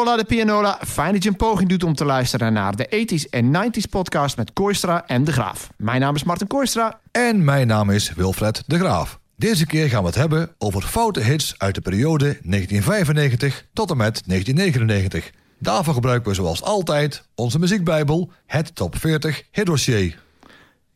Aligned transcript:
Hola 0.00 0.16
de 0.16 0.24
Pianola, 0.24 0.78
fijn 0.86 1.12
dat 1.12 1.22
je 1.22 1.28
een 1.28 1.36
poging 1.36 1.68
doet 1.68 1.84
om 1.84 1.94
te 1.94 2.04
luisteren 2.04 2.52
naar 2.52 2.76
de 2.76 2.86
80s 2.86 3.30
en 3.30 3.56
90s 3.56 3.90
podcast 3.90 4.36
met 4.36 4.52
Koistra 4.52 5.06
en 5.06 5.24
De 5.24 5.32
Graaf. 5.32 5.70
Mijn 5.76 6.00
naam 6.00 6.14
is 6.14 6.24
Martin 6.24 6.46
Koistra. 6.46 7.00
En 7.10 7.44
mijn 7.44 7.66
naam 7.66 7.90
is 7.90 8.12
Wilfred 8.14 8.62
De 8.66 8.78
Graaf. 8.78 9.18
Deze 9.36 9.66
keer 9.66 9.88
gaan 9.88 10.00
we 10.00 10.06
het 10.06 10.16
hebben 10.16 10.54
over 10.58 10.82
foute 10.82 11.20
hits 11.20 11.54
uit 11.58 11.74
de 11.74 11.80
periode 11.80 12.24
1995 12.24 13.66
tot 13.72 13.90
en 13.90 13.96
met 13.96 14.22
1999. 14.26 15.30
Daarvoor 15.58 15.94
gebruiken 15.94 16.28
we 16.30 16.36
zoals 16.36 16.62
altijd 16.62 17.22
onze 17.34 17.58
muziekbijbel, 17.58 18.30
het 18.46 18.74
Top 18.74 18.96
40 18.96 19.42
Hitdossier. 19.50 20.18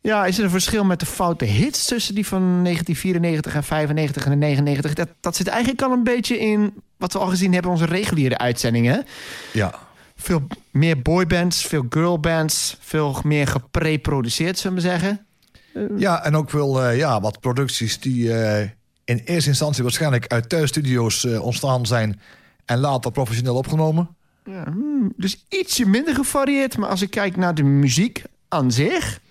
Ja, 0.06 0.26
is 0.26 0.38
er 0.38 0.44
een 0.44 0.50
verschil 0.50 0.84
met 0.84 1.00
de 1.00 1.06
foute 1.06 1.44
hits 1.44 1.84
tussen 1.84 2.14
die 2.14 2.26
van 2.26 2.40
1994 2.40 3.54
en 3.54 3.64
95 3.64 4.26
en 4.26 4.38
99? 4.38 4.94
Dat, 4.94 5.08
dat 5.20 5.36
zit 5.36 5.46
eigenlijk 5.46 5.82
al 5.82 5.92
een 5.92 6.04
beetje 6.04 6.38
in 6.38 6.74
wat 6.96 7.12
we 7.12 7.18
al 7.18 7.26
gezien 7.26 7.52
hebben 7.52 7.70
in 7.70 7.78
onze 7.78 7.92
reguliere 7.92 8.38
uitzendingen. 8.38 9.06
Ja. 9.52 9.74
Veel 10.16 10.46
meer 10.70 11.02
boybands, 11.02 11.66
veel 11.66 11.86
girlbands, 11.88 12.76
veel 12.80 13.20
meer 13.22 13.46
gepreproduceerd, 13.46 14.58
zullen 14.58 14.76
we 14.76 14.82
zeggen. 14.82 15.26
Ja, 15.96 16.24
en 16.24 16.36
ook 16.36 16.50
veel 16.50 16.84
uh, 16.84 16.96
ja, 16.96 17.20
wat 17.20 17.40
producties 17.40 18.00
die 18.00 18.24
uh, 18.24 18.60
in 19.04 19.18
eerste 19.24 19.48
instantie 19.48 19.82
waarschijnlijk 19.82 20.26
uit 20.26 20.48
thuisstudio's 20.48 21.24
uh, 21.24 21.42
ontstaan 21.42 21.86
zijn 21.86 22.20
en 22.64 22.78
later 22.78 23.10
professioneel 23.10 23.56
opgenomen. 23.56 24.16
Ja, 24.44 24.64
hmm, 24.64 25.12
dus 25.16 25.44
ietsje 25.48 25.86
minder 25.86 26.14
gevarieerd, 26.14 26.76
maar 26.76 26.88
als 26.88 27.02
ik 27.02 27.10
kijk 27.10 27.36
naar 27.36 27.54
de 27.54 27.62
muziek 27.62 28.22
aan 28.48 28.72
zich, 28.72 29.22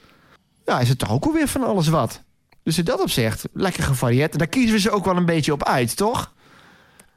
ja, 0.65 0.79
is 0.79 0.89
het 0.89 0.99
toch 0.99 1.11
ook 1.11 1.25
alweer 1.25 1.47
van 1.47 1.63
alles 1.63 1.87
wat. 1.87 2.21
Dus 2.63 2.77
in 2.77 2.83
dat 2.83 3.01
opzicht, 3.01 3.47
lekker 3.53 3.83
gevarieerd. 3.83 4.31
En 4.31 4.37
daar 4.37 4.47
kiezen 4.47 4.71
we 4.71 4.79
ze 4.79 4.91
ook 4.91 5.05
wel 5.05 5.17
een 5.17 5.25
beetje 5.25 5.53
op 5.53 5.63
uit, 5.63 5.95
toch? 5.95 6.33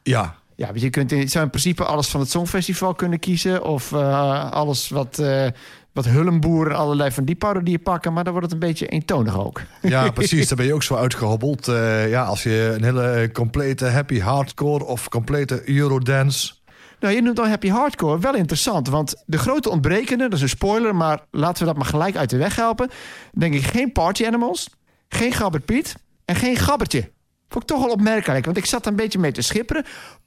Ja. 0.03 0.35
Ja, 0.57 0.71
je 0.75 0.91
kunt 0.91 1.13
in, 1.13 1.29
zou 1.29 1.45
in 1.45 1.51
principe 1.51 1.85
alles 1.85 2.09
van 2.09 2.21
het 2.21 2.31
Songfestival 2.31 2.95
kunnen 2.95 3.19
kiezen. 3.19 3.65
Of 3.65 3.93
uh, 3.93 4.51
alles 4.51 4.89
wat, 4.89 5.19
uh, 5.21 5.47
wat 5.93 6.05
Hullenboer 6.05 6.71
en 6.71 6.77
allerlei 6.77 7.11
van 7.11 7.25
die 7.25 7.35
parodieën 7.35 7.83
pakken. 7.83 8.13
Maar 8.13 8.25
dan 8.25 8.33
wordt 8.33 8.53
het 8.53 8.63
een 8.63 8.69
beetje 8.69 8.87
eentonig 8.87 9.39
ook. 9.39 9.61
Ja, 9.83 10.11
precies. 10.11 10.49
Daar 10.49 10.57
ben 10.57 10.67
je 10.67 10.75
ook 10.75 10.83
zo 10.83 10.95
uitgehobbeld. 10.95 11.69
Uh, 11.69 12.11
ja, 12.11 12.25
als 12.25 12.43
je 12.43 12.73
een 12.77 12.85
hele 12.85 13.31
complete 13.33 13.87
happy 13.87 14.21
hardcore 14.21 14.85
of 14.85 15.09
complete 15.09 15.71
eurodance... 15.71 16.55
Nou, 17.01 17.15
je 17.15 17.23
noemt 17.23 17.39
al 17.39 17.49
happy 17.49 17.69
hardcore. 17.69 18.19
Wel 18.19 18.35
interessant, 18.35 18.89
want 18.89 19.23
de 19.27 19.39
grote 19.39 19.71
ontbrekende, 19.71 20.25
dat 20.25 20.33
is 20.33 20.43
een 20.43 20.49
spoiler... 20.49 20.95
maar 20.95 21.21
laten 21.31 21.59
we 21.59 21.65
dat 21.65 21.77
maar 21.77 21.87
gelijk 21.87 22.17
uit 22.17 22.31
de 22.31 22.37
weg 22.37 22.57
helpen. 22.57 22.91
Denk 23.33 23.55
ik 23.55 23.63
geen 23.63 23.93
Party 23.93 24.27
Animals, 24.27 24.69
geen 25.09 25.33
Gabbert 25.33 25.65
Piet 25.65 25.95
en 26.25 26.35
geen 26.35 26.57
Gabbertje. 26.57 27.11
Vond 27.49 27.63
ik 27.63 27.77
toch 27.77 27.85
wel 27.85 27.93
opmerkelijk, 27.93 28.45
want 28.45 28.57
ik 28.57 28.65
zat 28.65 28.87
een 28.87 28.97
beetje 28.97 29.19
mee 29.19 29.33
te 29.33 29.43
schipperen. 29.43 29.85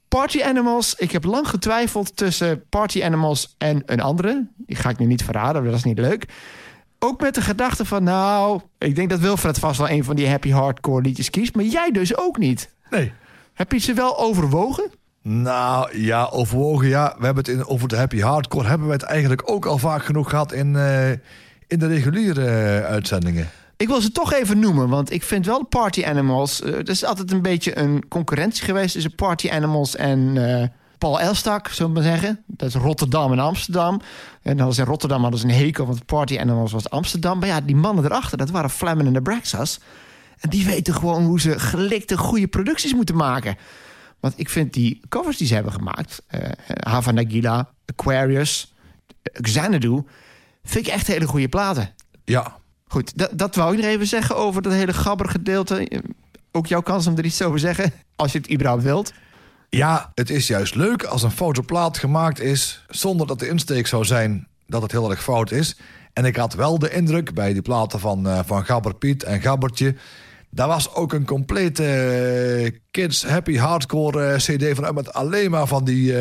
Party 0.08 0.42
Animals, 0.42 0.94
ik 0.94 1.10
heb 1.10 1.24
lang 1.24 1.48
getwijfeld 1.48 2.16
tussen 2.16 2.64
Party 2.68 3.04
Animals 3.04 3.54
en 3.58 3.82
een 3.86 4.00
andere. 4.00 4.48
Die 4.56 4.76
ga 4.76 4.88
ik 4.90 4.98
nu 4.98 5.06
niet 5.06 5.24
verraden, 5.24 5.64
dat 5.64 5.74
is 5.74 5.84
niet 5.84 5.98
leuk. 5.98 6.24
Ook 6.98 7.20
met 7.20 7.34
de 7.34 7.40
gedachte 7.40 7.84
van, 7.84 8.02
nou, 8.02 8.60
ik 8.78 8.94
denk 8.94 9.10
dat 9.10 9.20
Wilfred 9.20 9.58
vast 9.58 9.78
wel 9.78 9.90
een 9.90 10.04
van 10.04 10.16
die 10.16 10.28
happy 10.28 10.50
hardcore 10.50 11.02
liedjes 11.02 11.30
kiest, 11.30 11.54
maar 11.54 11.64
jij 11.64 11.90
dus 11.90 12.16
ook 12.16 12.38
niet. 12.38 12.74
Nee. 12.90 13.12
Heb 13.54 13.72
je 13.72 13.78
ze 13.78 13.94
wel 13.94 14.18
overwogen? 14.18 14.90
Nou 15.22 15.98
ja, 15.98 16.28
overwogen 16.30 16.88
ja. 16.88 17.14
We 17.18 17.24
hebben 17.24 17.44
het 17.44 17.54
in, 17.54 17.66
over 17.66 17.88
de 17.88 17.96
happy 17.96 18.20
hardcore. 18.20 18.68
Hebben 18.68 18.86
we 18.86 18.92
het 18.92 19.02
eigenlijk 19.02 19.50
ook 19.50 19.66
al 19.66 19.78
vaak 19.78 20.04
genoeg 20.04 20.30
gehad 20.30 20.52
in, 20.52 20.74
uh, 20.74 21.10
in 21.66 21.78
de 21.78 21.86
reguliere 21.86 22.40
uh, 22.40 22.84
uitzendingen. 22.84 23.48
Ik 23.76 23.88
wil 23.88 24.00
ze 24.00 24.12
toch 24.12 24.32
even 24.32 24.58
noemen, 24.58 24.88
want 24.88 25.12
ik 25.12 25.22
vind 25.22 25.46
wel 25.46 25.64
Party 25.64 26.04
Animals... 26.04 26.60
Uh, 26.60 26.74
er 26.74 26.88
is 26.88 27.04
altijd 27.04 27.32
een 27.32 27.42
beetje 27.42 27.78
een 27.78 28.08
concurrentie 28.08 28.64
geweest 28.64 28.92
tussen 28.92 29.14
Party 29.14 29.50
Animals 29.50 29.96
en 29.96 30.38
Paul 30.98 31.20
Elstak, 31.20 31.68
zullen 31.68 31.92
we 31.92 32.00
maar 32.00 32.08
zeggen. 32.08 32.42
Dat 32.46 32.68
is 32.68 32.74
Rotterdam 32.74 33.32
en 33.32 33.38
Amsterdam. 33.38 34.00
En 34.42 34.56
dan 34.56 34.66
was 34.66 34.78
in 34.78 34.84
Rotterdam 34.84 35.22
hadden 35.22 35.40
ze 35.40 35.46
een 35.46 35.54
hekel, 35.54 35.86
want 35.86 36.06
Party 36.06 36.38
Animals 36.38 36.72
was 36.72 36.90
Amsterdam. 36.90 37.38
Maar 37.38 37.48
ja, 37.48 37.60
die 37.60 37.76
mannen 37.76 38.04
erachter, 38.04 38.38
dat 38.38 38.50
waren 38.50 38.70
Flemmen 38.70 39.06
en 39.06 39.12
de 39.12 39.22
Braxas. 39.22 39.80
En 40.38 40.50
die 40.50 40.64
weten 40.64 40.94
gewoon 40.94 41.24
hoe 41.24 41.40
ze 41.40 41.58
gelikte, 41.58 42.18
goede 42.18 42.48
producties 42.48 42.94
moeten 42.94 43.16
maken. 43.16 43.56
Want 44.20 44.34
ik 44.36 44.48
vind 44.48 44.72
die 44.72 45.00
covers 45.08 45.36
die 45.36 45.46
ze 45.46 45.54
hebben 45.54 45.72
gemaakt... 45.72 46.22
Uh, 46.34 46.40
Hava 46.66 47.10
Nagila, 47.10 47.70
Aquarius, 47.86 48.74
Xanadu... 49.40 50.02
vind 50.62 50.86
ik 50.86 50.92
echt 50.92 51.06
hele 51.06 51.26
goede 51.26 51.48
platen. 51.48 51.94
Ja, 52.24 52.60
Goed, 52.90 53.18
dat, 53.18 53.30
dat 53.32 53.54
wou 53.54 53.72
ik 53.72 53.78
nog 53.78 53.90
even 53.90 54.06
zeggen 54.06 54.36
over 54.36 54.62
dat 54.62 54.72
hele 54.72 54.92
gabber 54.92 55.28
gedeelte. 55.28 56.02
Ook 56.52 56.66
jouw 56.66 56.80
kans 56.80 57.06
om 57.06 57.16
er 57.16 57.24
iets 57.24 57.42
over 57.42 57.58
te 57.58 57.66
zeggen, 57.66 57.92
als 58.16 58.32
je 58.32 58.38
het 58.38 58.52
überhaupt 58.52 58.82
wilt. 58.82 59.12
Ja, 59.68 60.10
het 60.14 60.30
is 60.30 60.46
juist 60.46 60.74
leuk 60.74 61.04
als 61.04 61.22
een 61.22 61.30
fotoplaat 61.30 61.98
gemaakt 61.98 62.40
is... 62.40 62.84
zonder 62.88 63.26
dat 63.26 63.38
de 63.38 63.48
insteek 63.48 63.86
zou 63.86 64.04
zijn 64.04 64.46
dat 64.66 64.82
het 64.82 64.92
heel 64.92 65.10
erg 65.10 65.22
fout 65.22 65.50
is. 65.50 65.76
En 66.12 66.24
ik 66.24 66.36
had 66.36 66.54
wel 66.54 66.78
de 66.78 66.90
indruk 66.90 67.34
bij 67.34 67.52
die 67.52 67.62
platen 67.62 68.00
van, 68.00 68.26
uh, 68.26 68.38
van 68.44 68.64
Gabber 68.64 68.94
Piet 68.94 69.22
en 69.22 69.40
Gabbertje... 69.40 69.94
Daar 70.52 70.68
was 70.68 70.94
ook 70.94 71.12
een 71.12 71.24
complete 71.24 71.82
uh, 72.62 72.78
kids 72.90 73.26
happy 73.26 73.56
hardcore 73.56 74.32
uh, 74.32 74.36
cd 74.36 74.76
van 74.76 74.94
met 74.94 75.12
alleen 75.12 75.50
maar 75.50 75.66
van 75.66 75.84
die, 75.84 76.12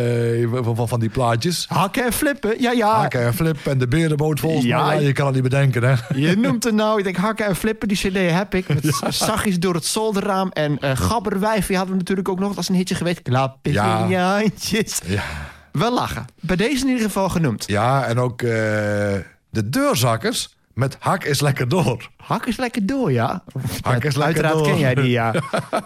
uh, 0.42 0.64
van, 0.64 0.76
van, 0.76 0.88
van, 0.88 1.00
die 1.00 1.10
plaatjes. 1.10 1.66
Hakken 1.68 2.06
en 2.06 2.14
flippen, 2.14 2.62
ja 2.62 2.72
ja. 2.72 3.00
Hakken 3.00 3.22
en 3.22 3.34
flippen 3.34 3.72
en 3.72 3.78
de 3.78 3.88
berenboot 3.88 4.40
volgens 4.40 4.66
ja, 4.66 4.86
mij. 4.86 4.96
Ja, 4.96 5.08
je 5.08 5.14
kan 5.14 5.26
het 5.26 5.34
niet 5.34 5.44
bedenken 5.44 5.84
hè. 5.84 5.96
Je 6.16 6.36
noemt 6.36 6.64
het 6.64 6.74
nou, 6.74 6.98
ik 6.98 7.04
denk 7.04 7.16
hakken 7.16 7.46
en 7.46 7.56
flippen, 7.56 7.88
die 7.88 7.98
cd 7.98 8.32
heb 8.32 8.56
ik. 8.56 8.68
Met 8.68 8.84
ja. 9.02 9.12
zachtjes 9.12 9.60
door 9.60 9.74
het 9.74 9.86
zolderraam. 9.86 10.50
En 10.50 10.78
uh, 10.82 10.92
Gabberwijfje 10.96 11.76
hadden 11.76 11.94
we 11.94 12.00
natuurlijk 12.00 12.30
ook 12.30 12.40
nog 12.40 12.58
als 12.58 12.70
een 12.70 12.76
hitje 12.76 12.96
geweest. 12.96 13.22
Klapjes 13.22 13.74
ja. 13.74 14.40
handjes. 14.40 15.02
Ja. 15.06 15.24
Wel 15.72 15.94
lachen. 15.94 16.26
Bij 16.40 16.56
deze 16.56 16.84
in 16.84 16.88
ieder 16.88 17.06
geval 17.06 17.30
genoemd. 17.30 17.64
Ja, 17.68 18.06
en 18.06 18.20
ook 18.20 18.40
de 18.40 19.70
deurzakkers 19.70 20.58
met 20.80 20.98
Hak 21.00 21.24
is 21.24 21.42
lekker 21.42 21.68
door. 21.68 22.10
Hak 22.18 22.46
is 22.46 22.58
lekker 22.58 22.86
door, 22.86 23.12
ja. 23.12 23.44
Hak 23.82 24.04
is 24.04 24.16
lekker 24.16 24.44
Uiteraard 24.44 24.54
door. 24.54 24.64
ken 24.64 24.80
jij 24.80 24.96
die, 24.96 25.10
ja. 25.10 25.32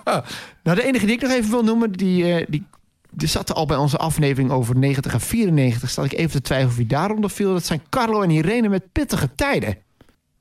nou, 0.63 0.77
de 0.77 0.83
enige 0.83 1.05
die 1.05 1.15
ik 1.15 1.21
nog 1.21 1.31
even 1.31 1.51
wil 1.51 1.63
noemen... 1.63 1.91
die, 1.91 2.23
uh, 2.23 2.45
die, 2.49 2.65
die 3.11 3.27
zat 3.27 3.53
al 3.53 3.65
bij 3.65 3.77
onze 3.77 3.97
aflevering 3.97 4.51
over 4.51 4.77
90 4.77 5.13
en 5.13 5.21
94. 5.21 5.89
Stel 5.89 6.03
ik 6.03 6.13
even 6.13 6.31
te 6.31 6.41
twijfelen 6.41 6.71
of 6.71 6.77
wie 6.77 6.87
daaronder 6.87 7.29
viel. 7.29 7.53
Dat 7.53 7.65
zijn 7.65 7.81
Carlo 7.89 8.21
en 8.21 8.29
Irene 8.29 8.69
met 8.69 8.91
Pittige 8.91 9.29
Tijden. 9.35 9.77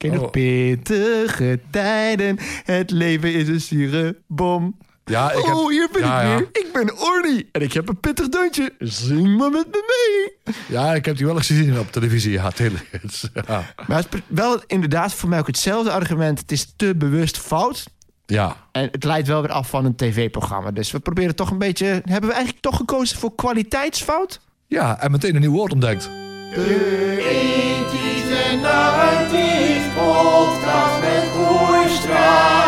Ken 0.02 0.10
je 0.10 0.16
oh. 0.16 0.22
nog? 0.22 0.30
Pittige 0.30 1.60
tijden, 1.70 2.38
het 2.64 2.90
leven 2.90 3.34
is 3.34 3.48
een 3.48 3.60
zure 3.60 4.16
bom. 4.26 4.76
Ja, 5.04 5.32
ik 5.32 5.44
heb... 5.44 5.54
Oh, 5.54 5.68
hier 5.68 5.88
ben 5.92 6.02
ja, 6.02 6.20
ik 6.20 6.28
ja. 6.28 6.36
weer. 6.36 6.48
Ik 6.52 6.68
ben 6.72 7.00
Orny 7.00 7.48
en 7.52 7.62
ik 7.62 7.72
heb 7.72 7.88
een 7.88 8.00
pittig 8.00 8.28
deuntje. 8.28 8.72
Zing 8.78 9.36
maar 9.36 9.50
met 9.50 9.66
me 9.66 9.84
mee. 9.86 10.54
Ja, 10.68 10.94
ik 10.94 11.04
heb 11.04 11.16
die 11.16 11.26
wel 11.26 11.36
eens 11.36 11.46
gezien 11.46 11.78
op 11.78 11.92
televisie. 11.92 12.32
Ja, 12.32 12.52
ja. 13.46 13.74
Maar 13.86 13.96
het 13.96 14.14
is 14.14 14.20
wel 14.26 14.62
inderdaad 14.66 15.14
voor 15.14 15.28
mij 15.28 15.38
ook 15.38 15.46
hetzelfde 15.46 15.90
argument. 15.90 16.38
Het 16.38 16.52
is 16.52 16.72
te 16.76 16.94
bewust 16.94 17.38
fout. 17.38 17.84
Ja. 18.26 18.56
En 18.72 18.88
het 18.92 19.04
leidt 19.04 19.28
wel 19.28 19.42
weer 19.42 19.50
af 19.50 19.68
van 19.68 19.84
een 19.84 19.96
tv-programma. 19.96 20.70
Dus 20.70 20.90
we 20.90 21.00
proberen 21.00 21.34
toch 21.34 21.50
een 21.50 21.58
beetje... 21.58 21.86
Hebben 21.86 22.28
we 22.28 22.34
eigenlijk 22.34 22.60
toch 22.60 22.76
gekozen 22.76 23.18
voor 23.18 23.34
kwaliteitsfout? 23.34 24.40
Ja, 24.66 25.00
en 25.00 25.10
meteen 25.10 25.34
een 25.34 25.40
nieuw 25.40 25.52
woord 25.52 25.72
ontdekt. 25.72 26.02
De 26.54 27.16
80's 27.88 28.30
en 28.50 28.58
90's 28.58 29.94
podcast 29.94 31.00
met 31.00 31.24
Oerstra 31.36 32.61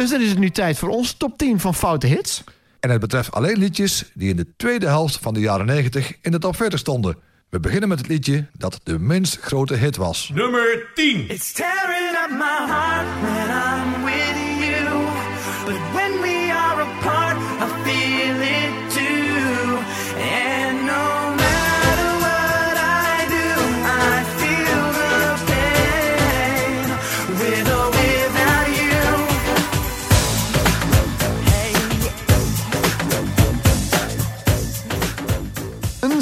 Dus 0.00 0.10
dan 0.10 0.20
is 0.20 0.28
het 0.28 0.38
nu 0.38 0.50
tijd 0.50 0.78
voor 0.78 0.88
ons 0.88 1.12
top 1.12 1.38
10 1.38 1.60
van 1.60 1.74
foute 1.74 2.06
hits. 2.06 2.44
En 2.80 2.90
het 2.90 3.00
betreft 3.00 3.32
alleen 3.32 3.58
liedjes 3.58 4.04
die 4.14 4.30
in 4.30 4.36
de 4.36 4.46
tweede 4.56 4.86
helft 4.86 5.18
van 5.20 5.34
de 5.34 5.40
jaren 5.40 5.66
90 5.66 6.12
in 6.22 6.30
de 6.30 6.38
top 6.38 6.56
40 6.56 6.78
stonden. 6.78 7.16
We 7.48 7.60
beginnen 7.60 7.88
met 7.88 7.98
het 7.98 8.08
liedje 8.08 8.46
dat 8.52 8.80
de 8.82 8.98
minst 8.98 9.38
grote 9.40 9.74
hit 9.74 9.96
was. 9.96 10.30
Nummer 10.34 10.90
10. 10.94 11.28
It's 11.28 11.52
tearing 11.52 12.16
up 12.24 12.30
my 12.30 12.66
heart 12.66 13.39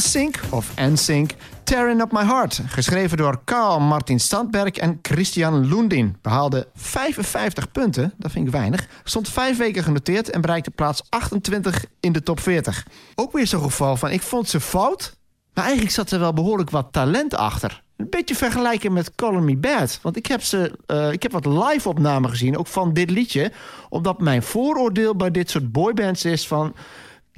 NSYNC 0.09 0.41
of 0.51 0.73
NSYNC, 0.77 1.31
Tearing 1.65 2.01
Up 2.01 2.13
My 2.13 2.25
Heart. 2.25 2.61
Geschreven 2.67 3.17
door 3.17 3.41
Carl 3.45 3.81
Martin 3.81 4.21
Standberg 4.21 4.71
en 4.71 4.99
Christian 5.03 5.67
Lundin. 5.67 6.17
Behaalde 6.23 6.69
55 6.75 7.73
punten, 7.73 8.13
dat 8.17 8.31
vind 8.31 8.47
ik 8.47 8.53
weinig. 8.53 8.89
Stond 9.05 9.29
vijf 9.29 9.57
weken 9.57 9.83
genoteerd 9.83 10.31
en 10.31 10.41
bereikte 10.41 10.71
plaats 10.71 11.03
28 11.09 11.85
in 12.01 12.13
de 12.13 12.23
top 12.23 12.41
40. 12.41 12.87
Ook 13.15 13.33
weer 13.33 13.47
zo'n 13.47 13.63
geval 13.63 13.97
van, 13.97 14.11
ik 14.11 14.23
vond 14.23 14.49
ze 14.49 14.61
fout... 14.61 15.17
maar 15.55 15.65
eigenlijk 15.65 15.95
zat 15.95 16.11
er 16.11 16.19
wel 16.19 16.33
behoorlijk 16.33 16.71
wat 16.71 16.89
talent 16.91 17.35
achter. 17.35 17.83
een 17.97 18.07
beetje 18.11 18.35
vergelijken 18.35 18.93
met 18.93 19.15
Color 19.15 19.43
Me 19.43 19.57
Bad. 19.57 19.99
Want 20.03 20.17
ik 20.17 20.27
heb, 20.27 20.43
ze, 20.43 20.79
eh, 20.87 21.13
ik 21.13 21.23
heb 21.23 21.33
wat 21.33 21.47
live-opnamen 21.47 22.31
gezien, 22.31 22.59
ook 22.59 22.67
van 22.67 22.93
dit 22.93 23.11
liedje. 23.11 23.53
Omdat 23.89 24.21
mijn 24.21 24.43
vooroordeel 24.43 25.17
bij 25.17 25.31
dit 25.31 25.51
soort 25.51 25.73
boybands 25.73 26.25
is 26.25 26.47
van... 26.47 26.75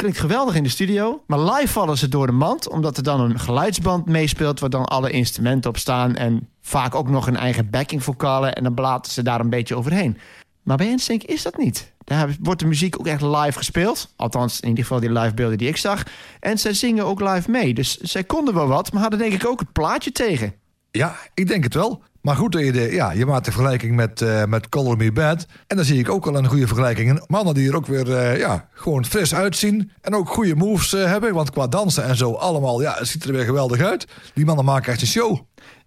Klinkt 0.00 0.18
geweldig 0.18 0.54
in 0.54 0.62
de 0.62 0.68
studio, 0.68 1.22
maar 1.26 1.40
live 1.40 1.72
vallen 1.72 1.98
ze 1.98 2.08
door 2.08 2.26
de 2.26 2.32
mand... 2.32 2.68
omdat 2.68 2.96
er 2.96 3.02
dan 3.02 3.20
een 3.20 3.38
geluidsband 3.38 4.06
meespeelt... 4.06 4.60
waar 4.60 4.70
dan 4.70 4.84
alle 4.84 5.10
instrumenten 5.10 5.70
op 5.70 5.76
staan... 5.76 6.16
en 6.16 6.48
vaak 6.60 6.94
ook 6.94 7.08
nog 7.08 7.26
een 7.26 7.36
eigen 7.36 7.70
backing 7.70 8.02
vocalen... 8.02 8.54
en 8.54 8.62
dan 8.62 8.74
blaten 8.74 9.12
ze 9.12 9.22
daar 9.22 9.40
een 9.40 9.50
beetje 9.50 9.76
overheen. 9.76 10.18
Maar 10.62 10.76
bij 10.76 10.94
NSYNC 10.94 11.22
is 11.22 11.42
dat 11.42 11.56
niet. 11.56 11.92
Daar 12.04 12.36
wordt 12.40 12.60
de 12.60 12.66
muziek 12.66 12.98
ook 12.98 13.06
echt 13.06 13.22
live 13.22 13.58
gespeeld. 13.58 14.12
Althans, 14.16 14.60
in 14.60 14.68
ieder 14.68 14.84
geval 14.84 15.00
die 15.00 15.12
live 15.12 15.34
beelden 15.34 15.58
die 15.58 15.68
ik 15.68 15.76
zag. 15.76 16.02
En 16.40 16.58
zij 16.58 16.74
zingen 16.74 17.04
ook 17.04 17.20
live 17.20 17.50
mee. 17.50 17.74
Dus 17.74 17.96
zij 17.96 18.24
konden 18.24 18.54
wel 18.54 18.66
wat, 18.66 18.92
maar 18.92 19.02
hadden 19.02 19.18
denk 19.18 19.32
ik 19.32 19.46
ook 19.46 19.60
het 19.60 19.72
plaatje 19.72 20.12
tegen. 20.12 20.54
Ja, 20.90 21.16
ik 21.34 21.48
denk 21.48 21.64
het 21.64 21.74
wel. 21.74 22.02
Maar 22.22 22.36
goed, 22.36 22.54
je, 22.54 22.72
de, 22.72 22.92
ja, 22.92 23.12
je 23.12 23.26
maakt 23.26 23.44
de 23.44 23.52
vergelijking 23.52 23.96
met, 23.96 24.22
eh 24.22 24.44
met 24.44 24.68
Color 24.68 24.96
Me 24.96 25.12
Bad. 25.12 25.46
En 25.66 25.76
dan 25.76 25.84
zie 25.84 25.98
ik 25.98 26.10
ook 26.10 26.24
wel 26.24 26.36
een 26.36 26.46
goede 26.46 26.66
vergelijking. 26.66 27.10
in. 27.10 27.22
Mannen 27.26 27.54
die 27.54 27.68
er 27.68 27.76
ook 27.76 27.86
weer 27.86 28.16
eh, 28.16 28.38
ja, 28.38 28.68
gewoon 28.72 29.04
fris 29.04 29.34
uitzien. 29.34 29.90
En 30.00 30.14
ook 30.14 30.28
goede 30.28 30.54
moves 30.54 30.94
eh, 30.94 31.04
hebben. 31.04 31.34
Want 31.34 31.50
qua 31.50 31.66
dansen 31.66 32.04
en 32.04 32.16
zo 32.16 32.32
allemaal, 32.32 32.82
ja, 32.82 32.94
het 32.98 33.08
ziet 33.08 33.24
er 33.24 33.32
weer 33.32 33.44
geweldig 33.44 33.80
uit. 33.80 34.06
Die 34.34 34.44
mannen 34.44 34.64
maken 34.64 34.92
echt 34.92 35.00
een 35.00 35.06
show. 35.06 35.38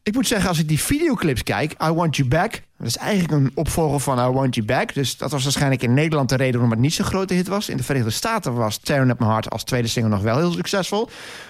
Ik 0.03 0.13
moet 0.13 0.27
zeggen, 0.27 0.49
als 0.49 0.59
ik 0.59 0.67
die 0.67 0.79
videoclips 0.79 1.43
kijk, 1.43 1.71
I 1.83 1.91
Want 1.91 2.15
You 2.15 2.29
Back... 2.29 2.61
dat 2.77 2.87
is 2.87 2.97
eigenlijk 2.97 3.31
een 3.31 3.51
opvolger 3.53 3.99
van 3.99 4.29
I 4.29 4.31
Want 4.33 4.55
You 4.55 4.67
Back. 4.67 4.93
Dus 4.93 5.17
dat 5.17 5.31
was 5.31 5.43
waarschijnlijk 5.43 5.83
in 5.83 5.93
Nederland 5.93 6.29
de 6.29 6.35
reden 6.35 6.53
waarom 6.53 6.71
het 6.71 6.79
niet 6.79 6.93
zo'n 6.93 7.05
grote 7.05 7.33
hit 7.33 7.47
was. 7.47 7.69
In 7.69 7.77
de 7.77 7.83
Verenigde 7.83 8.11
Staten 8.11 8.53
was 8.53 8.77
Tearing 8.77 9.11
Up 9.11 9.19
My 9.19 9.25
Heart 9.27 9.49
als 9.49 9.63
tweede 9.63 9.87
single 9.87 10.11
nog 10.11 10.21
wel 10.21 10.37
heel 10.37 10.51
succesvol. 10.51 11.05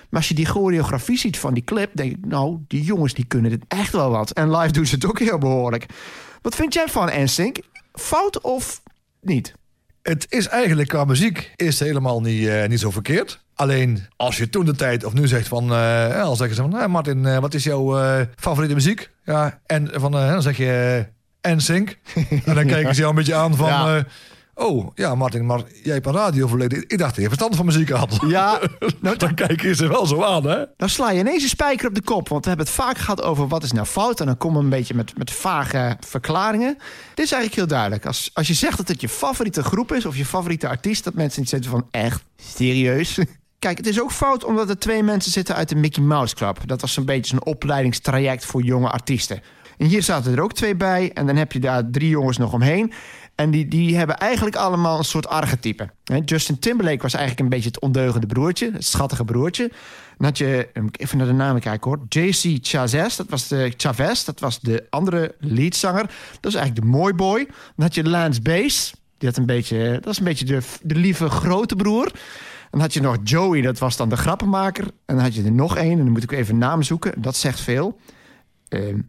Maar 0.10 0.20
als 0.20 0.28
je 0.28 0.34
die 0.34 0.46
choreografie 0.46 1.18
ziet 1.18 1.38
van 1.38 1.54
die 1.54 1.64
clip, 1.64 1.92
denk 1.94 2.12
ik... 2.12 2.26
nou, 2.26 2.58
die 2.68 2.84
jongens 2.84 3.14
die 3.14 3.26
kunnen 3.26 3.52
dit 3.52 3.64
echt 3.68 3.92
wel 3.92 4.10
wat. 4.10 4.32
En 4.32 4.58
live 4.58 4.72
doen 4.72 4.86
ze 4.86 4.96
het 4.96 5.06
ook 5.06 5.20
heel 5.20 5.38
behoorlijk. 5.38 5.86
Wat 6.42 6.56
vind 6.56 6.74
jij 6.74 6.88
van 6.88 7.24
NSYNC? 7.24 7.60
Fout 7.94 8.42
of 8.42 8.82
niet? 9.22 9.54
Het 10.02 10.26
is 10.30 10.48
eigenlijk 10.48 10.90
qua 10.90 11.06
muziek 11.06 11.54
is 11.56 11.80
helemaal 11.80 12.22
niet, 12.22 12.48
eh, 12.48 12.68
niet 12.68 12.80
zo 12.80 12.92
verkeerd. 12.92 13.43
Alleen 13.56 14.06
als 14.16 14.38
je 14.38 14.50
toen 14.50 14.66
de 14.66 14.76
tijd 14.76 15.04
of 15.06 15.14
nu 15.14 15.28
zegt 15.28 15.48
van... 15.48 15.64
eh, 15.64 15.78
ja, 16.10 16.24
dan 16.24 16.36
zeggen 16.36 16.56
ze 16.56 16.62
van... 16.62 16.74
"Hé, 16.74 16.88
Martin, 16.88 17.26
eh, 17.26 17.38
wat 17.40 17.54
is 17.54 17.64
jouw 17.64 17.98
eh, 18.00 18.22
favoriete 18.36 18.76
muziek? 18.76 19.12
Ja, 19.24 19.60
en 19.66 19.90
van, 19.94 20.18
eh, 20.18 20.30
dan 20.30 20.42
zeg 20.42 20.58
je... 20.58 21.06
en 21.42 21.56
NSYNC. 21.58 21.98
en 22.46 22.56
dan 22.56 22.66
kijken 22.66 22.94
ze 22.96 23.00
jou 23.00 23.10
een 23.10 23.16
beetje 23.18 23.36
aan 23.36 23.56
van... 23.56 23.68
Ja. 23.68 23.98
eh, 23.98 24.04
oh, 24.56 24.88
ja 24.96 25.16
Martin, 25.16 25.46
maar 25.46 25.62
jij 25.84 25.94
hebt 25.94 26.06
een 26.06 26.14
radio 26.14 26.48
verleden. 26.48 26.78
Ik 26.88 26.98
dacht 26.98 27.10
dat 27.14 27.22
je 27.24 27.28
verstand 27.28 27.56
van 27.56 27.66
muziek 27.66 27.90
had. 27.90 28.20
Ja, 28.28 28.60
nou, 29.02 29.18
dan 29.18 29.34
kijken 29.34 29.76
ze 29.76 29.88
wel 29.88 30.06
zo 30.06 30.24
aan, 30.24 30.44
hè? 30.48 30.64
Dan 30.78 30.90
sla 30.90 31.12
je 31.12 31.20
ineens 31.20 31.44
een 31.44 31.50
spijker 31.50 31.88
op 31.88 31.96
de 31.96 32.02
kop. 32.02 32.30
Want 32.30 32.44
we 32.44 32.48
hebben 32.50 32.66
het 32.68 32.76
vaak 32.76 32.98
gehad 32.98 33.22
over 33.24 33.48
wat 33.48 33.64
is 33.64 33.72
nou 33.72 33.86
fout. 33.88 34.20
En 34.20 34.26
dan 34.26 34.38
komen 34.38 34.58
we 34.58 34.64
een 34.64 34.70
beetje 34.70 34.94
met, 34.94 35.18
met 35.18 35.32
vage 35.32 35.98
verklaringen. 36.00 36.78
Dit 37.14 37.26
is 37.26 37.32
eigenlijk 37.32 37.56
heel 37.56 37.68
duidelijk. 37.78 38.06
Als, 38.06 38.30
als 38.34 38.48
je 38.48 38.54
zegt 38.54 38.78
dat 38.78 38.88
het 38.88 39.02
je 39.02 39.10
favoriete 39.10 39.64
groep 39.64 39.92
is... 39.94 40.06
of 40.06 40.16
je 40.18 40.26
favoriete 40.26 40.68
artiest... 40.68 41.04
dat 41.04 41.14
mensen 41.14 41.40
niet 41.42 41.50
zitten 41.50 41.72
van 41.72 41.88
echt 41.92 42.24
serieus. 42.36 43.20
Kijk, 43.64 43.78
het 43.78 43.88
is 43.88 44.02
ook 44.02 44.12
fout 44.12 44.44
omdat 44.44 44.70
er 44.70 44.80
twee 44.80 45.04
mensen 45.04 45.32
zitten 45.32 45.56
uit 45.56 45.70
de 45.70 45.76
Mickey 45.76 46.04
Mouse 46.04 46.36
Club. 46.36 46.60
Dat 46.66 46.82
was 46.82 46.98
een 46.98 47.06
beetje 47.06 47.34
een 47.36 47.46
opleidingstraject 47.46 48.46
voor 48.46 48.62
jonge 48.62 48.90
artiesten. 48.90 49.42
En 49.78 49.86
hier 49.86 50.04
zaten 50.04 50.34
er 50.34 50.42
ook 50.42 50.54
twee 50.54 50.76
bij. 50.76 51.12
En 51.14 51.26
dan 51.26 51.36
heb 51.36 51.52
je 51.52 51.60
daar 51.60 51.90
drie 51.90 52.10
jongens 52.10 52.38
nog 52.38 52.54
omheen. 52.54 52.94
En 53.36 53.52
die, 53.52 53.68
die 53.68 53.98
hebben 53.98 54.18
eigenlijk 54.18 54.56
allemaal 54.56 54.98
een 54.98 55.04
soort 55.04 55.28
archetype. 55.28 55.90
Justin 56.26 56.60
Timberlake 56.60 57.02
was 57.02 57.14
eigenlijk 57.14 57.44
een 57.44 57.50
beetje 57.50 57.70
het 57.70 57.80
ondeugende 57.80 58.28
broertje. 58.28 58.72
Het 58.72 58.86
schattige 58.86 59.26
broertje. 59.26 59.72
Dan 60.18 60.28
had 60.28 60.38
je, 60.38 60.70
even 60.92 61.18
naar 61.18 61.28
de 61.28 61.34
namen 61.34 61.62
kijken 61.62 61.90
hoor. 61.92 62.00
JC 62.10 62.58
Chavez, 62.62 63.16
dat 63.16 63.30
was 63.30 63.48
de 63.48 63.74
Chavez. 63.78 64.24
Dat 64.24 64.40
was 64.40 64.60
de 64.60 64.86
andere 64.90 65.36
leadzanger. 65.40 66.06
Dat 66.40 66.52
is 66.52 66.56
eigenlijk 66.56 66.86
de 66.86 66.98
mooi 66.98 67.14
boy. 67.14 67.46
Dan 67.46 67.86
had 67.86 67.96
je 67.96 68.10
Lance 68.10 68.42
Bass. 68.42 68.94
Die 69.18 69.30
had 69.30 69.38
een 69.38 69.46
beetje, 69.46 69.92
dat 69.92 70.06
was 70.06 70.18
een 70.18 70.24
beetje 70.24 70.46
de, 70.46 70.62
de 70.82 70.96
lieve 70.96 71.30
grote 71.30 71.76
broer. 71.76 72.12
Dan 72.74 72.82
had 72.82 72.94
je 72.94 73.02
nog 73.02 73.18
Joey, 73.24 73.62
dat 73.62 73.78
was 73.78 73.98
dan 73.98 74.10
de 74.10 74.18
grappenmaker. 74.18 74.84
En 74.84 75.16
dan 75.16 75.20
had 75.20 75.36
je 75.36 75.44
er 75.44 75.52
nog 75.52 75.78
één, 75.78 75.92
en 75.92 75.98
dan 75.98 76.12
moet 76.12 76.24
ik 76.24 76.32
even 76.32 76.58
naam 76.58 76.84
zoeken. 76.84 77.22
Dat 77.22 77.36
zegt 77.36 77.60
veel. 77.60 78.00
Ehm, 78.68 79.00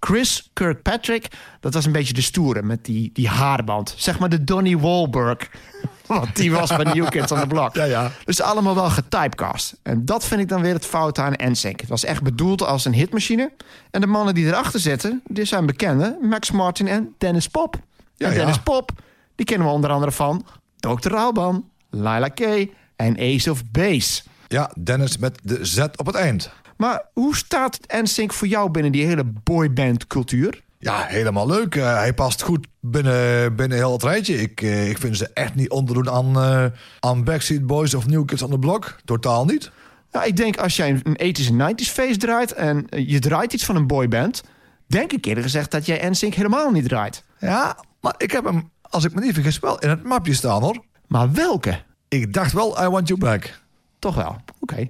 Chris 0.00 0.50
Kirkpatrick, 0.52 1.28
dat 1.60 1.74
was 1.74 1.86
een 1.86 1.92
beetje 1.92 2.14
de 2.14 2.20
stoere 2.20 2.62
met 2.62 2.84
die, 2.84 3.10
die 3.12 3.28
haarband. 3.28 3.94
Zeg 3.96 4.18
maar 4.18 4.28
de 4.28 4.44
Donnie 4.44 4.78
Wahlberg. 4.78 5.50
Want 6.06 6.36
die 6.36 6.52
was 6.52 6.68
van 6.70 6.84
New 6.84 7.08
Kids 7.08 7.32
on 7.32 7.40
the 7.40 7.46
Block. 7.46 7.74
Ja, 7.74 7.84
ja. 7.84 8.10
Dus 8.24 8.42
allemaal 8.42 8.74
wel 8.74 8.90
getypecast. 8.90 9.76
En 9.82 10.04
dat 10.04 10.24
vind 10.24 10.40
ik 10.40 10.48
dan 10.48 10.60
weer 10.60 10.74
het 10.74 10.86
fout 10.86 11.18
aan 11.18 11.34
NSYNC. 11.36 11.80
Het 11.80 11.88
was 11.88 12.04
echt 12.04 12.22
bedoeld 12.22 12.62
als 12.62 12.84
een 12.84 12.94
hitmachine. 12.94 13.52
En 13.90 14.00
de 14.00 14.06
mannen 14.06 14.34
die 14.34 14.46
erachter 14.46 14.80
zitten, 14.80 15.22
die 15.26 15.44
zijn 15.44 15.66
bekende. 15.66 16.18
Max 16.20 16.50
Martin 16.50 16.88
en 16.88 17.14
Dennis 17.18 17.48
Pop. 17.48 17.76
Ja, 18.16 18.26
en 18.26 18.32
ja. 18.32 18.38
Dennis 18.38 18.58
Pop, 18.58 18.90
die 19.34 19.46
kennen 19.46 19.66
we 19.66 19.72
onder 19.72 19.90
andere 19.90 20.12
van... 20.12 20.46
Dr. 20.76 21.16
Alban, 21.16 21.68
Lila 21.90 22.28
K 22.28 22.68
en 22.98 23.18
Ace 23.18 23.50
of 23.50 23.62
Base. 23.70 24.22
Ja, 24.48 24.70
Dennis 24.82 25.16
met 25.16 25.38
de 25.42 25.64
Z 25.64 25.78
op 25.78 26.06
het 26.06 26.14
eind. 26.14 26.50
Maar 26.76 27.02
hoe 27.12 27.36
staat 27.36 27.78
NSYNC 28.02 28.32
voor 28.32 28.46
jou 28.46 28.70
binnen 28.70 28.92
die 28.92 29.06
hele 29.06 29.24
boyband 29.24 30.06
cultuur? 30.06 30.62
Ja, 30.78 31.04
helemaal 31.04 31.46
leuk. 31.46 31.74
Eh, 31.74 31.94
hij 31.94 32.14
past 32.14 32.42
goed 32.42 32.66
binnen, 32.80 33.56
binnen 33.56 33.78
heel 33.78 33.92
het 33.92 34.02
rijtje. 34.02 34.40
Ik, 34.40 34.62
eh, 34.62 34.88
ik 34.88 34.98
vind 34.98 35.16
ze 35.16 35.30
echt 35.34 35.54
niet 35.54 35.70
onderdoen 35.70 36.10
aan, 36.10 36.36
eh, 36.36 36.64
aan 37.00 37.24
Backstreet 37.24 37.66
Boys 37.66 37.94
of 37.94 38.06
New 38.06 38.24
Kids 38.24 38.42
on 38.42 38.50
the 38.50 38.58
Block. 38.58 38.96
Totaal 39.04 39.44
niet. 39.44 39.70
Nou, 40.12 40.26
ik 40.26 40.36
denk 40.36 40.56
als 40.56 40.76
jij 40.76 41.00
een 41.02 41.16
80s 41.16 41.48
en 41.48 41.56
90s 41.56 41.90
feest 41.90 42.20
draait... 42.20 42.52
en 42.52 42.86
je 42.90 43.18
draait 43.18 43.52
iets 43.52 43.64
van 43.64 43.76
een 43.76 43.86
boyband... 43.86 44.42
denk 44.86 45.12
ik 45.12 45.24
eerder 45.24 45.42
gezegd 45.42 45.70
dat 45.70 45.86
jij 45.86 46.08
NSYNC 46.08 46.34
helemaal 46.34 46.70
niet 46.70 46.88
draait. 46.88 47.24
Ja, 47.38 47.76
maar 48.00 48.14
ik 48.16 48.30
heb 48.30 48.44
hem, 48.44 48.70
als 48.82 49.04
ik 49.04 49.14
me 49.14 49.20
niet 49.20 49.34
vergis, 49.34 49.58
wel 49.58 49.78
in 49.78 49.88
het 49.88 50.02
mapje 50.02 50.34
staan 50.34 50.62
hoor. 50.62 50.84
Maar 51.06 51.32
welke? 51.32 51.86
Ik 52.08 52.32
dacht 52.32 52.52
wel, 52.52 52.82
I 52.84 52.88
Want 52.88 53.08
You 53.08 53.20
Back. 53.20 53.60
Toch 53.98 54.14
wel. 54.14 54.36
Oké. 54.60 54.88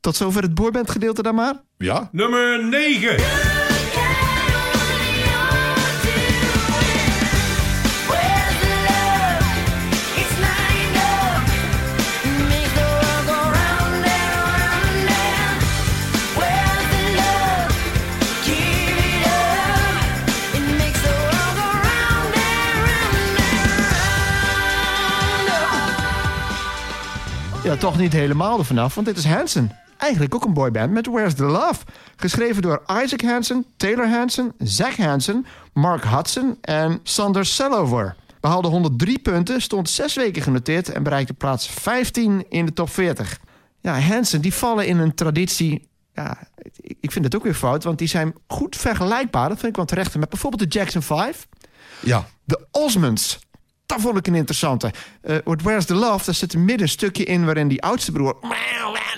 Tot 0.00 0.16
zover 0.16 0.42
het 0.42 0.54
boyband 0.54 0.90
gedeelte 0.90 1.22
dan 1.22 1.34
maar. 1.34 1.54
Ja? 1.76 2.08
Nummer 2.12 2.64
9. 2.64 3.65
Ja, 27.66 27.76
toch 27.76 27.98
niet 27.98 28.12
helemaal 28.12 28.58
er 28.58 28.64
vanaf, 28.64 28.94
want 28.94 29.06
dit 29.06 29.16
is 29.16 29.24
Hanson. 29.26 29.70
Eigenlijk 29.98 30.34
ook 30.34 30.44
een 30.44 30.52
boyband 30.52 30.90
met 30.92 31.06
Where's 31.06 31.34
the 31.34 31.44
Love. 31.44 31.74
Geschreven 32.16 32.62
door 32.62 32.82
Isaac 33.02 33.20
Hansen, 33.20 33.64
Taylor 33.76 34.08
Hansen, 34.08 34.52
Zach 34.58 34.96
Hansen, 34.96 35.46
Mark 35.72 36.04
Hudson 36.04 36.58
en 36.60 37.00
Sander 37.02 37.46
Sellover. 37.46 38.16
Behaalde 38.40 38.68
103 38.68 39.18
punten, 39.18 39.62
stond 39.62 39.90
zes 39.90 40.14
weken 40.14 40.42
genoteerd 40.42 40.88
en 40.88 41.02
bereikte 41.02 41.34
plaats 41.34 41.68
15 41.68 42.44
in 42.48 42.66
de 42.66 42.72
top 42.72 42.90
40. 42.90 43.38
Ja, 43.80 44.00
Hansen, 44.00 44.40
die 44.40 44.54
vallen 44.54 44.86
in 44.86 44.98
een 44.98 45.14
traditie. 45.14 45.88
Ja, 46.14 46.38
ik- 46.80 46.96
ik 47.00 47.12
vind 47.12 47.24
het 47.24 47.36
ook 47.36 47.42
weer 47.44 47.54
fout, 47.54 47.84
want 47.84 47.98
die 47.98 48.08
zijn 48.08 48.34
goed 48.46 48.76
vergelijkbaar. 48.76 49.48
Dat 49.48 49.58
vind 49.58 49.70
ik 49.70 49.76
wel 49.76 49.84
terecht. 49.84 50.16
Met 50.18 50.28
bijvoorbeeld 50.28 50.72
de 50.72 50.78
Jackson 50.78 51.02
5. 51.02 51.46
Ja. 52.00 52.26
De 52.44 52.66
Osmonds. 52.70 53.38
Dat 53.86 54.00
vond 54.00 54.16
ik 54.16 54.26
een 54.26 54.34
interessante. 54.34 54.92
With 55.20 55.62
Where's 55.62 55.84
the 55.84 55.94
Love, 55.94 56.24
daar 56.24 56.34
zit 56.34 56.54
een 56.54 56.64
middenstukje 56.64 57.24
in... 57.24 57.44
waarin 57.44 57.68
die 57.68 57.82
oudste 57.82 58.12
broer 58.12 58.36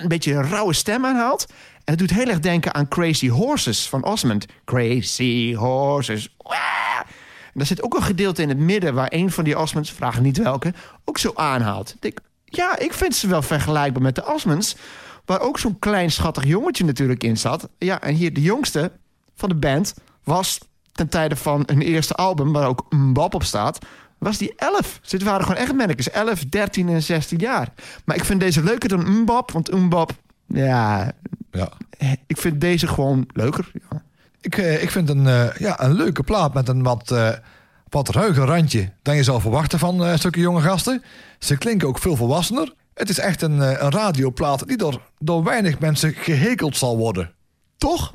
een 0.03 0.09
beetje 0.09 0.35
een 0.35 0.49
rauwe 0.49 0.73
stem 0.73 1.07
aanhaalt. 1.07 1.47
En 1.49 1.95
het 1.95 1.99
doet 1.99 2.11
heel 2.11 2.27
erg 2.27 2.41
denken 2.41 2.75
aan 2.75 2.89
Crazy 2.89 3.29
Horses 3.29 3.89
van 3.89 4.05
Osmond. 4.05 4.47
Crazy 4.65 5.55
Horses. 5.55 6.37
En 7.45 7.55
daar 7.55 7.67
zit 7.67 7.83
ook 7.83 7.95
een 7.95 8.03
gedeelte 8.03 8.43
in 8.43 8.49
het 8.49 8.59
midden... 8.59 8.95
waar 8.95 9.13
een 9.13 9.31
van 9.31 9.45
die 9.45 9.59
Osmonds, 9.59 9.93
vraag 9.93 10.21
niet 10.21 10.39
welke, 10.39 10.75
ook 11.05 11.19
zo 11.19 11.33
aanhaalt. 11.35 11.95
Ja, 12.45 12.79
ik 12.79 12.93
vind 12.93 13.15
ze 13.15 13.29
wel 13.29 13.43
vergelijkbaar 13.43 14.03
met 14.03 14.15
de 14.15 14.27
Osmonds... 14.27 14.77
waar 15.25 15.41
ook 15.41 15.59
zo'n 15.59 15.79
klein 15.79 16.11
schattig 16.11 16.45
jongetje 16.45 16.85
natuurlijk 16.85 17.25
in 17.25 17.37
zat. 17.37 17.69
Ja, 17.79 18.01
en 18.01 18.15
hier 18.15 18.33
de 18.33 18.43
jongste 18.43 18.93
van 19.35 19.49
de 19.49 19.55
band 19.55 19.95
was 20.25 20.59
ten 20.93 21.09
tijde 21.09 21.37
van 21.37 21.63
hun 21.67 21.83
eerste 21.83 22.15
album... 22.15 22.53
waar 22.53 22.69
ook 22.69 22.87
Mbap 22.89 23.35
op 23.35 23.43
staat 23.43 23.79
was 24.19 24.39
die 24.39 24.53
11. 24.57 24.99
Ze 25.03 25.19
waren 25.19 25.43
gewoon 25.43 25.61
echt 25.61 25.73
mannetjes. 25.73 26.11
11, 26.11 26.45
13 26.45 26.89
en 26.89 27.03
16 27.03 27.39
jaar. 27.39 27.73
Maar 28.05 28.17
ik 28.17 28.25
vind 28.25 28.41
deze 28.41 28.63
leuker 28.63 28.89
dan 28.89 29.21
Mbap. 29.21 29.51
Want 29.51 29.71
Mbap, 29.71 30.11
ja, 30.47 31.13
ja. 31.51 31.73
ik 32.27 32.37
vind 32.37 32.61
deze 32.61 32.87
gewoon 32.87 33.29
leuker. 33.33 33.71
Ja. 33.91 34.03
Ik, 34.41 34.57
eh, 34.57 34.83
ik 34.83 34.91
vind 34.91 35.09
een, 35.09 35.27
eh, 35.27 35.57
ja, 35.57 35.83
een 35.83 35.95
leuke 35.95 36.23
plaat 36.23 36.55
met 36.55 36.69
een 36.69 36.83
wat, 36.83 37.11
eh, 37.11 37.31
wat 37.89 38.09
ruiger 38.09 38.45
randje 38.45 38.93
dan 39.03 39.17
je 39.17 39.23
zou 39.23 39.41
verwachten 39.41 39.79
van 39.79 40.05
eh 40.05 40.17
stukken 40.17 40.41
jonge 40.41 40.61
gasten. 40.61 41.03
Ze 41.39 41.57
klinken 41.57 41.89
ook 41.89 41.99
veel 41.99 42.17
volwassener. 42.17 42.73
Het 42.99 43.09
is 43.09 43.19
echt 43.19 43.43
een, 43.43 43.63
eh, 43.63 43.83
een 43.83 43.91
radioplaat 43.91 44.69
die 44.69 44.77
door, 44.77 45.01
door 45.19 45.45
weinig 45.45 45.79
mensen 45.79 46.13
gehekeld 46.13 46.77
zal 46.77 46.97
worden. 46.97 47.33
Toch? 47.77 48.15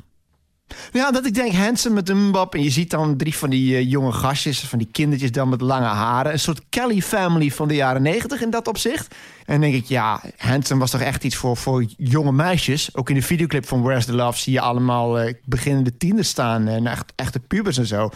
Ja, 0.92 1.10
dat 1.10 1.26
ik 1.26 1.34
denk 1.34 1.52
Hansen 1.52 1.92
met 1.92 2.08
een 2.08 2.28
mbap. 2.28 2.54
En 2.54 2.62
je 2.62 2.70
ziet 2.70 2.90
dan 2.90 3.16
drie 3.16 3.36
van 3.36 3.50
die 3.50 3.76
eh, 3.76 3.90
jonge 3.90 4.12
gastjes, 4.12 4.60
van 4.60 4.78
die 4.78 4.88
kindertjes 4.92 5.32
dan 5.32 5.48
met 5.48 5.60
lange 5.60 5.86
haren. 5.86 6.32
Een 6.32 6.38
soort 6.38 6.62
Kelly 6.68 7.02
family 7.02 7.50
van 7.50 7.68
de 7.68 7.74
jaren 7.74 8.02
negentig 8.02 8.42
in 8.42 8.50
dat 8.50 8.68
opzicht. 8.68 9.14
En 9.44 9.60
denk 9.60 9.74
ik, 9.74 9.84
ja, 9.84 10.20
Hansen 10.36 10.78
was 10.78 10.90
toch 10.90 11.00
echt 11.00 11.24
iets 11.24 11.36
voor, 11.36 11.56
voor 11.56 11.84
jonge 11.96 12.32
meisjes. 12.32 12.96
Ook 12.96 13.08
in 13.08 13.14
de 13.14 13.22
videoclip 13.22 13.66
van 13.66 13.82
Where's 13.82 14.04
the 14.04 14.14
Love 14.14 14.38
zie 14.38 14.52
je 14.52 14.60
allemaal 14.60 15.18
eh, 15.18 15.34
beginnende 15.44 15.96
tieners 15.96 16.28
staan. 16.28 16.68
En 16.68 16.86
echt, 16.86 17.12
echte 17.16 17.40
pubers 17.40 17.78
en 17.78 17.86
zo. 17.86 18.10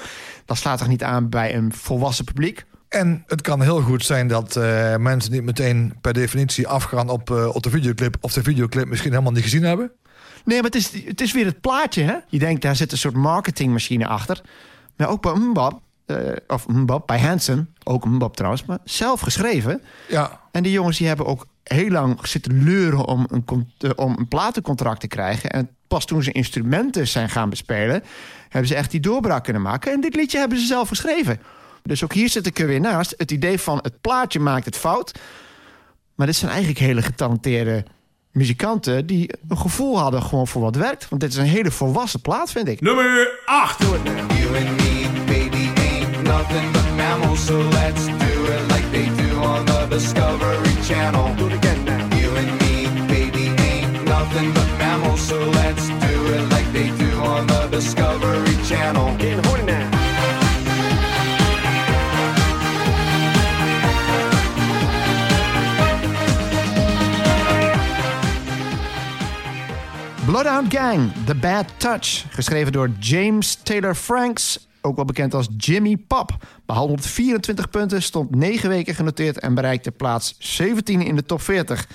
Dat 0.45 0.57
slaat 0.57 0.78
toch 0.78 0.88
niet 0.88 1.02
aan 1.02 1.28
bij 1.28 1.55
een 1.55 1.73
volwassen 1.73 2.25
publiek? 2.25 2.64
En 2.88 3.25
het 3.26 3.40
kan 3.40 3.62
heel 3.62 3.81
goed 3.81 4.05
zijn 4.05 4.28
dat 4.28 4.57
eh, 4.57 4.97
mensen 4.97 5.33
niet 5.33 5.43
meteen 5.43 5.95
per 6.00 6.12
definitie 6.12 6.69
afgaan 6.69 7.09
op, 7.09 7.31
eh, 7.31 7.55
op 7.55 7.62
de 7.62 7.71
videoclip... 7.71 8.17
of 8.21 8.33
de 8.33 8.43
videoclip 8.43 8.87
misschien 8.87 9.11
helemaal 9.11 9.33
niet 9.33 9.43
gezien 9.43 9.62
hebben. 9.62 9.93
Nee, 10.45 10.57
maar 10.57 10.71
het 10.71 10.75
is, 10.75 11.04
het 11.04 11.21
is 11.21 11.33
weer 11.33 11.45
het 11.47 11.61
plaatje, 11.61 12.02
hè? 12.02 12.16
Je 12.28 12.38
denkt, 12.38 12.62
daar 12.62 12.76
zit 12.76 12.92
een 12.92 12.99
soort 12.99 13.14
marketingmachine 13.14 14.07
achter. 14.07 14.40
Maar 14.97 15.09
ook 15.09 15.23
bij 15.23 15.35
Mbap, 15.35 15.80
eh, 16.07 16.16
of 16.47 16.66
Mbap, 16.66 17.07
bij 17.07 17.21
Hansen, 17.21 17.75
ook 17.85 18.04
Mbap 18.04 18.37
trouwens, 18.37 18.64
maar 18.64 18.78
zelf 18.85 19.21
geschreven. 19.21 19.83
Ja, 20.09 20.40
En 20.52 20.62
die 20.62 20.73
jongens 20.73 20.99
die 20.99 21.07
hebben 21.07 21.26
ook 21.26 21.47
heel 21.62 21.90
lang 21.90 22.26
zitten 22.26 22.62
leuren 22.64 23.04
om 23.04 23.26
een, 23.30 23.73
eh, 23.78 23.90
om 23.97 24.14
een 24.18 24.28
platencontract 24.28 25.00
te 25.00 25.07
krijgen. 25.07 25.50
En 25.50 25.71
pas 25.88 26.04
toen 26.04 26.23
ze 26.23 26.33
instrumenten 26.33 27.09
zijn 27.09 27.28
gaan 27.28 27.50
bespelen, 27.50 28.02
hebben 28.49 28.68
ze 28.68 28.75
echt 28.75 28.90
die 28.90 29.00
doorbraak 29.00 29.45
kunnen 29.45 29.62
maken. 29.62 29.92
En 29.92 30.00
dit 30.00 30.14
liedje 30.14 30.38
hebben 30.38 30.59
ze 30.59 30.66
zelf 30.66 30.88
geschreven. 30.88 31.40
Dus 31.83 32.04
ook 32.04 32.12
hier 32.12 32.28
zit 32.28 32.47
ik 32.47 32.59
er 32.59 32.66
weer 32.66 32.80
naast. 32.80 33.14
Het 33.16 33.30
idee 33.30 33.59
van 33.59 33.78
het 33.83 34.00
plaatje 34.00 34.40
maakt 34.40 34.64
het 34.64 34.76
fout. 34.76 35.18
Maar 36.14 36.26
dit 36.26 36.37
zijn 36.37 36.50
eigenlijk 36.50 36.80
hele 36.80 37.02
getalenteerde 37.02 37.85
muzikanten 38.32 39.06
die 39.06 39.30
een 39.49 39.58
gevoel 39.58 39.99
hadden 39.99 40.23
gewoon 40.23 40.47
voor 40.47 40.62
wat 40.62 40.76
werkt. 40.76 41.08
Want 41.08 41.20
dit 41.20 41.30
is 41.30 41.37
een 41.37 41.44
hele 41.44 41.70
volwassen 41.70 42.20
plaat, 42.20 42.50
vind 42.50 42.68
ik. 42.68 42.80
Nummer 42.80 43.40
8. 43.44 43.82
You 43.82 43.92
and 43.92 44.04
me, 44.76 45.06
baby, 45.26 45.70
ain't 45.80 46.23
nothing 46.23 46.73
but 46.73 46.97
mammals. 46.97 47.47
So 47.47 47.62
let's 47.62 48.04
do 48.04 48.44
it 48.54 48.73
like 48.73 48.90
they 48.90 49.11
do 49.16 49.40
on 49.40 49.64
the 49.64 49.87
Discovery 49.88 50.82
Channel. 50.85 51.35
Do 51.37 51.47
it 51.47 51.52
again 51.52 51.85
now. 51.85 52.18
You 52.18 52.37
and 52.37 52.61
me, 52.61 53.06
baby, 53.06 53.52
ain't 53.62 54.04
nothing 54.04 54.52
but 54.52 54.78
mammals. 54.78 55.28
So 55.28 55.37
let's 55.50 55.88
do 55.88 56.35
it 56.35 56.50
like 56.50 56.73
they 56.73 56.90
do 57.04 57.20
on 57.20 57.47
the 57.47 57.68
Discovery 57.70 58.56
Channel. 58.64 59.08
Bloodhound 70.28 70.75
Gang, 70.75 71.12
The 71.26 71.35
Bad 71.35 71.66
Touch. 71.76 72.25
Geschreven 72.30 72.73
door 72.73 72.90
James 72.99 73.54
Taylor 73.54 73.94
Franks, 73.94 74.68
ook 74.80 74.97
wel 74.97 75.04
bekend 75.04 75.35
als 75.35 75.49
Jimmy 75.56 75.97
Pop. 75.97 76.37
Behalve 76.66 76.92
op 76.92 77.02
24 77.02 77.70
punten, 77.70 78.02
stond 78.02 78.35
9 78.35 78.68
weken 78.68 78.94
genoteerd... 78.94 79.38
en 79.38 79.54
bereikte 79.54 79.90
plaats 79.90 80.35
17 80.38 81.02
in 81.02 81.16
de 81.16 81.25
top 81.25 81.40
40. 81.40 81.88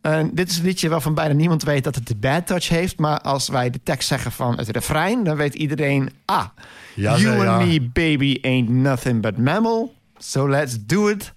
En 0.00 0.30
dit 0.34 0.50
is 0.50 0.58
een 0.58 0.64
liedje 0.64 0.88
waarvan 0.88 1.14
bijna 1.14 1.34
niemand 1.34 1.62
weet 1.62 1.84
dat 1.84 1.94
het 1.94 2.06
de 2.06 2.16
bad 2.16 2.46
touch 2.46 2.68
heeft. 2.68 2.98
Maar 2.98 3.20
als 3.20 3.48
wij 3.48 3.70
de 3.70 3.80
tekst 3.82 4.08
zeggen 4.08 4.32
van 4.32 4.56
het 4.56 4.68
refrein, 4.68 5.24
dan 5.24 5.36
weet 5.36 5.54
iedereen... 5.54 6.10
Ah, 6.24 6.46
Ja, 6.94 7.16
you 7.16 7.42
ja, 7.44 7.56
and 7.56 7.66
me, 7.66 7.90
baby, 7.92 8.38
ain't 8.42 8.68
nothing 8.68 9.22
but 9.22 9.38
mammal. 9.38 9.94
So 10.18 10.48
let's 10.48 10.76
do 10.86 11.08
it. 11.08 11.32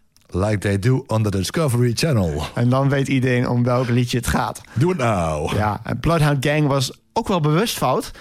Like 0.46 0.58
they 0.58 0.79
do 0.79 1.03
on 1.08 1.24
the 1.24 1.32
Discovery 1.32 1.91
Channel. 1.94 2.44
En 2.56 2.70
dan 2.70 2.89
weet 2.89 3.08
iedereen 3.08 3.50
om 3.50 3.63
welk 3.63 3.89
liedje 3.89 4.17
het 4.17 4.27
gaat. 4.27 4.62
Doe 4.74 4.89
het 4.89 4.98
nou. 4.98 5.56
Ja, 5.56 5.79
en 5.84 6.00
Bloodhound 6.00 6.46
Gang 6.46 6.67
was 6.67 6.91
ook 7.13 7.27
wel 7.27 7.39
bewust 7.39 7.77
fout. 7.77 8.12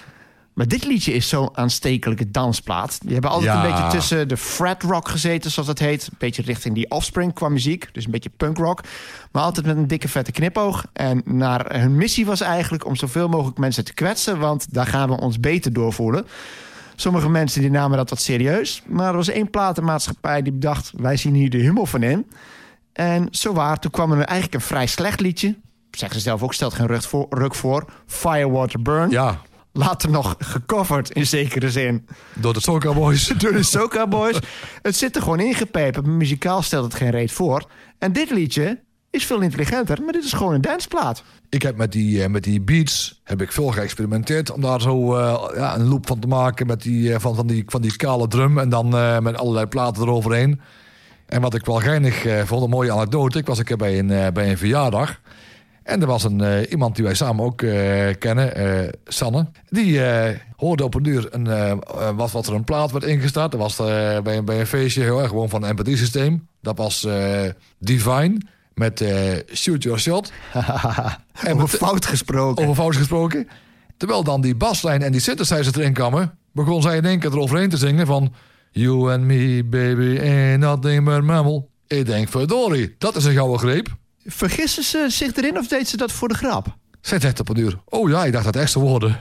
Maar 0.54 0.68
dit 0.68 0.84
liedje 0.84 1.12
is 1.12 1.28
zo'n 1.28 1.48
aanstekelijke 1.56 2.30
dansplaat. 2.30 2.98
Die 3.02 3.12
hebben 3.12 3.30
altijd 3.30 3.52
Ja. 3.52 3.64
een 3.64 3.70
beetje 3.70 3.88
tussen 3.98 4.28
de 4.28 4.36
frat 4.36 4.82
rock 4.82 5.08
gezeten, 5.08 5.50
zoals 5.50 5.68
dat 5.68 5.78
heet. 5.78 6.02
Een 6.06 6.16
beetje 6.18 6.42
richting 6.42 6.74
die 6.74 6.90
offspring 6.90 7.32
qua 7.34 7.48
muziek. 7.48 7.88
Dus 7.92 8.04
een 8.04 8.10
beetje 8.10 8.30
punk 8.36 8.58
rock. 8.58 8.80
Maar 9.32 9.42
altijd 9.42 9.66
met 9.66 9.76
een 9.76 9.86
dikke 9.86 10.08
vette 10.08 10.32
knipoog. 10.32 10.84
En 10.92 11.22
naar 11.24 11.80
hun 11.80 11.96
missie 11.96 12.26
was 12.26 12.40
eigenlijk 12.40 12.86
om 12.86 12.96
zoveel 12.96 13.28
mogelijk 13.28 13.58
mensen 13.58 13.84
te 13.84 13.94
kwetsen. 13.94 14.38
Want 14.38 14.66
daar 14.74 14.86
gaan 14.86 15.08
we 15.08 15.20
ons 15.20 15.40
beter 15.40 15.72
doorvoelen. 15.72 16.26
Sommige 16.96 17.28
mensen 17.28 17.60
die 17.60 17.70
namen 17.70 17.96
dat 17.96 18.10
wat 18.10 18.20
serieus. 18.20 18.82
Maar 18.86 19.08
er 19.08 19.16
was 19.16 19.28
één 19.28 19.50
platenmaatschappij 19.50 20.42
die 20.42 20.52
bedacht... 20.52 20.92
wij 20.96 21.16
zien 21.16 21.34
hier 21.34 21.50
de 21.50 21.58
hummel 21.58 21.86
van 21.86 22.02
in. 22.02 22.26
En 22.92 23.28
zo 23.30 23.52
waar, 23.52 23.78
toen 23.78 23.90
kwam 23.90 24.12
er 24.12 24.18
eigenlijk 24.18 24.54
een 24.54 24.68
vrij 24.68 24.86
slecht 24.86 25.20
liedje. 25.20 25.56
Zeggen 25.90 26.16
ze 26.18 26.24
zelf 26.24 26.42
ook, 26.42 26.54
stelt 26.54 26.74
geen 26.74 26.86
ruk 26.86 27.02
voor. 27.02 27.26
Ruk 27.30 27.54
voor 27.54 27.84
Firewater 28.06 28.82
Burn. 28.82 29.10
Ja, 29.10 29.40
Later 29.76 30.10
nog 30.10 30.34
gecoverd 30.38 31.10
in 31.10 31.26
zekere 31.26 31.70
zin 31.70 32.06
door 32.34 32.52
de 32.52 32.60
Soca 32.60 32.92
Boys. 32.92 33.26
door 33.38 33.52
de 33.52 33.62
Soca 33.62 34.06
Boys. 34.06 34.38
het 34.82 34.96
zit 34.96 35.16
er 35.16 35.22
gewoon 35.22 35.40
ingepeperd. 35.40 36.06
Muzikaal 36.06 36.62
stelt 36.62 36.84
het 36.84 36.94
geen 36.94 37.10
reet 37.10 37.32
voor. 37.32 37.68
En 37.98 38.12
dit 38.12 38.30
liedje 38.30 38.80
is 39.16 39.26
veel 39.26 39.40
intelligenter, 39.40 40.02
maar 40.02 40.12
dit 40.12 40.24
is 40.24 40.32
gewoon 40.32 40.54
een 40.54 40.60
danceplaat. 40.60 41.22
Ik 41.48 41.62
heb 41.62 41.76
met 41.76 41.92
die, 41.92 42.22
eh, 42.22 42.28
met 42.28 42.44
die 42.44 42.60
beats 42.60 43.20
heb 43.24 43.42
ik 43.42 43.52
veel 43.52 43.68
geëxperimenteerd 43.68 44.50
om 44.50 44.60
daar 44.60 44.80
zo 44.80 45.16
eh, 45.16 45.50
ja, 45.54 45.74
een 45.74 45.88
loop 45.88 46.06
van 46.06 46.18
te 46.18 46.26
maken 46.26 46.66
met 46.66 46.82
die, 46.82 47.12
eh, 47.12 47.20
van, 47.20 47.34
van, 47.34 47.46
die, 47.46 47.62
van 47.66 47.82
die 47.82 47.96
kale 47.96 48.28
drum 48.28 48.58
en 48.58 48.68
dan 48.68 48.88
met 49.22 49.36
allerlei 49.36 49.66
platen 49.66 50.02
eroverheen. 50.02 50.60
En 51.26 51.40
wat 51.40 51.54
ik 51.54 51.64
wel 51.64 51.76
geinig 51.76 52.26
vond, 52.44 52.62
een 52.62 52.70
mooie 52.70 52.92
anekdote. 52.92 53.38
Ik 53.38 53.46
was 53.46 53.58
een 53.58 53.64
keer 53.64 53.76
bij 53.76 53.98
een, 53.98 54.32
bij 54.32 54.50
een 54.50 54.58
verjaardag. 54.58 55.20
En 55.82 56.00
er 56.00 56.06
was 56.06 56.24
een, 56.24 56.64
iemand 56.64 56.94
die 56.94 57.04
wij 57.04 57.14
samen 57.14 57.44
ook 57.44 57.56
kennen, 58.18 58.90
Sanne. 59.04 59.46
Die 59.68 60.00
hoorde 60.56 60.84
op 60.84 60.94
een 60.94 61.04
uur 61.04 61.28
een, 61.30 61.80
wat, 62.16 62.30
wat 62.30 62.46
er 62.46 62.54
een 62.54 62.64
plaat 62.64 62.92
werd 62.92 63.04
ingestart. 63.04 63.50
Dat 63.50 63.60
was 63.60 63.76
bij, 64.22 64.36
een, 64.36 64.44
bij 64.44 64.60
een 64.60 64.66
feestje 64.66 65.02
heel 65.02 65.20
erg 65.20 65.28
gewoon 65.28 65.48
van 65.48 65.64
een 65.64 65.78
MP3-systeem. 65.78 66.48
Dat 66.60 66.76
was 66.76 67.06
Divine 67.78 68.38
met 68.76 69.04
Shoot 69.54 69.82
Your 69.82 69.98
Shot. 69.98 70.32
En 70.52 71.52
Over 71.52 71.56
met- 71.56 71.70
fout 71.70 72.06
gesproken. 72.06 72.62
over 72.62 72.74
fout 72.82 72.96
gesproken. 72.96 73.48
Terwijl 73.96 74.24
dan 74.24 74.40
die 74.40 74.54
baslijn 74.54 75.02
en 75.02 75.12
die 75.12 75.20
synthesizer 75.20 75.78
erin 75.78 75.92
kwamen... 75.92 76.38
begon 76.52 76.82
zij 76.82 76.96
in 76.96 77.04
één 77.04 77.18
keer 77.20 77.30
eroverheen 77.32 77.68
te 77.68 77.76
zingen 77.76 78.06
van... 78.06 78.34
You 78.70 79.12
and 79.12 79.22
me, 79.24 79.64
baby, 79.64 80.18
ain't 80.20 80.58
nothing 80.60 81.04
but 81.04 81.22
mammal. 81.22 81.70
Ik 81.86 82.06
denk, 82.06 82.28
verdorie, 82.28 82.94
dat 82.98 83.16
is 83.16 83.24
een 83.24 83.32
gouden 83.34 83.58
greep. 83.58 83.88
Vergissen 84.24 84.82
ze 84.82 85.06
zich 85.08 85.36
erin 85.36 85.58
of 85.58 85.66
deed 85.68 85.88
ze 85.88 85.96
dat 85.96 86.12
voor 86.12 86.28
de 86.28 86.34
grap? 86.34 86.76
Zij 87.00 87.20
zegt 87.20 87.40
op 87.40 87.48
een 87.48 87.58
uur, 87.58 87.78
oh 87.84 88.10
ja, 88.10 88.24
ik 88.24 88.32
dacht 88.32 88.44
dat 88.44 88.56
extra 88.56 88.80
woorden. 88.80 89.16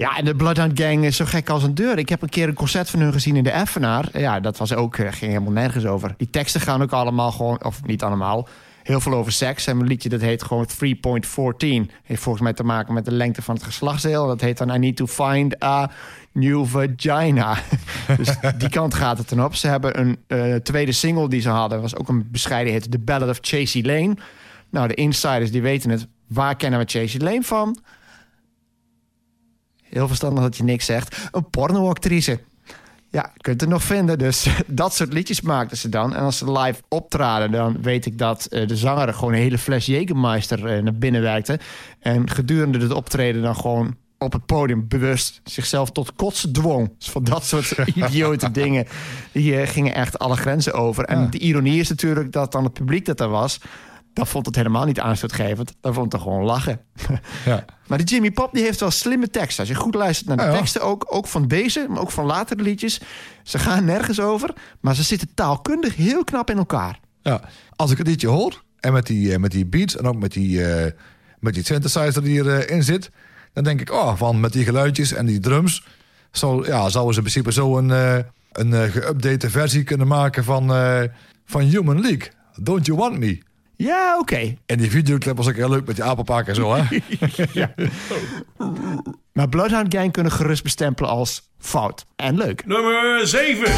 Ja, 0.00 0.16
en 0.16 0.24
de 0.24 0.34
Bloodhound 0.34 0.80
Gang 0.80 1.04
is 1.04 1.16
zo 1.16 1.24
gek 1.24 1.48
als 1.48 1.62
een 1.62 1.74
deur. 1.74 1.98
Ik 1.98 2.08
heb 2.08 2.22
een 2.22 2.28
keer 2.28 2.48
een 2.48 2.54
concert 2.54 2.90
van 2.90 3.00
hun 3.00 3.12
gezien 3.12 3.36
in 3.36 3.44
de 3.44 3.50
Effenaar. 3.50 4.08
Ja, 4.18 4.40
dat 4.40 4.56
was 4.56 4.74
ook, 4.74 4.96
eh, 4.96 5.12
ging 5.12 5.32
helemaal 5.32 5.52
nergens 5.52 5.84
over. 5.84 6.14
Die 6.16 6.30
teksten 6.30 6.60
gaan 6.60 6.82
ook 6.82 6.92
allemaal 6.92 7.32
gewoon, 7.32 7.64
of 7.64 7.84
niet 7.84 8.02
allemaal, 8.02 8.48
heel 8.82 9.00
veel 9.00 9.14
over 9.14 9.32
seks. 9.32 9.66
En 9.66 9.80
een 9.80 9.86
liedje 9.86 10.08
dat 10.08 10.20
heet 10.20 10.42
gewoon 10.42 10.66
3.14. 10.66 11.90
Heeft 12.02 12.22
volgens 12.22 12.44
mij 12.44 12.52
te 12.52 12.64
maken 12.64 12.94
met 12.94 13.04
de 13.04 13.12
lengte 13.12 13.42
van 13.42 13.54
het 13.54 13.64
geslachtsdeel. 13.64 14.26
Dat 14.26 14.40
heet 14.40 14.58
dan 14.58 14.74
I 14.74 14.78
need 14.78 14.96
to 14.96 15.06
find 15.06 15.62
a 15.62 15.90
new 16.32 16.66
vagina. 16.66 17.58
dus 18.16 18.36
die 18.58 18.68
kant 18.68 18.94
gaat 18.94 19.18
het 19.18 19.28
dan 19.28 19.44
op. 19.44 19.54
Ze 19.54 19.66
hebben 19.66 20.00
een 20.00 20.18
eh, 20.26 20.54
tweede 20.54 20.92
single 20.92 21.28
die 21.28 21.40
ze 21.40 21.48
hadden. 21.48 21.80
was 21.80 21.96
ook 21.96 22.08
een 22.08 22.28
bescheiden 22.30 22.72
hit. 22.72 22.90
The 22.90 22.98
Ballad 22.98 23.28
of 23.28 23.38
Chasey 23.40 23.82
Lane. 23.82 24.16
Nou, 24.70 24.88
de 24.88 24.94
insiders 24.94 25.50
die 25.50 25.62
weten 25.62 25.90
het. 25.90 26.06
Waar 26.26 26.56
kennen 26.56 26.78
we 26.78 26.86
Chasey 26.88 27.20
Lane 27.20 27.42
van? 27.42 27.78
Heel 29.90 30.06
verstandig 30.08 30.42
dat 30.42 30.56
je 30.56 30.64
niks 30.64 30.84
zegt. 30.84 31.16
Een 31.32 31.50
pornoactrice. 31.50 32.40
Ja, 33.10 33.32
kunt 33.36 33.60
het 33.60 33.70
nog 33.70 33.82
vinden. 33.82 34.18
Dus 34.18 34.48
dat 34.66 34.94
soort 34.94 35.12
liedjes 35.12 35.40
maakten 35.40 35.76
ze 35.76 35.88
dan. 35.88 36.14
En 36.14 36.22
als 36.22 36.38
ze 36.38 36.52
live 36.52 36.82
optraden, 36.88 37.50
dan 37.50 37.82
weet 37.82 38.06
ik 38.06 38.18
dat 38.18 38.44
eh, 38.44 38.66
de 38.66 38.76
zanger 38.76 39.14
gewoon 39.14 39.32
een 39.32 39.38
hele 39.40 39.58
fles 39.58 39.86
Jägermeister 39.90 40.66
eh, 40.66 40.82
naar 40.82 40.94
binnen 40.94 41.22
werkte. 41.22 41.58
En 42.00 42.30
gedurende 42.30 42.78
het 42.78 42.92
optreden 42.92 43.42
dan 43.42 43.56
gewoon 43.56 43.96
op 44.18 44.32
het 44.32 44.46
podium 44.46 44.88
bewust 44.88 45.40
zichzelf 45.44 45.90
tot 45.90 46.12
kotsen 46.14 46.52
dwong. 46.52 46.92
Dus 46.98 47.10
van 47.10 47.24
dat 47.24 47.44
soort 47.44 47.70
idiote 47.94 48.50
dingen. 48.50 48.86
Die 49.32 49.56
eh, 49.60 49.68
gingen 49.68 49.94
echt 49.94 50.18
alle 50.18 50.36
grenzen 50.36 50.72
over. 50.72 51.04
En 51.04 51.20
Ja. 51.20 51.26
de 51.26 51.38
ironie 51.38 51.80
is 51.80 51.88
natuurlijk 51.88 52.32
dat 52.32 52.52
dan 52.52 52.64
het 52.64 52.72
publiek 52.72 53.04
dat 53.04 53.20
er 53.20 53.28
was... 53.28 53.60
dat 54.12 54.28
vond 54.28 54.46
het 54.46 54.56
helemaal 54.56 54.84
niet 54.84 55.00
aanstootgevend. 55.00 55.74
Dat 55.80 55.94
vond 55.94 56.12
het 56.12 56.22
gewoon 56.22 56.44
lachen. 56.44 56.80
Ja. 57.44 57.64
Maar 57.86 57.98
de 57.98 58.04
Jimmy 58.04 58.30
Pop 58.30 58.52
die 58.52 58.62
heeft 58.62 58.80
wel 58.80 58.90
slimme 58.90 59.28
teksten. 59.30 59.60
Als 59.60 59.68
je 59.68 59.74
goed 59.74 59.94
luistert 59.94 60.28
naar 60.28 60.36
de 60.36 60.42
Ja, 60.42 60.48
ja. 60.48 60.56
teksten, 60.56 60.82
ook, 60.82 61.06
ook 61.08 61.26
van 61.26 61.48
deze, 61.48 61.86
maar 61.88 62.00
ook 62.00 62.10
van 62.10 62.24
latere 62.24 62.62
liedjes. 62.62 63.00
Ze 63.42 63.58
gaan 63.58 63.84
nergens 63.84 64.20
over, 64.20 64.54
maar 64.80 64.94
ze 64.94 65.02
zitten 65.02 65.28
taalkundig 65.34 65.96
heel 65.96 66.24
knap 66.24 66.50
in 66.50 66.56
elkaar. 66.56 67.00
Ja. 67.22 67.40
Als 67.76 67.90
ik 67.90 67.98
het 67.98 68.06
liedje 68.06 68.28
hoor, 68.28 68.62
en 68.80 68.92
met 68.92 69.06
die, 69.06 69.32
eh, 69.32 69.38
met 69.38 69.50
die 69.50 69.66
beats 69.66 69.96
en 69.96 70.06
ook 70.06 70.16
met 70.16 70.32
die, 70.32 70.64
eh, 70.64 70.92
met 71.38 71.54
die 71.54 71.64
synthesizer 71.64 72.22
die 72.22 72.44
erin 72.44 72.82
zit... 72.82 73.10
dan 73.52 73.64
denk 73.64 73.80
ik, 73.80 73.92
oh, 73.92 74.16
van 74.16 74.40
met 74.40 74.52
die 74.52 74.64
geluidjes 74.64 75.12
en 75.12 75.26
die 75.26 75.40
drums... 75.40 75.86
Zou, 76.30 76.66
ja, 76.66 76.88
zouden 76.88 77.14
ze 77.14 77.20
in 77.20 77.26
principe 77.26 77.52
zo 77.52 77.78
een, 77.78 77.90
eh, 77.90 78.18
een 78.52 78.90
geüpdate 78.90 79.50
versie 79.50 79.84
kunnen 79.84 80.06
maken 80.06 80.44
van, 80.44 80.66
van 81.44 81.60
Human 81.60 82.00
League. 82.00 82.28
Don't 82.62 82.86
You 82.86 82.98
Want 82.98 83.18
Me? 83.18 83.42
Ja, 83.82 84.18
oké. 84.18 84.54
En 84.66 84.78
die 84.78 84.90
videoclip 84.90 85.36
was 85.36 85.48
ook 85.48 85.54
heel 85.54 85.70
leuk 85.70 85.86
met 85.86 85.96
die 85.96 86.04
apenpak 86.04 86.46
en 86.46 86.54
zo, 86.54 86.74
hè? 86.74 86.82
Maar 89.32 89.48
Bloodhound 89.48 89.94
Gang 89.94 90.12
kunnen 90.12 90.32
gerust 90.32 90.62
bestempelen 90.62 91.10
als 91.10 91.50
fout. 91.58 92.06
En 92.16 92.36
leuk. 92.36 92.66
Nummer 92.66 93.26
7. 93.26 93.72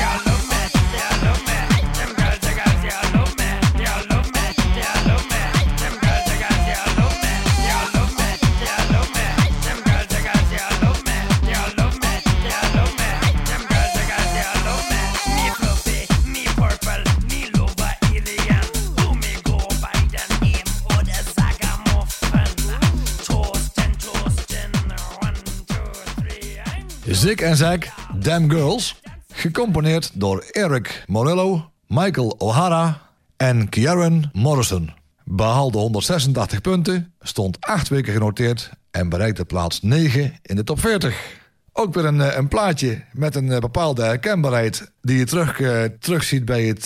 Zik 27.22 27.40
en 27.40 27.56
Zack, 27.56 27.92
Damn 28.18 28.50
Girls. 28.50 29.00
Gecomponeerd 29.32 30.10
door 30.14 30.44
Eric 30.50 31.04
Morello, 31.06 31.70
Michael 31.86 32.34
O'Hara 32.38 33.00
en 33.36 33.68
Kieran 33.68 34.30
Morrison. 34.32 34.92
Behaalde 35.24 35.78
186 35.78 36.60
punten, 36.60 37.14
stond 37.20 37.56
8 37.60 37.88
weken 37.88 38.12
genoteerd 38.12 38.70
en 38.90 39.08
bereikte 39.08 39.44
plaats 39.44 39.82
9 39.82 40.38
in 40.42 40.56
de 40.56 40.64
top 40.64 40.80
40. 40.80 41.41
Ook 41.74 41.94
weer 41.94 42.04
een, 42.04 42.20
eh, 42.20 42.36
een 42.36 42.48
plaatje 42.48 43.02
met 43.12 43.34
een 43.34 43.52
eh, 43.52 43.58
bepaalde 43.58 44.02
herkenbaarheid 44.02 44.92
die 45.00 45.18
je 45.18 45.24
terug, 45.24 45.60
eh, 45.60 45.82
terugziet 46.00 46.44
bij 46.44 46.62
het 46.64 46.84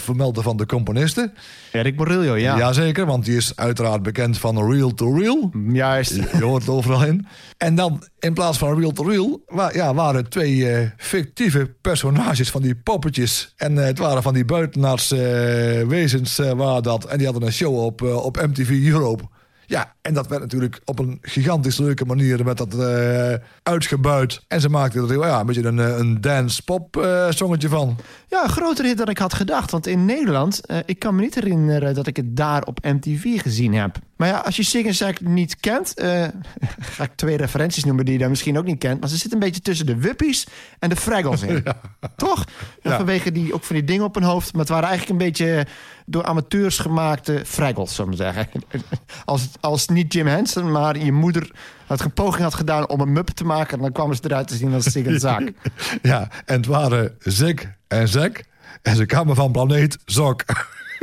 vermelden 0.00 0.42
van 0.42 0.56
de 0.56 0.66
componisten. 0.66 1.32
Erik 1.72 1.96
Borillo, 1.96 2.36
ja. 2.36 2.56
Jazeker, 2.56 3.06
want 3.06 3.24
die 3.24 3.36
is 3.36 3.56
uiteraard 3.56 4.02
bekend 4.02 4.38
van 4.38 4.72
Real 4.72 4.94
to 4.94 5.16
Real. 5.16 5.50
Juist. 5.72 6.14
Je 6.38 6.44
hoort 6.44 6.62
het 6.62 6.70
overal 6.70 7.04
in. 7.04 7.26
En 7.56 7.74
dan 7.74 8.02
in 8.18 8.34
plaats 8.34 8.58
van 8.58 8.80
real 8.80 8.92
to 8.92 9.02
real 9.02 9.42
ja, 9.72 9.94
waren 9.94 10.28
twee 10.28 10.90
fictieve 10.96 11.74
personages 11.80 12.50
van 12.50 12.62
die 12.62 12.74
poppetjes. 12.74 13.52
En 13.56 13.76
het 13.76 13.98
waren 13.98 14.22
van 14.22 14.34
die 14.34 14.44
buitenaardse 14.44 15.84
wezens 15.88 16.36
waren 16.36 16.82
dat. 16.82 17.04
En 17.04 17.16
die 17.16 17.26
hadden 17.26 17.46
een 17.46 17.52
show 17.52 17.84
op, 17.84 18.02
op 18.02 18.36
MTV 18.36 18.70
Europe. 18.70 19.24
Ja, 19.68 19.94
en 20.00 20.14
dat 20.14 20.26
werd 20.26 20.40
natuurlijk 20.40 20.80
op 20.84 20.98
een 20.98 21.18
gigantisch 21.22 21.78
leuke 21.78 22.04
manier 22.04 22.44
met 22.44 22.56
dat 22.56 22.74
eh, 22.74 23.34
uitgebuit. 23.62 24.44
En 24.46 24.60
ze 24.60 24.68
maakten 24.68 25.08
er 25.08 25.26
ja, 25.26 25.40
een 25.40 25.46
beetje 25.46 25.64
een, 25.66 25.78
eh, 25.78 25.98
een 25.98 26.20
dance-pop 26.20 26.96
eh, 26.96 27.30
zongetje 27.30 27.68
van. 27.68 27.96
Ja, 28.28 28.46
groter 28.46 28.84
hit 28.84 28.98
dan 28.98 29.08
ik 29.08 29.18
had 29.18 29.34
gedacht. 29.34 29.70
Want 29.70 29.86
in 29.86 30.04
Nederland, 30.04 30.60
ik 30.84 30.98
kan 30.98 31.14
me 31.14 31.20
niet 31.20 31.34
herinneren 31.34 31.94
dat 31.94 32.06
ik 32.06 32.16
het 32.16 32.36
daar 32.36 32.62
op 32.62 32.84
MTV 32.84 33.40
gezien 33.40 33.74
heb. 33.74 33.98
Maar 34.18 34.28
ja, 34.28 34.38
als 34.38 34.56
je 34.56 34.62
Sing 34.62 34.94
Zack 34.94 35.20
niet 35.20 35.56
kent, 35.60 35.94
eh, 35.94 36.26
ga 36.94 37.04
ik 37.04 37.10
twee 37.14 37.36
referenties 37.36 37.84
noemen 37.84 38.04
die 38.04 38.14
je 38.14 38.20
dan 38.20 38.30
misschien 38.30 38.58
ook 38.58 38.64
niet 38.64 38.78
kent. 38.78 39.00
Maar 39.00 39.08
ze 39.08 39.16
zit 39.16 39.32
een 39.32 39.38
beetje 39.38 39.60
tussen 39.60 39.86
de 39.86 39.96
Wuppies 39.96 40.46
en 40.78 40.88
de 40.88 40.96
Fraggles 40.96 41.42
in. 41.42 41.64
Toch? 42.16 42.44
Ja. 42.82 42.96
Vanwege 42.96 43.32
die, 43.32 43.54
ook 43.54 43.64
van 43.64 43.76
die 43.76 43.84
dingen 43.84 44.04
op 44.04 44.14
hun 44.14 44.24
hoofd. 44.24 44.52
Maar 44.52 44.60
het 44.60 44.70
waren 44.70 44.88
eigenlijk 44.88 45.20
een 45.20 45.26
beetje 45.26 45.66
door 46.06 46.24
amateurs 46.24 46.78
gemaakte 46.78 47.42
Fraggles, 47.46 47.94
zullen 47.94 48.10
we 48.10 48.16
zeggen. 48.16 48.46
Als, 49.24 49.48
als 49.60 49.88
niet 49.88 50.12
Jim 50.12 50.26
Henson, 50.26 50.70
maar 50.70 50.98
je 50.98 51.12
moeder 51.12 51.50
had 51.86 52.00
een 52.00 52.12
poging 52.12 52.42
had 52.42 52.54
gedaan 52.54 52.88
om 52.88 53.00
een 53.00 53.12
mup 53.12 53.28
te 53.28 53.44
maken. 53.44 53.78
Dan 53.78 53.92
kwamen 53.92 54.16
ze 54.16 54.22
eruit 54.24 54.48
te 54.48 54.56
zien 54.56 54.74
als 54.74 54.90
Sing 54.90 55.20
Zack. 55.20 55.50
Ja, 56.02 56.28
en 56.44 56.56
het 56.56 56.66
waren 56.66 57.16
Zik 57.18 57.68
en 57.88 58.08
Zack. 58.08 58.44
En 58.82 58.96
ze 58.96 59.06
kwamen 59.06 59.36
van 59.36 59.52
planeet 59.52 59.98
Zok. 60.04 60.44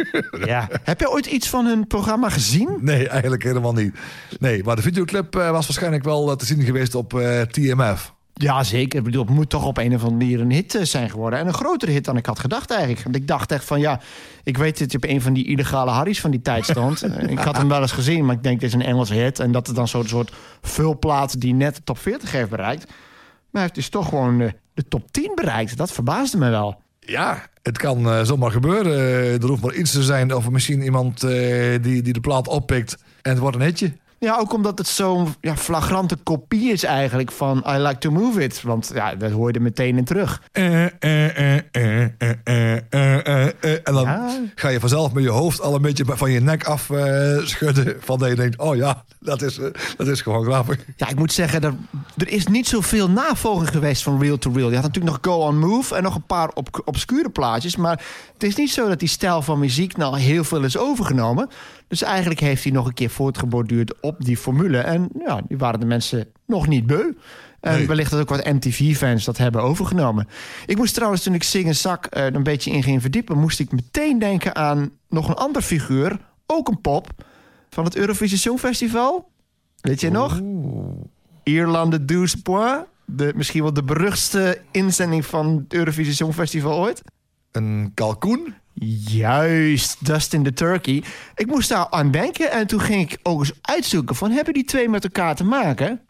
Ja. 0.46 0.70
Heb 0.84 1.00
je 1.00 1.10
ooit 1.10 1.26
iets 1.26 1.50
van 1.50 1.66
hun 1.66 1.88
programma 1.88 2.30
gezien? 2.30 2.78
Nee, 2.82 3.10
eigenlijk 3.10 3.44
helemaal 3.44 3.74
niet. 3.74 3.96
Nee, 4.40 4.64
maar 4.64 4.76
de 4.76 4.82
videoclip 4.82 5.36
eh, 5.36 5.52
was 5.52 5.66
waarschijnlijk 5.66 6.04
wel 6.04 6.30
eh, 6.30 6.36
te 6.36 6.46
zien 6.46 6.62
geweest 6.62 6.96
op 6.96 7.20
eh, 7.20 7.42
TMF. 7.42 8.14
Ja, 8.34 8.64
zeker. 8.64 9.00
Ik 9.00 9.06
bedoel, 9.06 9.26
het 9.26 9.34
moet 9.34 9.50
toch 9.50 9.66
op 9.66 9.78
een 9.78 9.96
of 9.96 10.04
andere 10.04 10.26
manier 10.26 10.40
een 10.40 10.52
hit 10.52 10.80
zijn 10.82 11.10
geworden. 11.10 11.40
En 11.40 11.48
een 11.48 11.54
grotere 11.54 11.92
hit 11.92 12.06
dan 12.06 12.18
ik 12.18 12.26
had 12.26 12.40
gedacht 12.40 12.70
eigenlijk. 12.70 13.04
Want 13.04 13.16
ik 13.16 13.28
dacht 13.28 13.52
echt 13.52 13.66
van, 13.66 13.80
ja, 13.80 14.00
ik 14.44 14.58
weet 14.58 14.80
dat 14.80 14.92
je 14.92 14.98
op 14.98 15.04
een 15.04 15.22
van 15.22 15.34
die 15.34 15.46
illegale 15.46 15.92
Harry's 15.92 16.22
van 16.22 16.32
die 16.32 16.42
tijd 16.42 16.66
stond. 16.66 17.04
Ik 17.30 17.40
had 17.40 17.58
hem 17.58 17.68
wel 17.68 17.82
eens 17.82 17.92
gezien, 17.92 18.26
maar 18.26 18.36
ik 18.36 18.44
denk, 18.44 18.60
dit 18.60 18.70
is 18.70 18.76
een 18.76 18.82
Engelse 18.82 19.14
hit. 19.14 19.40
En 19.40 19.52
dat 19.52 19.68
is 19.68 19.74
dan 19.74 19.88
zo'n 19.88 20.08
soort 20.08 20.34
vulplaat 20.62 21.42
die 21.42 21.54
net 21.54 21.76
de 21.76 21.84
top 21.84 21.98
40 21.98 22.32
heeft 22.32 22.50
bereikt. 22.50 22.86
Maar 22.86 22.96
hij 23.52 23.62
heeft 23.62 23.76
dus 23.76 23.90
toch 23.90 24.10
gewoon 24.10 24.38
de 24.74 24.88
top 24.88 25.12
10 25.12 25.32
bereikt. 25.36 25.78
Dat 25.78 25.92
verbaasde 25.92 26.38
me 26.38 26.50
wel. 26.50 26.82
Ja, 27.06 27.48
het 27.64 27.78
kan 27.78 28.10
eh, 28.10 28.24
zomaar 28.24 28.52
gebeuren. 28.52 28.94
Eh, 28.94 29.42
er 29.42 29.48
hoeft 29.48 29.62
maar 29.62 29.74
iets 29.74 29.92
te 29.92 30.04
zijn. 30.04 30.36
Of 30.36 30.50
misschien 30.50 30.82
iemand 30.82 31.24
eh, 31.24 31.32
die, 31.82 32.02
die 32.02 32.14
de 32.14 32.20
plaat 32.20 32.48
oppikt. 32.48 32.98
En 33.22 33.32
het 33.32 33.40
wordt 33.40 33.56
een 33.56 33.62
hitje. 33.62 33.94
Ja, 34.20 34.38
ook 34.38 34.54
omdat 34.54 34.78
het 34.78 34.88
zo'n 34.88 35.36
ja, 35.42 35.58
flagrante 35.58 36.16
kopie 36.16 36.72
is 36.72 36.84
eigenlijk 36.84 37.32
van 37.32 37.64
I 37.68 37.78
Like 37.78 37.98
To 37.98 38.12
Move 38.12 38.44
It. 38.44 38.62
Want 38.62 38.92
ja, 38.94 39.16
dat 39.16 39.32
hoor 39.32 39.48
je 39.48 39.54
er 39.54 39.62
meteen 39.62 39.98
in 39.98 40.06
terug. 40.06 40.42
En 40.52 40.92
dan 43.94 44.08
ga 44.56 44.70
je 44.70 44.80
vanzelf 44.80 45.14
met 45.14 45.24
je 45.24 45.30
hoofd 45.30 45.62
al 45.62 45.76
een 45.76 45.82
beetje 45.82 46.06
van 46.08 46.32
je 46.32 46.40
nek 46.40 46.64
af 46.64 46.90
eh, 46.90 47.38
schudden. 47.44 47.96
Van 48.00 48.20
dat 48.20 48.30
je 48.30 48.36
denkt, 48.36 48.60
oh 48.60 48.76
ja, 48.76 49.04
dat 49.20 49.42
is, 49.42 49.58
eh, 49.58 49.66
dat 49.98 50.08
is 50.08 50.22
gewoon 50.22 50.44
grappig. 50.44 50.80
Ja, 50.96 51.10
ik 51.10 51.18
moet 51.18 51.34
zeggen, 51.34 51.64
er, 51.64 51.74
er 52.18 52.28
is 52.28 52.48
niet 52.48 52.68
zoveel 52.68 53.10
navolging 53.10 53.70
geweest 53.70 54.04
van 54.04 54.22
Real 54.22 54.38
To 54.38 54.52
Real. 54.52 54.70
Je 54.70 54.76
had 54.76 54.84
natuurlijk 54.84 55.24
nog 55.24 55.34
Go 55.34 55.42
On 55.42 55.60
Move 55.60 55.96
en 55.96 56.04
nog 56.04 56.16
een 56.16 56.26
paar 56.26 56.50
op, 56.54 56.82
obscure 56.86 57.30
plaatjes. 57.30 57.76
Maar 57.76 58.02
het 58.34 58.44
is 58.44 58.56
niet 58.56 58.72
zo 58.72 58.88
dat 58.88 59.00
die 59.00 59.10
stijl 59.10 59.42
van 59.42 59.60
muziek 59.60 59.98
nou 59.98 60.20
heel 60.20 60.44
veel 60.44 60.64
is 60.64 60.78
overgenomen. 60.78 61.50
Dus 61.88 62.02
eigenlijk 62.02 62.40
heeft 62.40 62.64
hij 62.64 62.72
nog 62.72 62.86
een 62.88 62.94
keer 62.94 63.10
voortgeborduurd 63.10 64.02
op 64.02 64.26
die 64.26 64.38
formule. 64.38 64.78
En 64.78 65.10
ja, 65.26 65.42
die 65.48 65.58
waren 65.58 65.80
de 65.80 65.86
mensen 65.86 66.28
nog 66.46 66.68
niet 66.68 66.86
beu. 66.86 67.14
En 67.60 67.74
Nee. 67.76 67.88
wellicht 67.88 68.12
dat 68.12 68.20
ook 68.20 68.30
wat 68.30 68.46
MTV-fans 68.46 69.26
dat 69.26 69.38
hebben 69.38 69.62
overgenomen. 69.62 70.28
Ik 70.66 70.78
moest 70.78 70.94
trouwens, 70.94 71.24
toen 71.24 71.34
ik 71.34 71.44
Sing 71.44 71.66
en 71.66 71.76
Zak 71.76 72.08
er 72.10 72.36
een 72.36 72.44
beetje 72.44 72.72
in 72.72 72.84
ging 72.84 73.02
verdiepen... 73.02 73.38
moest 73.38 73.60
ik 73.60 73.72
meteen 73.72 74.20
denken 74.20 74.56
aan 74.56 74.92
nog 75.10 75.28
een 75.28 75.36
ander 75.36 75.62
figuur, 75.62 76.20
ook 76.46 76.68
een 76.68 76.82
pop... 76.82 77.08
van 77.70 77.84
het 77.84 77.96
Eurovisie 77.96 78.38
Songfestival. 78.38 79.30
Weet 79.82 80.02
je 80.02 80.10
nog? 80.12 80.42
Ierlande 81.44 82.06
Douze 82.06 82.42
Point. 82.42 82.86
De, 83.06 83.34
misschien 83.36 83.62
wel 83.62 83.74
de 83.74 83.84
beruchtste 83.84 84.62
inzending 84.72 85.26
van 85.26 85.58
het 85.64 85.74
Eurovisie 85.74 86.14
Songfestival 86.14 86.80
ooit. 86.80 87.02
Een 87.52 87.92
kalkoen. 87.94 88.54
Juist, 88.84 90.06
Dustin 90.06 90.44
the 90.44 90.54
Turkey. 90.54 91.04
Ik 91.36 91.48
moest 91.48 91.70
daar 91.70 91.90
aan 91.90 92.12
denken 92.12 92.52
en 92.52 92.68
toen 92.68 92.82
ging 92.82 93.12
ik 93.12 93.20
ook 93.24 93.40
eens 93.40 93.54
uitzoeken... 93.62 94.16
van 94.16 94.32
hebben 94.32 94.54
die 94.54 94.64
twee 94.64 94.90
met 94.90 95.04
elkaar 95.04 95.36
te 95.36 95.44
maken? 95.44 96.02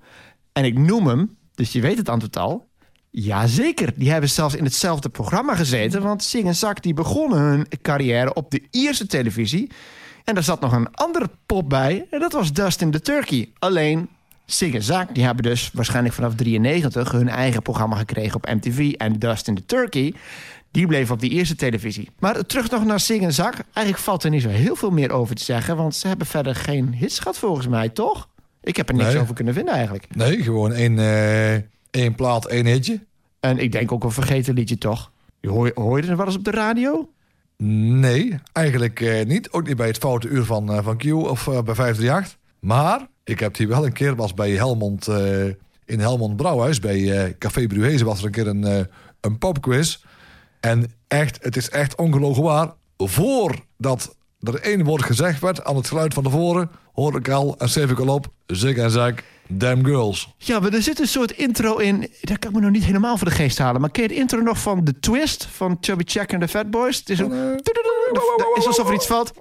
En 0.54 0.66
ik 0.66 0.78
noem 0.78 1.08
hem, 1.08 1.38
dus 1.56 1.72
je 1.72 1.82
weet 1.82 1.98
het 1.98 2.10
antwoord 2.10 2.38
al... 2.38 2.68
Jazeker, 3.10 3.94
die 3.96 4.12
hebben 4.12 4.30
zelfs 4.30 4.56
in 4.56 4.64
hetzelfde 4.64 5.10
programma 5.10 5.56
gezeten... 5.56 6.02
want 6.02 6.24
Sing 6.24 6.48
en 6.48 6.56
Zak 6.56 6.82
die 6.84 6.94
begonnen 6.94 7.40
hun 7.40 7.68
carrière 7.82 8.34
op 8.34 8.52
de 8.52 8.64
Ierse 8.72 9.08
televisie... 9.08 9.72
en 10.24 10.34
daar 10.34 10.44
zat 10.44 10.62
nog 10.62 10.72
een 10.72 10.92
andere 10.92 11.30
pop 11.46 11.70
bij 11.70 12.08
en 12.10 12.20
dat 12.20 12.34
was 12.34 12.54
Dustin 12.54 12.92
the 12.92 13.02
Turkey. 13.02 13.50
Alleen 13.60 14.10
Sing 14.46 14.76
en 14.76 14.84
Zak 14.84 15.16
die 15.16 15.24
hebben 15.24 15.44
dus 15.44 15.70
waarschijnlijk 15.74 16.16
vanaf 16.16 16.36
93 16.36 17.12
hun 17.12 17.30
eigen 17.30 17.62
programma 17.62 17.96
gekregen 17.96 18.36
op 18.36 18.54
MTV... 18.54 18.92
en 18.92 19.20
Dustin 19.20 19.56
the 19.56 19.66
Turkey... 19.66 20.14
Die 20.76 20.88
bleef 20.88 21.12
op 21.12 21.20
die 21.20 21.30
eerste 21.30 21.56
televisie. 21.56 22.10
Maar 22.20 22.46
terug 22.46 22.70
nog 22.70 22.86
naar 22.86 23.00
Sing 23.00 23.24
en 23.24 23.34
Zak. 23.34 23.54
Eigenlijk 23.74 24.06
valt 24.06 24.24
er 24.24 24.30
niet 24.30 24.42
zo 24.42 24.50
heel 24.50 24.76
veel 24.76 24.90
meer 24.92 25.12
over 25.12 25.36
te 25.36 25.44
zeggen. 25.44 25.76
Want 25.76 25.96
ze 25.96 26.08
hebben 26.08 26.28
verder 26.28 26.56
geen 26.56 26.94
hits 26.94 27.20
gehad 27.20 27.38
volgens 27.38 27.68
mij, 27.68 27.90
toch? 27.90 28.28
Ik 28.62 28.76
heb 28.78 28.90
er 28.90 28.96
niks 28.96 29.14
Nee. 29.14 29.22
over 29.22 29.36
kunnen 29.36 29.54
vinden 29.54 29.74
eigenlijk. 29.74 30.16
Nee, 30.16 30.44
gewoon 30.44 30.74
één, 30.74 31.00
eh, 31.00 31.54
één 31.92 32.16
plaat, 32.16 32.46
één 32.46 32.66
hitje. 32.66 33.06
En 33.40 33.58
ik 33.58 33.72
denk 33.72 33.92
ook 33.92 34.04
een 34.04 34.12
vergeten 34.12 34.54
liedje, 34.54 34.78
toch? 34.78 35.12
Je 35.40 35.50
Hoor, 35.50 35.72
hoor 35.74 36.02
je 36.02 36.08
er 36.08 36.18
wel 36.18 36.26
eens 36.26 36.36
op 36.36 36.44
de 36.44 36.52
radio? 36.52 37.10
Nee, 37.58 38.36
eigenlijk 38.52 39.00
eh, 39.02 39.26
niet. 39.26 39.52
Ook 39.52 39.68
niet 39.68 39.78
bij 39.78 39.88
het 39.88 39.98
foute 39.98 40.28
uur 40.28 40.44
van, 40.44 40.72
eh, 40.74 40.84
van 40.84 40.98
Q 40.98 41.06
of 41.14 41.46
bij 41.46 41.76
538. 41.76 42.38
Maar 42.60 43.08
ik 43.24 43.40
heb 43.40 43.56
die 43.56 43.68
wel 43.68 43.86
een 43.86 43.94
keer, 43.94 44.16
was 44.16 44.34
bij 44.34 44.52
Helmond, 44.52 45.08
eh, 45.08 45.46
in 45.86 46.00
Helmond 46.00 46.36
Brouwhuis, 46.36 46.80
bij 46.80 47.26
eh, 47.26 47.34
Café 47.40 47.68
Bruhezen, 47.68 48.06
was 48.06 48.20
er 48.20 48.26
een 48.26 48.32
keer 48.32 48.48
een, 48.48 48.64
eh, 48.64 48.80
een 49.22 49.38
popquiz. 49.38 50.04
En 50.60 50.94
echt, 51.08 51.38
het 51.42 51.56
is 51.56 51.70
echt 51.70 51.96
ongelogen 51.96 52.44
waar. 52.44 52.74
Voordat 52.98 54.16
er 54.40 54.62
één 54.62 54.84
woord 54.84 55.04
gezegd 55.04 55.42
werd 55.42 55.64
aan 55.64 55.76
het 55.76 55.88
geluid 55.88 56.14
van 56.14 56.24
de 56.24 56.30
voren, 56.30 56.72
hoorde 56.94 57.18
ik 57.18 57.30
al 57.30 57.56
en 57.58 57.70
schreef 57.70 57.92
ik 57.92 58.00
al 58.00 58.14
op, 58.14 58.28
zig 58.46 58.78
en 58.78 58.92
zeg, 58.92 59.24
damn 59.48 59.86
girls. 59.86 60.34
Ja, 60.38 60.60
maar 60.60 60.74
er 60.74 60.82
zit 60.82 61.00
een 61.00 61.08
soort 61.08 61.32
intro 61.32 61.78
in. 61.78 62.12
Dat 62.22 62.40
kan 62.40 62.50
ik 62.50 62.56
me 62.56 62.62
nog 62.62 62.72
niet 62.72 62.84
helemaal 62.84 63.18
voor 63.18 63.28
de 63.28 63.34
geest 63.34 63.58
halen. 63.58 63.82
Maar 63.82 63.90
ken 63.90 64.04
je 64.04 64.08
de 64.08 64.16
intro 64.16 64.40
nog 64.40 64.58
van 64.58 64.84
The 64.84 65.00
Twist 65.00 65.48
van 65.52 65.78
Chubby 65.82 66.04
Check 66.06 66.32
en 66.32 66.40
de 66.40 66.48
Fat 66.48 66.70
Boys? 66.70 66.98
Het 66.98 67.10
is, 67.10 67.20
het 67.20 67.62
is 68.56 68.66
alsof 68.66 68.88
er 68.88 68.94
iets 68.94 69.08
valt. 69.08 69.34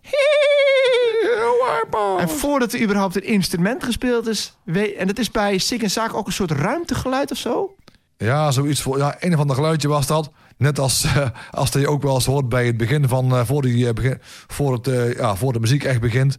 En 2.19 2.29
voordat 2.29 2.73
er 2.73 2.83
überhaupt 2.83 3.17
een 3.17 3.25
instrument 3.25 3.85
gespeeld 3.85 4.27
is... 4.27 4.57
en 4.99 5.07
dat 5.07 5.19
is 5.19 5.31
bij 5.31 5.59
Sick 5.59 5.83
en 5.83 5.91
Zaak 5.91 6.15
ook 6.15 6.27
een 6.27 6.33
soort 6.33 6.51
ruimtegeluid 6.51 7.31
of 7.31 7.37
zo? 7.37 7.75
Ja, 8.25 8.51
zoiets 8.51 8.81
voor. 8.83 8.99
Ja, 8.99 9.17
een 9.21 9.35
of 9.35 9.41
ander 9.41 9.57
geluidje 9.57 9.89
was 9.89 10.07
dat. 10.07 10.31
Net 10.57 10.79
als, 10.79 11.05
eh, 11.05 11.27
als 11.51 11.71
dat 11.71 11.83
je 11.83 11.89
ook 11.89 12.03
wel 12.03 12.15
eens 12.15 12.27
hoort 12.27 12.49
bij 12.49 12.67
het 12.67 12.77
begin 12.77 13.09
van. 13.09 13.33
eh, 13.37 13.41
voor, 13.45 13.63
die, 13.63 13.87
eh, 13.87 13.93
begin, 13.95 14.19
voor, 14.47 14.73
het, 14.73 14.87
eh, 14.89 15.15
ja, 15.17 15.37
voor 15.37 15.53
de 15.53 15.61
muziek 15.61 15.85
echt 15.85 16.01
begint. 16.01 16.37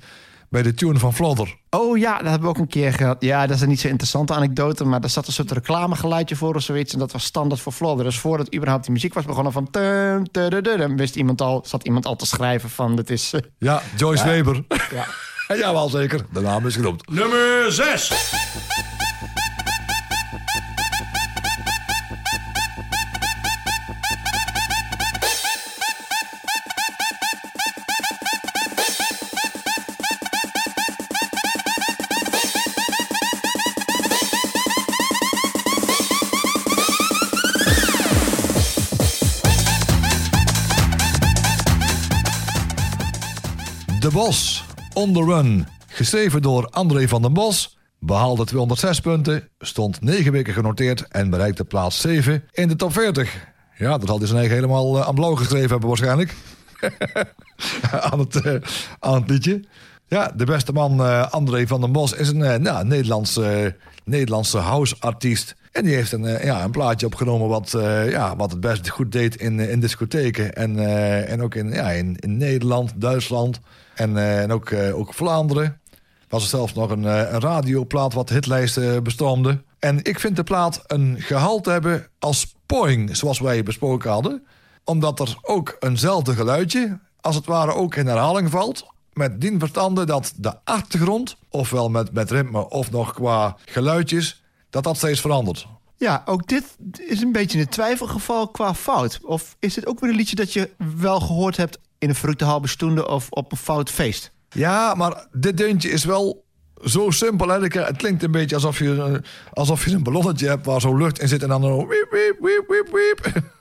Bij 0.50 0.62
de 0.63 0.74
tune 0.74 1.00
van 1.00 1.13
Flodder. 1.13 1.56
Oh 1.69 1.98
ja, 1.98 2.17
dat 2.17 2.24
hebben 2.30 2.41
we 2.41 2.48
ook 2.48 2.58
een 2.58 2.67
keer 2.67 2.93
gehad. 2.93 3.17
Ja, 3.19 3.48
dat 3.48 3.56
is 3.56 3.62
een 3.62 3.67
niet 3.69 3.80
zo 3.80 3.88
interessante 3.88 4.34
anekdote, 4.34 4.86
maar 4.86 5.02
er 5.04 5.10
zat 5.10 5.28
een 5.28 5.34
soort 5.34 5.52
reclamegeluidje 5.52 6.36
voor 6.36 6.56
of 6.56 6.62
zoiets. 6.62 6.93
En 6.93 7.00
dat 7.00 7.12
was 7.12 7.24
standaard 7.24 7.62
voor 7.62 7.71
Flodder. 7.71 8.06
Dus 8.06 8.19
voordat 8.19 8.54
überhaupt 8.56 8.84
die 8.84 8.93
muziek 8.93 9.13
was 9.13 9.26
begonnen 9.26 9.52
van... 9.52 9.69
tum, 9.71 10.32
tudududum, 10.32 10.98
wist 10.98 11.15
iemand 11.15 11.41
al, 11.41 11.63
zat 11.65 11.84
iemand 11.84 12.06
al 12.06 12.15
te 12.15 12.26
schrijven 12.26 12.69
van... 12.69 12.95
Dit 12.95 13.10
is, 13.10 13.34
Ja, 13.58 13.82
Joyce 13.95 14.24
Weber. 14.26 14.63
ja. 14.91 15.06
ja, 15.56 15.74
wel 15.74 15.89
zeker. 15.89 16.26
De 16.34 16.41
naam 16.41 16.67
is 16.67 16.76
genoemd. 16.76 17.10
Nummer 17.10 17.65
6. 17.71 18.12
Bos, 44.15 44.63
On 44.93 45.13
the 45.13 45.23
Run. 45.23 45.67
Geschreven 45.88 46.41
door 46.41 46.67
André 46.69 47.08
van 47.08 47.21
den 47.21 47.34
Bos. 47.34 47.78
Behaalde 47.99 48.45
206 48.45 48.99
punten, 48.99 49.49
stond 49.60 50.01
9 50.01 50.32
weken 50.32 50.54
genoteerd 50.54 51.08
en 51.08 51.30
bereikte 51.30 51.65
plaats 51.65 52.01
7 52.01 52.43
in 52.51 52.67
de 52.67 52.75
top 52.75 52.93
40. 52.93 53.47
Ja, 53.78 53.97
dat 53.97 54.10
had 54.10 54.17
hij 54.17 54.28
zijn 54.28 54.39
eigen 54.39 54.56
helemaal 54.56 54.97
eh, 54.97 55.08
aan 55.08 55.15
blauw 55.15 55.36
geschreven 55.36 55.69
hebben 55.69 55.88
waarschijnlijk. 55.88 56.36
aan, 58.12 58.19
het, 58.19 58.36
eh, 58.36 58.56
aan 58.99 59.13
het 59.13 59.30
liedje. 59.30 59.63
Ja, 60.08 60.32
de 60.36 60.45
beste 60.45 60.71
man 60.71 60.99
eh, 60.99 61.32
André 61.32 61.67
van 61.67 61.82
den 61.82 61.91
Bos 61.91 62.13
is 62.13 62.30
een 62.30 62.62
nou, 62.62 62.86
Nederlandse, 62.86 63.75
Nederlandse 64.04 64.58
house-artiest. 64.58 65.56
En 65.71 65.84
die 65.84 65.95
heeft 65.95 66.12
een, 66.12 66.45
ja, 66.45 66.63
een 66.63 66.71
plaatje 66.71 67.06
opgenomen 67.06 67.47
wat, 67.47 67.71
ja, 68.10 68.36
wat 68.36 68.51
het 68.51 68.60
best 68.60 68.89
goed 68.89 69.12
deed 69.12 69.36
in, 69.36 69.60
in 69.60 69.80
discotheken. 69.80 70.54
En, 70.54 70.80
en 71.28 71.41
ook 71.41 71.56
in, 71.56 71.71
ja, 71.71 71.89
in 71.89 72.17
Nederland, 72.21 72.91
Duitsland 72.95 73.60
en, 73.96 74.18
eh, 74.18 74.42
en 74.42 74.52
ook, 74.52 74.70
eh, 74.70 74.98
ook 74.98 75.14
Vlaanderen. 75.14 75.80
Was 76.30 76.44
er 76.44 76.50
zelfs 76.50 76.74
nog 76.74 76.90
een, 76.90 77.06
eh, 77.06 77.32
een 77.32 77.40
radioplaat 77.40 78.14
wat 78.14 78.30
hitlijsten 78.30 79.04
bestormde. 79.04 79.64
En 79.80 80.04
ik 80.04 80.20
vind 80.20 80.36
de 80.36 80.44
plaat 80.44 80.84
een 80.88 81.16
gehalte 81.20 81.70
hebben 81.70 82.08
als 82.20 82.56
Poing, 82.66 83.18
zoals 83.18 83.40
wij 83.40 83.64
besproken 83.64 84.12
hadden. 84.12 84.46
Omdat 84.84 85.20
er 85.20 85.38
ook 85.42 85.76
eenzelfde 85.80 86.34
geluidje, 86.34 87.00
als 87.22 87.36
het 87.36 87.46
ware 87.46 87.74
ook 87.74 87.96
in 87.96 88.08
herhaling 88.08 88.50
valt. 88.50 88.86
Met 89.14 89.42
dien 89.42 89.60
verstande 89.60 90.06
dat 90.06 90.34
de 90.38 90.54
achtergrond, 90.64 91.38
ofwel 91.50 91.90
met, 91.90 92.14
met 92.14 92.32
ritme 92.32 92.70
of 92.70 92.92
nog 92.92 93.14
qua 93.14 93.58
geluidjes, 93.66 94.44
dat 94.70 94.84
dat 94.84 94.98
steeds 94.98 95.22
verandert. 95.22 95.68
ja, 95.98 96.22
ook 96.26 96.48
dit 96.48 96.76
is 97.08 97.22
een 97.22 97.32
beetje 97.32 97.60
een 97.60 97.70
twijfelgeval 97.70 98.48
qua 98.48 98.74
fout. 98.74 99.20
Of 99.24 99.56
is 99.60 99.74
dit 99.74 99.86
ook 99.88 100.00
weer 100.00 100.10
een 100.10 100.16
liedje 100.16 100.36
dat 100.36 100.54
je 100.54 100.70
wel 100.98 101.20
gehoord 101.20 101.58
hebt... 101.58 101.80
in 102.10 102.15
een 102.22 102.46
halve 102.48 102.68
stoende 102.68 103.08
of 103.08 103.30
op 103.30 103.52
een 103.52 103.58
fout 103.58 103.89
feest? 103.89 104.32
Ja, 104.50 104.94
maar 104.94 105.28
dit 105.32 105.58
deuntje 105.58 105.89
is 105.89 106.04
wel 106.04 106.46
zo 106.84 107.10
simpel. 107.10 107.48
Hè? 107.48 107.60
Het 107.60 107.98
klinkt 107.98 108.24
een 108.24 108.32
beetje 108.32 108.56
alsof 108.56 108.80
je, 108.80 108.96
eh, 108.96 109.30
alsof 109.54 109.86
je 109.86 109.91
een 109.91 110.04
ballonnetje 110.04 110.48
hebt 110.48 110.65
waar 110.65 110.82
zo 110.82 110.98
lucht 110.98 111.20
in 111.20 111.28
zit 111.28 111.44
en 111.44 111.50
dan 111.50 111.62
zo 111.62 111.78
wiep, 111.88 112.08
wiep, 112.12 112.38
wiep, 112.39 112.63
wiep, 112.68 112.89
wiep. 112.91 113.44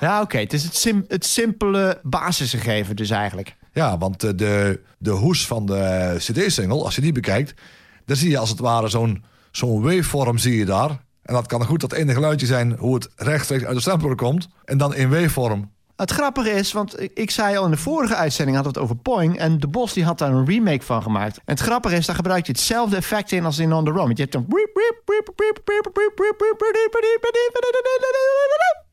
Ja, 0.00 0.20
oké. 0.20 0.38
Het 0.38 0.52
is 0.52 0.64
het, 0.64 0.76
sim- 0.76 1.04
het 1.08 1.26
simpele 1.26 2.00
basisgegeven 2.02 2.96
dus 2.96 3.10
eigenlijk. 3.10 3.56
Ja, 3.72 3.98
want 3.98 4.24
eh, 4.24 4.30
de, 4.36 4.80
de 4.98 5.10
hoes 5.10 5.46
van 5.46 5.66
de 5.66 6.14
CD-single, 6.18 6.84
als 6.84 6.94
je 6.94 7.00
die 7.00 7.12
bekijkt, 7.12 7.54
dan 8.04 8.16
zie 8.16 8.30
je 8.30 8.38
als 8.38 8.50
het 8.50 8.58
ware 8.58 8.88
zo'n 8.88 9.24
zo'n 9.50 9.82
waveform 9.82 10.38
zie 10.38 10.56
je 10.56 10.64
daar. 10.64 10.90
En 11.22 11.34
dat 11.34 11.46
kan 11.46 11.64
goed 11.64 11.80
dat 11.80 11.92
ene 11.92 12.12
geluidje 12.12 12.46
zijn 12.46 12.76
hoe 12.78 12.94
het 12.94 13.08
rechtstreeks 13.16 13.64
uit 13.64 13.74
de 13.76 13.82
sampler 13.82 14.14
komt. 14.14 14.48
En 14.64 14.78
dan 14.78 14.94
in 14.94 15.10
waveform. 15.10 15.70
Het 15.98 16.10
grappige 16.10 16.50
is, 16.50 16.72
want 16.72 17.00
ik- 17.00 17.10
ik 17.14 17.30
zei 17.30 17.56
al 17.56 17.64
in 17.64 17.70
de 17.70 17.76
vorige 17.76 18.14
uitzending 18.14 18.56
hadden 18.56 18.74
we 18.74 18.80
het 18.80 18.90
over 18.90 19.02
Poing. 19.02 19.38
En 19.38 19.58
De 19.60 19.66
Bos 19.68 19.92
die 19.92 20.04
had 20.04 20.18
daar 20.18 20.30
een 20.32 20.46
remake 20.46 20.84
van 20.84 21.02
gemaakt. 21.02 21.36
En 21.36 21.42
het 21.44 21.60
grappige 21.60 21.96
is, 21.96 22.06
daar 22.06 22.16
gebruik 22.16 22.46
je 22.46 22.52
hetzelfde 22.52 22.96
effect 22.96 23.32
in 23.32 23.44
als 23.44 23.58
in 23.58 23.72
On 23.72 23.84
The 23.84 23.92
Run. 23.92 24.08
Je 24.08 24.14
hebt 24.22 24.32
dan... 24.32 24.46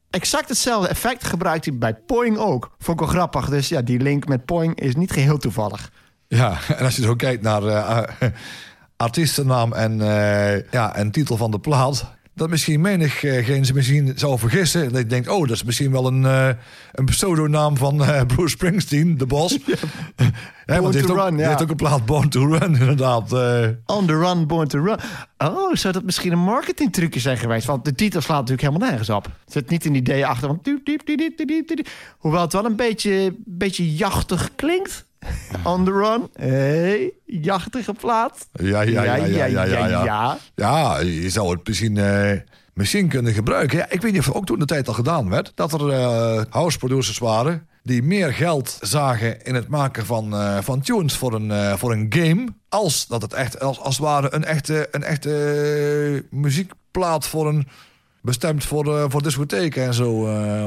Exact 0.10 0.50
hetzelfde 0.50 0.88
effect 0.89 1.24
gebruikt 1.24 1.65
hij 1.65 1.78
bij 1.78 1.94
Poing 1.96 2.38
ook. 2.38 2.72
Vond 2.80 3.00
ik 3.02 3.06
wel 3.06 3.15
grappig. 3.15 3.50
Dus 3.50 3.70
ja, 3.70 3.82
die 3.82 4.00
link 4.00 4.28
met 4.28 4.46
Poing 4.46 4.80
is 4.80 4.96
niet 4.96 5.12
geheel 5.12 5.38
toevallig. 5.38 5.91
Ja, 6.28 6.58
en 6.68 6.86
als 6.86 6.96
je 6.96 7.02
zo 7.02 7.15
kijkt 7.15 7.41
naar 7.44 7.63
eh, 7.63 7.98
eh, 8.20 8.32
artiestennaam 8.98 9.74
en, 9.74 10.02
eh, 10.02 10.72
ja, 10.72 10.96
en 10.96 11.12
titel 11.12 11.38
van 11.38 11.52
de 11.52 11.60
plaat... 11.60 12.13
dat 12.36 12.50
misschien 12.50 12.82
menigeen 12.82 13.65
zich 13.65 13.76
misschien 13.76 14.12
zou 14.15 14.39
vergissen. 14.39 14.91
Dat 14.91 15.02
je 15.02 15.06
denkt, 15.06 15.28
oh, 15.28 15.39
dat 15.48 15.56
is 15.56 15.63
misschien 15.63 15.91
wel 15.91 16.08
een, 16.08 16.26
eh, 16.26 16.50
een 16.91 17.06
pseudonaam 17.06 17.78
van 17.78 18.04
eh, 18.04 18.21
Bruce 18.36 18.50
Springsteen, 18.50 19.17
de 19.17 19.26
Bos. 19.26 19.58
Ja, 20.65 20.80
to 20.80 20.89
heeft, 20.91 21.10
ook, 21.12 21.17
Run, 21.17 21.30
die 21.30 21.39
ja. 21.39 21.48
heeft 21.48 21.62
ook 21.62 21.69
een 21.69 21.76
plaat 21.76 22.06
Born 22.06 22.30
to 22.30 22.45
Run, 22.45 22.76
inderdaad. 22.80 23.34
eh. 23.34 23.67
On 23.86 24.06
The 24.06 24.17
Run, 24.17 24.48
Born 24.48 24.67
To 24.67 24.84
Run. 24.84 24.98
Oh, 25.38 25.74
zou 25.74 25.93
dat 25.93 26.04
misschien 26.04 26.32
een 26.32 26.39
marketingtrucje 26.39 27.19
zijn 27.19 27.38
geweest? 27.38 27.65
Want 27.65 27.86
de 27.86 27.95
titel 27.95 28.21
slaat 28.21 28.39
natuurlijk 28.39 28.67
helemaal 28.67 28.89
nergens 28.89 29.10
op. 29.10 29.26
Er 29.26 29.32
zit 29.45 29.69
niet 29.69 29.86
een 29.86 29.95
idee 29.95 30.26
achter. 30.26 30.58
Diep. 30.63 31.88
Hoewel 32.17 32.41
het 32.41 32.54
wel 32.54 32.65
een 32.65 32.76
beetje, 32.76 33.36
beetje 33.45 33.95
jachtig 33.95 34.50
klinkt. 34.56 35.05
On 35.64 35.86
The 35.86 35.92
Run. 35.92 36.30
Hey, 36.34 37.14
jachtige 37.26 37.94
plaat. 37.94 38.48
Ja, 38.52 38.82
ja, 38.82 39.04
ja, 39.04 39.16
ja, 39.16 39.26
ja, 39.26 39.46
ja, 39.46 39.88
ja. 39.88 40.04
ja. 40.04 40.38
Ja, 40.56 41.00
je 41.00 41.30
zou 41.30 41.52
het 41.52 41.68
misschien, 41.68 41.98
eh, 41.98 42.40
misschien 42.74 43.08
kunnen 43.08 43.34
gebruiken. 43.34 43.78
Ja, 43.78 43.90
ik 43.90 44.02
weet 44.02 44.12
niet 44.12 44.28
of 44.28 44.32
ook 44.32 44.46
toen 44.46 44.60
de 44.60 44.66
tijd 44.66 44.88
al 44.88 44.94
gedaan 44.94 45.30
werd... 45.30 45.52
dat 45.56 45.74
er 45.74 45.90
eh 45.90 46.42
house 46.50 46.78
producers 46.78 47.18
waren 47.18 47.68
die 47.84 48.04
meer 48.04 48.34
geld 48.34 48.78
zagen 48.82 49.42
in 49.42 49.56
het 49.56 49.68
maken 49.68 50.06
van, 50.06 50.34
eh, 50.34 50.58
van 50.62 50.82
tunes 50.82 51.18
voor 51.18 51.34
een, 51.34 51.78
voor 51.78 51.92
een 51.92 52.06
game... 52.10 52.48
als 52.70 53.08
dat 53.08 53.22
het 53.22 53.34
echt 53.34 53.60
als, 53.60 53.80
als 53.80 53.98
het 53.98 54.06
ware 54.06 54.34
een 54.34 54.46
echte, 54.46 54.88
een 54.92 55.04
echte 55.04 56.26
muziekplaat 56.30 57.28
voor 57.28 57.48
een... 57.48 57.68
bestemd 58.22 58.64
voor, 58.64 59.12
voor 59.12 59.24
discotheken 59.24 59.84
en 59.84 59.94
zo 59.94 60.22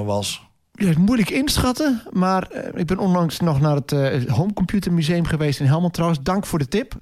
was. 0.05 0.47
Ja, 0.78 0.92
moeilijk 0.98 1.30
inschatten. 1.30 2.02
Maar 2.10 2.42
eh, 2.50 2.80
ik 2.80 2.86
ben 2.86 2.98
onlangs 2.98 3.40
nog 3.40 3.60
naar 3.60 3.74
het 3.74 3.92
eh 3.92 4.32
Homecomputer 4.32 4.92
Museum 4.92 5.24
geweest 5.24 5.60
in 5.60 5.66
Helmond 5.66 5.92
trouwens. 5.94 6.22
Dank 6.22 6.46
voor 6.46 6.58
de 6.58 6.68
tip. 6.68 6.94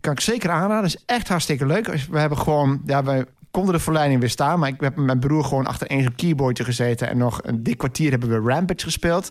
Kan 0.00 0.12
ik 0.12 0.20
zeker 0.20 0.50
aanraden. 0.50 0.84
Is 0.84 1.02
echt 1.06 1.28
hartstikke 1.28 1.66
leuk. 1.66 1.86
We 2.10 2.18
hebben 2.18 2.38
gewoon... 2.38 2.80
Ja, 2.86 3.04
wij 3.04 3.24
konden 3.50 3.74
de 3.74 3.80
verleiding 3.80 4.20
weerstaan. 4.20 4.58
Maar 4.58 4.68
ik 4.68 4.80
heb 4.80 4.96
met 4.96 5.06
mijn 5.06 5.18
broer 5.18 5.44
gewoon 5.44 5.66
achter 5.66 5.86
één 5.86 6.14
keyboardje 6.14 6.64
gezeten. 6.64 7.08
En 7.08 7.18
nog 7.18 7.40
een 7.42 7.62
dik 7.62 7.78
kwartier 7.78 8.10
hebben 8.10 8.28
we 8.28 8.50
Rampage 8.50 8.84
gespeeld. 8.84 9.30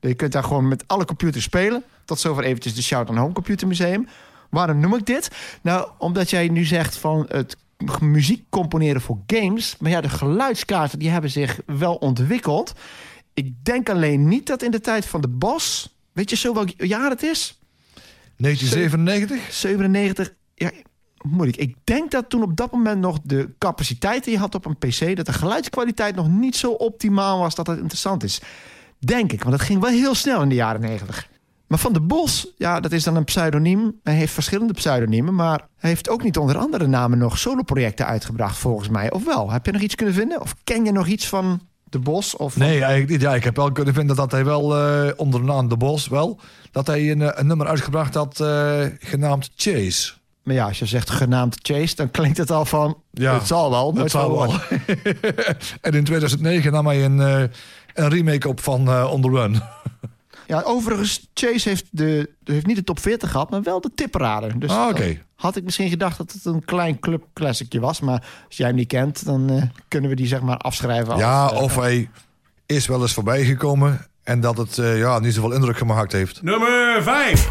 Dus 0.00 0.10
je 0.10 0.16
kunt 0.16 0.32
daar 0.32 0.44
gewoon 0.44 0.68
met 0.68 0.84
alle 0.86 1.04
computers 1.04 1.44
spelen. 1.44 1.82
Tot 2.04 2.20
zover 2.20 2.44
eventjes 2.44 2.74
de 2.74 2.82
shout 2.82 3.08
aan 3.08 3.16
Homecomputer 3.16 3.66
Museum. 3.66 4.06
Waarom 4.50 4.80
noem 4.80 4.94
ik 4.94 5.06
dit? 5.06 5.30
Nou, 5.62 5.88
omdat 5.98 6.30
jij 6.30 6.48
nu 6.48 6.64
zegt 6.64 6.96
van 6.96 7.26
het 7.28 7.56
muziek 8.00 8.44
componeren 8.48 9.00
voor 9.00 9.18
games. 9.26 9.76
Maar 9.78 9.90
ja, 9.90 10.00
de 10.00 10.08
geluidskaarten 10.08 10.98
die 10.98 11.10
hebben 11.10 11.30
zich 11.30 11.60
wel 11.66 11.94
ontwikkeld. 11.94 12.72
Ik 13.34 13.64
denk 13.64 13.88
alleen 13.88 14.28
niet 14.28 14.46
dat 14.46 14.62
in 14.62 14.70
de 14.70 14.80
tijd 14.80 15.06
van 15.06 15.20
de 15.20 15.28
Bos... 15.28 15.94
Weet 16.12 16.30
je 16.30 16.36
zo 16.36 16.54
welk 16.54 16.68
jaar 16.76 17.10
het 17.10 17.22
is? 17.22 17.58
1997? 18.36 19.52
97. 19.52 20.34
Ja, 20.54 20.70
moeilijk. 21.22 21.58
Ik 21.58 21.76
denk 21.84 22.10
dat 22.10 22.28
toen 22.28 22.42
op 22.42 22.56
dat 22.56 22.72
moment 22.72 23.00
nog 23.00 23.18
de 23.22 23.54
capaciteit 23.58 24.24
die 24.24 24.32
je 24.32 24.38
had 24.38 24.54
op 24.54 24.64
een 24.64 24.78
PC... 24.78 25.16
dat 25.16 25.26
de 25.26 25.32
geluidskwaliteit 25.32 26.14
nog 26.14 26.28
niet 26.28 26.56
zo 26.56 26.70
optimaal 26.70 27.38
was 27.38 27.54
dat 27.54 27.66
het 27.66 27.78
interessant 27.78 28.22
is. 28.22 28.40
Denk 28.98 29.32
ik, 29.32 29.42
want 29.42 29.56
dat 29.56 29.66
ging 29.66 29.80
wel 29.80 29.90
heel 29.90 30.14
snel 30.14 30.42
in 30.42 30.48
de 30.48 30.54
jaren 30.54 30.80
90. 30.80 31.28
Maar 31.66 31.78
Van 31.78 31.92
de 31.92 32.00
Bos, 32.00 32.52
ja, 32.56 32.80
dat 32.80 32.92
is 32.92 33.04
dan 33.04 33.16
een 33.16 33.24
pseudoniem. 33.24 34.00
Hij 34.02 34.14
heeft 34.14 34.32
verschillende 34.32 34.72
pseudoniemen, 34.72 35.34
maar 35.34 35.68
hij 35.76 35.90
heeft 35.90 36.08
ook 36.08 36.22
niet 36.22 36.36
onder 36.36 36.58
andere 36.58 36.86
namen 36.86 37.18
nog 37.18 37.38
soloprojecten 37.38 38.06
uitgebracht, 38.06 38.56
volgens 38.58 38.88
mij. 38.88 39.10
Of 39.10 39.24
wel? 39.24 39.50
Heb 39.50 39.66
je 39.66 39.72
nog 39.72 39.80
iets 39.80 39.94
kunnen 39.94 40.14
vinden? 40.14 40.40
Of 40.40 40.54
ken 40.64 40.84
je 40.84 40.92
nog 40.92 41.06
iets 41.06 41.28
van 41.28 41.60
de 41.90 41.98
Bos? 41.98 42.36
Of 42.36 42.56
Nee, 42.56 42.80
eigenlijk 42.80 43.10
niet. 43.10 43.20
Ja, 43.20 43.34
ik 43.34 43.44
heb 43.44 43.56
wel 43.56 43.72
kunnen 43.72 43.94
vinden 43.94 44.16
dat 44.16 44.30
hij 44.30 44.44
wel 44.44 44.76
eh, 44.76 45.12
onder 45.16 45.40
de 45.40 45.46
naam 45.46 45.68
De 45.68 45.76
Bos 45.76 46.08
wel... 46.08 46.40
dat 46.70 46.86
hij 46.86 47.10
een, 47.10 47.22
eh, 47.22 47.30
een 47.32 47.46
nummer 47.46 47.66
uitgebracht 47.66 48.14
had 48.14 48.40
eh, 48.40 48.80
genaamd 48.98 49.50
Chase. 49.56 50.12
Maar 50.42 50.54
ja, 50.54 50.66
als 50.66 50.78
je 50.78 50.86
zegt 50.86 51.10
genaamd 51.10 51.58
Chase, 51.62 51.94
dan 51.94 52.10
klinkt 52.10 52.36
het 52.36 52.50
al 52.50 52.64
van... 52.64 52.96
Ja, 53.10 53.34
het 53.34 53.46
zal 53.46 53.70
wel, 53.70 53.94
het 53.94 54.10
zou 54.10 54.32
wel. 54.32 54.54
en 55.80 55.92
in 55.92 56.04
2009 56.04 56.72
nam 56.72 56.86
hij 56.86 57.04
een, 57.04 57.18
een 57.94 58.08
remake 58.08 58.48
op 58.48 58.60
van 58.60 59.04
On 59.04 59.22
The 59.22 59.28
Run. 59.28 59.62
Ja, 60.50 60.62
overigens, 60.62 61.28
Chase 61.34 61.68
heeft, 61.68 61.86
de, 61.90 62.30
heeft 62.44 62.66
niet 62.66 62.76
de 62.76 62.84
top 62.84 62.98
40 63.00 63.30
gehad, 63.30 63.50
maar 63.50 63.62
wel 63.62 63.80
de 63.80 63.90
tipperader. 63.94 64.58
Dus 64.58 64.70
Ah, 64.70 64.96
dan 64.96 65.16
had 65.34 65.56
ik 65.56 65.64
misschien 65.64 65.88
gedacht 65.88 66.18
dat 66.18 66.32
het 66.32 66.44
een 66.44 66.64
klein 66.64 66.98
club 66.98 67.24
classicje 67.34 67.80
was. 67.80 68.00
Maar 68.00 68.24
als 68.46 68.56
jij 68.56 68.66
hem 68.66 68.76
niet 68.76 68.88
kent, 68.88 69.24
dan 69.24 69.50
eh, 69.50 69.62
kunnen 69.88 70.10
we 70.10 70.16
die 70.16 70.26
zeg 70.26 70.40
maar 70.40 70.56
afschrijven. 70.56 71.12
Als, 71.12 71.20
Ja, 71.20 71.50
eh, 71.50 71.62
of 71.62 71.76
hij 71.76 72.10
is 72.66 72.86
wel 72.86 73.00
eens 73.00 73.12
voorbij 73.12 73.44
gekomen 73.44 74.06
en 74.22 74.40
dat 74.40 74.56
het 74.56 74.78
eh, 74.78 74.98
ja, 74.98 75.18
niet 75.18 75.34
zoveel 75.34 75.52
indruk 75.52 75.76
gemaakt 75.78 76.12
heeft. 76.12 76.42
Nummer 76.42 77.02
5. 77.02 77.48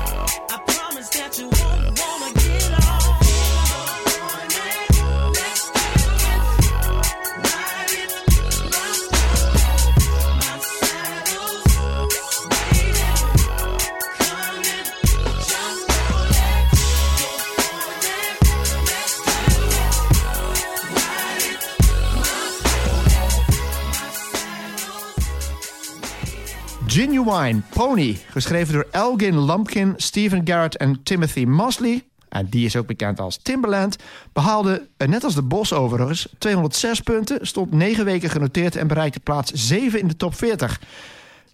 Genuine 27.10 27.62
Pony, 27.70 28.20
geschreven 28.30 28.74
door 28.74 28.88
Elgin 28.92 29.46
Lumpkin, 29.46 29.94
Stephen 29.98 30.42
Garrett 30.48 30.78
en 30.78 31.04
Timothy 31.04 31.44
Mosley. 31.44 32.04
En 32.30 32.48
die 32.50 32.66
is 32.66 32.76
ook 32.76 32.88
bekend 32.88 33.20
als 33.20 33.38
Timberland. 33.38 33.96
Behaalde, 34.34 34.88
eh, 34.98 35.08
net 35.08 35.24
als 35.24 35.36
de 35.36 35.42
Bos 35.42 35.74
overigens, 35.74 36.28
206 36.38 37.00
punten. 37.00 37.48
Stond 37.48 37.72
9 37.72 38.06
weken 38.06 38.30
genoteerd 38.30 38.76
en 38.76 38.88
bereikte 38.88 39.20
plaats 39.20 39.52
7 39.54 40.00
in 40.00 40.08
de 40.08 40.16
top 40.16 40.36
40. 40.36 40.82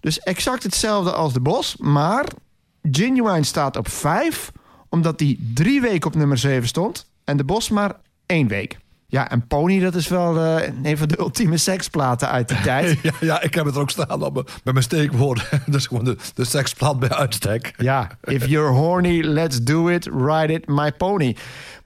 Dus 0.00 0.18
exact 0.18 0.62
hetzelfde 0.62 1.12
als 1.12 1.32
de 1.32 1.40
Bos. 1.40 1.76
Maar 1.76 2.26
Genuine 2.90 3.44
staat 3.44 3.76
op 3.76 3.88
5, 3.88 4.52
omdat 4.88 5.20
hij 5.20 5.38
drie 5.54 5.80
weken 5.80 6.06
op 6.06 6.14
nummer 6.14 6.38
7 6.38 6.68
stond. 6.68 7.06
En 7.24 7.36
de 7.36 7.44
Bos 7.44 7.70
maar 7.70 7.96
één 8.26 8.48
week. 8.48 8.78
Ja, 9.08 9.30
en 9.30 9.46
Pony, 9.46 9.80
dat 9.80 9.94
is 9.94 10.08
wel 10.08 10.40
eh, 10.40 10.68
een 10.82 10.98
van 10.98 11.08
de 11.08 11.18
ultieme 11.18 11.56
seksplaten 11.56 12.28
uit 12.30 12.48
die 12.48 12.60
tijd. 12.70 12.98
Ja, 13.02 13.12
ja, 13.20 13.42
ik 13.42 13.54
heb 13.54 13.64
het 13.64 13.74
er 13.74 13.80
ook 13.80 13.90
staan 13.90 14.22
op, 14.22 14.32
mijn- 14.34 14.46
met 14.64 14.72
mijn 14.74 14.82
steekwoorden. 14.84 15.44
Dus 15.66 15.86
gewoon 15.86 16.04
de, 16.04 16.16
de 16.34 16.44
seksplaat 16.44 16.98
bij 16.98 17.08
uitstek. 17.10 17.74
Ja, 17.76 18.10
if 18.24 18.46
you're 18.46 18.72
horny, 18.72 19.20
let's 19.24 19.62
do 19.62 19.88
it, 19.88 20.06
ride 20.06 20.52
it, 20.52 20.66
my 20.68 20.92
pony. 20.92 21.36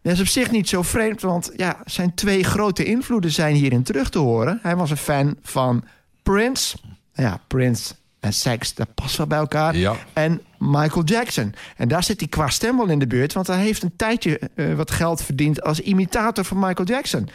Dat 0.02 0.12
is 0.12 0.20
op 0.20 0.26
zich 0.26 0.50
niet 0.50 0.68
zo 0.68 0.82
vreemd, 0.82 1.20
want 1.20 1.50
ja, 1.56 1.76
zijn 1.84 2.14
twee 2.14 2.44
grote 2.44 2.84
invloeden 2.84 3.30
zijn 3.30 3.54
hierin 3.54 3.82
terug 3.82 4.08
te 4.10 4.18
horen. 4.18 4.58
Hij 4.62 4.76
was 4.76 4.90
een 4.90 4.96
fan 4.96 5.36
van 5.42 5.84
Prince. 6.22 6.76
Ja, 7.14 7.40
Prince 7.46 7.94
en 8.20 8.32
seks, 8.32 8.74
dat 8.74 8.94
past 8.94 9.16
wel 9.16 9.26
bij 9.26 9.38
elkaar. 9.38 9.76
Ja. 9.76 9.96
En 10.12 10.40
Michael 10.58 11.04
Jackson. 11.04 11.54
En 11.76 11.88
daar 11.88 12.04
zit 12.04 12.20
hij 12.20 12.28
qua 12.28 12.48
stem 12.48 12.76
wel 12.76 12.88
in 12.88 12.98
de 12.98 13.06
buurt, 13.06 13.32
want 13.32 13.46
hij 13.46 13.58
heeft 13.58 13.82
een 13.82 13.96
tijdje 13.96 14.38
eh, 14.54 14.74
wat 14.74 14.90
geld 14.90 15.22
verdiend 15.22 15.62
als 15.62 15.80
imitator 15.80 16.44
van 16.44 16.58
Michael 16.58 16.88
Jackson. 16.88 17.28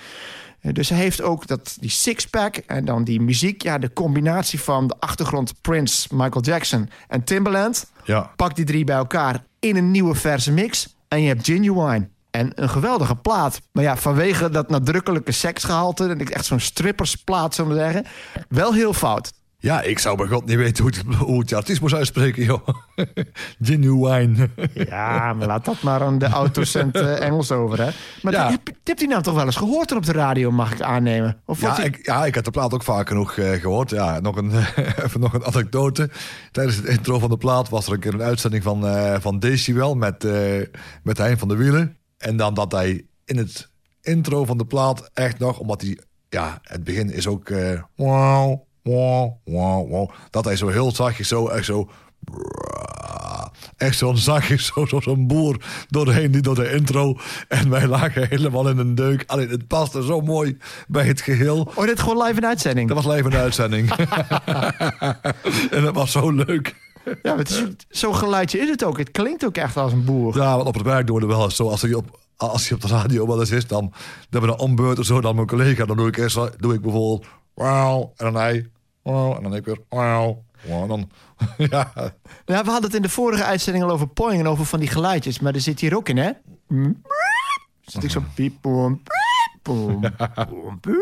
Eh, 0.62 0.74
Dus 0.74 0.90
hij 0.90 0.98
heeft 0.98 1.22
ook 1.22 1.48
dat, 1.48 1.78
die 1.80 1.90
sixpack 1.90 2.56
en 2.56 2.86
dan 2.86 3.04
die 3.04 3.22
muziek. 3.22 3.62
Ja, 3.62 3.78
de 3.78 3.94
combinatie 3.94 4.60
van 4.60 4.88
de 4.88 4.96
achtergrond 5.00 5.62
Prince, 5.62 6.08
Michael 6.16 6.44
Jackson 6.44 6.90
en 7.08 7.24
Timbaland. 7.24 7.92
Ja. 8.04 8.32
Pak 8.36 8.56
die 8.56 8.66
drie 8.66 8.84
bij 8.84 8.96
elkaar 8.96 9.44
in 9.60 9.76
een 9.76 9.92
nieuwe 9.92 10.16
verse 10.16 10.52
mix. 10.52 10.96
En 11.08 11.22
je 11.22 11.28
hebt 11.28 11.46
Genuine. 11.46 12.08
En 12.32 12.52
een 12.56 12.70
geweldige 12.70 13.16
plaat. 13.16 13.62
Maar 13.72 13.84
ja, 13.84 13.98
vanwege 13.98 14.50
dat 14.50 14.70
nadrukkelijke 14.70 15.32
seksgehalte... 15.32 16.08
en 16.08 16.20
echt 16.20 16.46
zo'n 16.46 16.60
strippersplaat, 16.60 17.56
zou 17.56 17.70
ik 17.70 17.76
maar 17.76 17.84
zeggen... 17.84 18.06
wel 18.50 18.74
heel 18.74 18.94
fout. 18.94 19.34
Ja, 19.66 19.82
ik 19.82 20.00
zou 20.00 20.18
bij 20.18 20.28
God 20.28 20.46
niet 20.46 20.58
weten 20.58 20.84
hoe 20.84 20.94
het, 20.94 21.16
hoe 21.16 21.40
het 21.40 21.54
artiest 21.54 21.82
moest 21.82 21.94
uitspreken, 21.94 22.44
joh. 22.44 22.68
Genuine. 23.62 24.50
Ja, 24.74 25.34
maar 25.34 25.48
laat 25.48 25.66
dat 25.66 25.82
maar 25.82 26.02
aan 26.02 26.18
de 26.18 26.26
autocent 26.26 26.96
eh, 26.96 27.22
Engels 27.22 27.52
over, 27.52 27.82
hè. 27.82 27.90
Maar 28.22 28.34
Ja. 28.34 28.50
heb, 28.50 28.62
heb 28.84 29.00
je 29.00 29.08
nou 29.08 29.22
toch 29.22 29.34
wel 29.36 29.46
eens 29.46 29.56
gehoord 29.56 29.92
op 29.92 30.06
de 30.06 30.12
radio, 30.12 30.52
mag 30.52 30.72
ik 30.74 30.82
aannemen? 30.82 31.42
Of 31.46 31.62
Ja, 31.62 31.76
die- 31.76 31.86
ik, 31.86 32.06
ja, 32.06 32.26
ik 32.26 32.36
heb 32.36 32.44
de 32.44 32.52
plaat 32.52 32.74
ook 32.74 32.84
vaak 32.84 33.08
genoeg 33.08 33.38
eh, 33.38 33.52
gehoord. 33.52 33.90
Ja, 33.90 34.20
nog 34.20 34.36
een, 34.36 34.52
even 35.06 35.20
nog 35.20 35.34
een 35.34 35.46
anekdote. 35.46 36.10
Tijdens 36.52 36.76
het 36.76 36.86
intro 36.86 37.20
van 37.20 37.30
de 37.30 37.38
plaat 37.38 37.70
was 37.70 37.88
er 37.88 37.94
een 37.94 38.00
keer 38.00 38.14
een 38.14 38.22
uitzending 38.22 38.64
van, 38.64 38.88
eh 38.88 39.16
van 39.20 39.40
Decibel 39.40 39.96
met, 39.96 40.28
met 41.04 41.18
Hein 41.18 41.38
van 41.38 41.48
de 41.48 41.56
Wielen. 41.56 41.98
En 42.18 42.38
dan 42.38 42.54
dat 42.54 42.72
hij 42.72 43.06
in 43.26 43.38
het 43.38 43.70
intro 44.02 44.46
van 44.46 44.58
de 44.58 44.66
plaat 44.66 45.10
echt 45.14 45.40
nog, 45.40 45.60
omdat 45.60 45.82
hij, 45.82 46.00
ja, 46.30 46.60
het 46.64 46.84
begin 46.84 47.12
is 47.12 47.28
ook 47.28 47.52
wow, 47.96 48.60
dat 50.30 50.46
hij 50.46 50.56
zo 50.56 50.68
heel 50.68 50.92
zachtjes 50.92 51.28
zo, 51.28 51.48
echt 51.48 51.66
zo, 51.66 51.90
echt 53.78 53.98
zo'n 53.98 54.18
zachtjes, 54.18 54.66
zo, 54.66 54.86
zo, 54.86 55.00
zo'n 55.00 55.28
boer 55.28 55.58
doorheen, 55.90 56.32
die 56.32 56.42
door 56.42 56.56
de 56.56 56.72
intro. 56.72 57.18
En 57.48 57.70
wij 57.70 57.88
lagen 57.88 58.28
helemaal 58.28 58.70
in 58.70 58.78
een 58.78 58.96
deuk. 58.96 59.24
Alleen 59.28 59.50
het 59.50 59.68
paste 59.68 60.04
zo 60.04 60.22
mooi 60.22 60.58
bij 60.88 61.06
het 61.06 61.22
geheel. 61.22 61.72
Oh, 61.76 61.86
dit 61.86 62.00
gewoon 62.00 62.24
live 62.24 62.38
in 62.38 62.46
uitzending? 62.46 62.88
Dat 62.88 63.04
was 63.04 63.14
live 63.14 63.24
in 63.24 63.30
de 63.30 63.38
uitzending. 63.38 63.92
en 65.76 65.84
dat 65.84 65.96
was 65.96 66.12
zo 66.12 66.32
leuk. 66.32 66.76
Ja, 67.06 67.16
maar 67.24 67.38
het 67.38 67.50
is, 67.50 67.64
zo'n 67.90 68.16
geluidje 68.16 68.60
is 68.60 68.70
het 68.70 68.84
ook. 68.84 68.98
Het 68.98 69.12
klinkt 69.12 69.46
ook 69.46 69.58
echt 69.58 69.78
als 69.78 69.92
een 69.92 70.06
boer. 70.06 70.38
Ja, 70.38 70.56
want 70.56 70.68
op 70.68 70.74
het 70.74 70.84
werk 70.84 71.08
doen 71.08 71.20
we 71.20 71.26
wel 71.26 71.44
eens 71.44 71.56
zo. 71.56 71.70
Als 71.70 71.82
hij 71.82 71.94
op, 71.94 72.20
als 72.38 72.68
hij 72.68 72.78
op 72.78 72.84
de 72.84 72.88
radio 72.88 73.28
wel 73.28 73.40
eens 73.40 73.52
is, 73.52 73.68
dan 73.68 73.94
hebben 74.30 74.50
we 74.50 74.56
een 74.56 74.62
ombeurt 74.62 75.00
of 75.00 75.06
zo. 75.06 75.22
Dan 75.22 75.36
mijn 75.36 75.48
collega, 75.48 75.86
dan 75.86 75.98
doe 75.98 76.08
ik 76.08 76.18
eerst 76.18 76.40
doe 76.58 76.74
ik 76.74 76.82
bijvoorbeeld... 76.82 77.26
Wauw, 77.54 78.14
en 78.16 78.26
dan 78.26 78.36
hij... 78.36 78.70
En 79.06 79.44
dan 79.44 79.56
ik 79.56 79.66
weer... 79.66 79.80
En 79.90 80.88
dan... 80.88 81.10
ja, 81.58 81.92
Ja, 82.46 82.64
we 82.64 82.70
hadden 82.70 82.84
het 82.84 82.94
in 82.94 83.02
de 83.02 83.10
vorige 83.10 83.44
uitzending 83.44 83.84
al 83.84 83.92
over 83.92 84.08
Poing 84.08 84.40
en 84.40 84.48
over 84.48 84.66
van 84.66 84.80
die 84.80 84.90
geluidjes. 84.90 85.40
Maar 85.40 85.54
er 85.54 85.62
zit 85.62 85.80
hier 85.80 85.96
ook 85.96 86.10
in, 86.10 86.18
hè? 86.18 86.32
Zit 87.82 88.04
ik 88.04 88.12
zo 88.12 88.24
piep, 88.36 88.54
boem, 88.62 89.02
boem, 89.64 90.02
piep. 90.80 90.96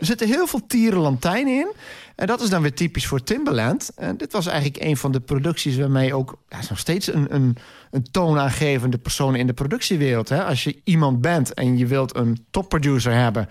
Er 0.00 0.06
zitten 0.06 0.26
heel 0.26 0.46
veel 0.46 0.66
tierenlantijnen 0.66 1.52
in. 1.52 1.72
En 2.14 2.26
dat 2.26 2.40
is 2.40 2.50
dan 2.50 2.62
weer 2.62 2.74
typisch 2.74 3.06
voor 3.06 3.22
Timbaland. 3.22 3.90
En 3.94 4.16
dit 4.16 4.32
was 4.32 4.46
eigenlijk 4.46 4.82
een 4.82 4.96
van 4.96 5.12
de 5.12 5.20
producties 5.20 5.76
waarmee 5.76 6.14
ook... 6.14 6.38
Is 6.60 6.68
nog 6.68 6.78
steeds 6.78 7.12
een, 7.12 7.34
een, 7.34 7.56
een 7.90 8.10
toonaangevende 8.10 8.98
persoon 8.98 9.34
in 9.34 9.46
de 9.46 9.52
productiewereld. 9.52 10.28
Hè? 10.28 10.44
Als 10.44 10.64
je 10.64 10.80
iemand 10.84 11.20
bent 11.20 11.54
en 11.54 11.78
je 11.78 11.86
wilt 11.86 12.16
een 12.16 12.46
topproducer 12.50 13.12
hebben... 13.12 13.48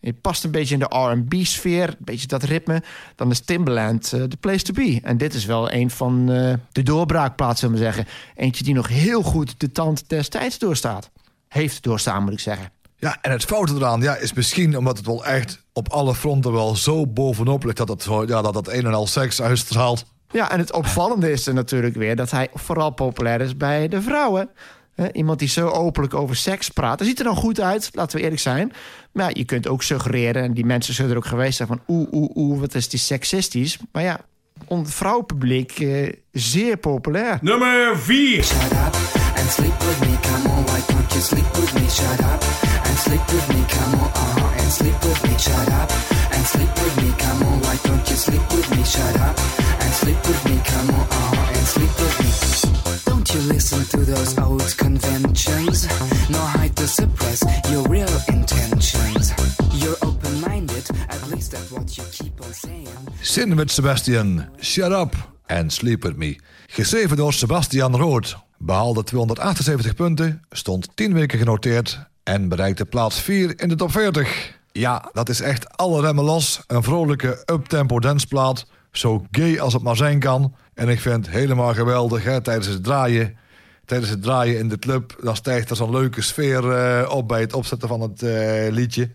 Je 0.00 0.12
past 0.12 0.44
een 0.44 0.50
beetje 0.50 0.74
in 0.74 0.80
de 0.80 0.96
R&B-sfeer, 0.96 1.88
een 1.88 1.96
beetje 1.98 2.26
dat 2.26 2.42
ritme. 2.42 2.82
Dan 3.14 3.30
is 3.30 3.40
Timbaland 3.40 4.12
eh, 4.12 4.22
de 4.28 4.36
place 4.40 4.64
to 4.64 4.72
be. 4.72 5.00
En 5.02 5.16
dit 5.16 5.34
is 5.34 5.44
wel 5.44 5.72
een 5.72 5.90
van 5.90 6.30
eh, 6.32 6.54
de 6.72 6.82
doorbraakplaatsen, 6.82 7.68
zullen 7.68 7.84
we 7.84 7.92
zeggen. 7.92 8.12
Eentje 8.34 8.64
die 8.64 8.74
nog 8.74 8.88
heel 8.88 9.22
goed 9.22 9.60
de 9.60 9.72
tand 9.72 10.08
des 10.08 10.28
tijds 10.28 10.58
doorstaat. 10.58 11.10
Heeft 11.48 11.82
doorstaan, 11.82 12.22
moet 12.22 12.32
ik 12.32 12.40
zeggen. 12.40 12.70
ja, 12.96 13.18
en 13.22 13.30
het 13.30 13.44
foute 13.44 13.74
eraan 13.74 14.00
ja, 14.00 14.16
is 14.16 14.32
misschien 14.32 14.76
omdat 14.76 14.96
het 14.96 15.06
wel 15.06 15.24
echt 15.24 15.64
op 15.72 15.88
alle 15.88 16.14
fronten 16.14 16.52
wel 16.52 16.76
zo 16.76 17.06
bovenop 17.06 17.64
ligt... 17.64 17.76
dat 17.76 17.88
het, 17.88 18.04
ja, 18.04 18.42
dat 18.42 18.54
het 18.54 18.68
een 18.68 18.86
en 18.86 18.94
al 18.94 19.06
seks 19.06 19.42
uitstraalt. 19.42 20.04
Ja, 20.30 20.50
en 20.50 20.58
het 20.58 20.72
opvallende 20.72 21.30
is 21.32 21.46
er 21.46 21.54
natuurlijk 21.54 21.94
weer 21.94 22.16
dat 22.16 22.30
hij 22.30 22.48
vooral 22.54 22.90
populair 22.90 23.40
is 23.40 23.56
bij 23.56 23.88
de 23.88 24.02
vrouwen. 24.02 24.50
Hè, 24.98 25.12
iemand 25.12 25.38
die 25.38 25.48
zo 25.48 25.68
openlijk 25.68 26.14
over 26.14 26.36
seks 26.36 26.68
praat. 26.68 26.98
Dat 26.98 27.06
ziet 27.06 27.18
er 27.18 27.24
dan 27.24 27.36
goed 27.36 27.60
uit, 27.60 27.90
laten 27.92 28.16
we 28.16 28.22
eerlijk 28.22 28.40
zijn. 28.40 28.72
Maar 29.12 29.24
ja, 29.24 29.30
je 29.34 29.44
kunt 29.44 29.68
ook 29.68 29.82
suggereren, 29.82 30.42
en 30.42 30.52
die 30.52 30.64
mensen 30.64 30.94
zullen 30.94 31.10
er 31.10 31.16
ook 31.16 31.26
geweest 31.26 31.56
zijn 31.56 31.68
van... 31.68 31.80
oeh, 31.88 32.08
oeh, 32.12 32.30
oeh, 32.36 32.60
wat 32.60 32.74
is 32.74 32.88
die 32.88 32.98
seksistisch. 32.98 33.78
Maar 33.92 34.02
ja, 34.02 34.20
onder 34.66 34.86
het 34.86 34.94
vrouwenpubliek 34.94 35.78
eh, 35.78 36.12
zeer 36.32 36.76
populair. 36.76 37.38
Nummer 37.42 37.98
4. 37.98 38.44
Shut 38.44 38.72
up 38.72 38.96
and 39.36 39.50
sleep 39.50 39.78
with 39.78 40.00
me, 40.00 40.16
come 40.20 40.48
on. 40.48 40.64
Why 40.64 40.80
don't 40.92 41.12
you 41.12 41.22
sleep 41.22 41.56
with 41.56 41.72
me? 41.74 41.90
Shut 41.90 42.20
up 42.20 42.42
and 42.84 42.98
sleep 42.98 43.26
with 43.26 43.48
me, 43.48 43.64
come 43.66 43.94
on. 43.94 44.10
Uh-huh, 44.10 44.60
and 44.62 44.72
sleep 44.72 45.02
with 45.02 45.22
me. 45.22 45.38
Shut 45.38 45.68
up 45.68 45.90
and 46.30 46.46
sleep 46.46 46.74
with 46.74 46.96
me, 47.02 47.12
come 47.18 47.42
on. 47.46 47.60
Why 47.60 47.76
don't 47.82 48.10
you 48.10 48.16
sleep 48.16 48.52
with 48.52 48.70
me? 48.76 48.84
Shut 48.84 49.20
up 49.20 49.36
and 49.82 49.92
sleep 49.92 50.20
with 50.26 50.44
me, 50.44 50.60
come 50.64 50.90
on. 50.94 51.06
Uh-huh, 51.06 51.56
and 51.56 51.66
sleep 51.66 51.92
with 52.00 52.20
me. 52.20 53.07
You 53.34 53.40
listen 53.52 53.84
to 53.88 54.04
those 54.04 54.38
old 54.38 54.76
conventions? 54.76 55.86
No 56.28 56.38
hide 56.38 56.74
to 56.76 56.86
suppress 56.86 57.42
your 57.70 57.88
real 57.88 58.08
intentions. 58.26 59.34
You're 59.72 59.96
open-minded, 60.00 60.90
at 61.08 61.28
least 61.30 61.50
that's 61.50 61.70
what 61.70 61.96
you 61.96 62.04
keep 62.10 62.40
on 62.40 62.54
saying. 62.54 62.88
Sin 63.20 63.56
with 63.56 63.70
Sebastian, 63.70 64.48
Shut 64.60 64.92
Up 64.92 65.14
and 65.46 65.72
Sleep 65.72 66.04
With 66.04 66.16
Me. 66.16 66.38
Geschreven 66.66 67.16
door 67.16 67.32
Sebastian 67.32 67.96
Rood. 67.96 68.36
Behaalde 68.58 69.04
278 69.04 69.94
punten, 69.94 70.42
stond 70.50 70.88
10 70.94 71.12
weken 71.12 71.38
genoteerd... 71.38 72.06
en 72.22 72.48
bereikte 72.48 72.84
plaats 72.84 73.20
4 73.20 73.60
in 73.60 73.68
de 73.68 73.74
top 73.74 73.90
40. 73.90 74.56
Ja, 74.72 75.08
dat 75.12 75.28
is 75.28 75.40
echt 75.40 75.76
alle 75.76 76.00
remmen 76.00 76.24
los. 76.24 76.60
Een 76.66 76.82
vrolijke 76.82 77.42
uptempo 77.46 77.98
danceplaat. 78.00 78.66
Zo 78.90 79.26
gay 79.30 79.60
als 79.60 79.72
het 79.72 79.82
maar 79.82 79.96
zijn 79.96 80.18
kan. 80.18 80.54
En 80.74 80.88
ik 80.88 81.00
vind 81.00 81.26
het 81.26 81.34
helemaal 81.34 81.74
geweldig 81.74 82.24
hè, 82.24 82.40
tijdens 82.40 82.66
het 82.66 82.84
draaien... 82.84 83.36
Tijdens 83.84 84.10
het 84.10 84.22
draaien 84.22 84.58
in 84.58 84.68
de 84.68 84.78
club, 84.78 85.16
dan 85.22 85.36
stijgt 85.36 85.70
er 85.70 85.76
zo'n 85.76 85.90
leuke 85.90 86.22
sfeer 86.22 86.70
eh, 86.70 87.10
op 87.10 87.28
bij 87.28 87.40
het 87.40 87.52
opzetten 87.52 87.88
van 87.88 88.00
het 88.00 88.22
eh, 88.22 88.66
liedje. 88.70 89.10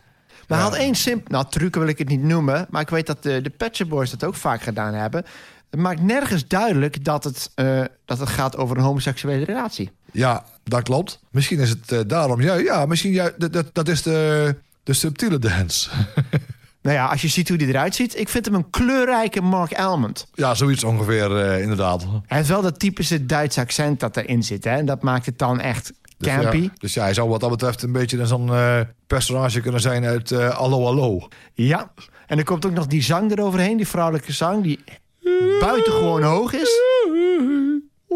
Maar 0.47 0.59
had 0.59 0.75
één 0.75 0.95
simp... 0.95 1.29
Nou, 1.29 1.45
truc 1.49 1.75
wil 1.75 1.87
ik 1.87 1.97
het 1.97 2.07
niet 2.07 2.23
noemen. 2.23 2.67
Maar 2.69 2.81
ik 2.81 2.89
weet 2.89 3.07
dat 3.07 3.23
de, 3.23 3.41
de 3.41 3.49
Pet 3.49 3.75
Shop 3.75 3.89
Boys 3.89 4.09
dat 4.09 4.23
ook 4.23 4.35
vaak 4.35 4.61
gedaan 4.61 4.93
hebben. 4.93 5.25
Het 5.69 5.79
maakt 5.79 6.01
nergens 6.01 6.47
duidelijk 6.47 7.05
dat 7.05 7.23
het, 7.23 7.51
eh, 7.55 7.81
dat 8.05 8.19
het 8.19 8.29
gaat 8.29 8.57
over 8.57 8.77
een 8.77 8.83
homoseksuele 8.83 9.45
relatie. 9.45 9.91
Ja, 10.11 10.45
dat 10.63 10.83
klopt. 10.83 11.19
Misschien 11.31 11.59
is 11.59 11.69
het 11.69 11.91
eh, 11.91 11.99
daarom... 12.07 12.41
Ja, 12.41 12.55
ja 12.55 12.85
misschien 12.85 13.11
ja, 13.11 13.31
dat, 13.37 13.53
dat, 13.53 13.69
dat 13.73 13.87
is 13.87 14.01
de, 14.01 14.55
de 14.83 14.93
subtiele 14.93 15.39
dance. 15.39 15.89
Nou 16.83 16.95
ja, 16.95 17.05
als 17.05 17.21
je 17.21 17.27
ziet 17.27 17.49
hoe 17.49 17.57
die 17.57 17.67
eruit 17.67 17.95
ziet, 17.95 18.19
ik 18.19 18.29
vind 18.29 18.45
hem 18.45 18.55
een 18.55 18.69
kleurrijke 18.69 19.41
Mark 19.41 19.71
Elmond. 19.71 20.27
ja, 20.33 20.55
zoiets 20.55 20.83
ongeveer 20.83 21.37
eh, 21.37 21.61
inderdaad. 21.61 22.03
Hij 22.25 22.37
heeft 22.37 22.49
wel 22.49 22.61
dat 22.61 22.79
typische 22.79 23.25
Duitse 23.25 23.59
accent 23.59 23.99
dat 23.99 24.17
erin 24.17 24.43
zit. 24.43 24.63
Hè? 24.63 24.69
En 24.75 24.85
dat 24.85 25.01
maakt 25.01 25.25
het 25.25 25.37
dan 25.37 25.59
echt 25.59 25.93
Dus 26.17 26.33
campy. 26.33 26.57
ja, 26.61 26.69
dus 26.77 26.93
ja, 26.93 27.03
hij 27.03 27.13
zou 27.13 27.29
wat 27.29 27.39
dat 27.39 27.49
betreft 27.49 27.81
een 27.83 27.91
beetje 27.91 28.25
zo'n 28.25 28.53
eh, 28.53 28.79
personage 29.07 29.59
kunnen 29.61 29.81
zijn 29.81 30.05
uit 30.05 30.31
eh 30.31 30.57
Allo 30.57 30.85
Allo. 30.85 31.27
Ja. 31.53 31.91
En 32.27 32.37
er 32.37 32.43
komt 32.43 32.65
ook 32.65 32.71
nog 32.73 32.87
die 32.87 33.01
zang 33.03 33.31
eroverheen, 33.31 33.77
die 33.77 33.87
vrouwelijke 33.87 34.31
zang, 34.31 34.63
die 34.63 34.79
buitengewoon 35.59 36.23
hoog 36.23 36.53
is. 36.53 36.69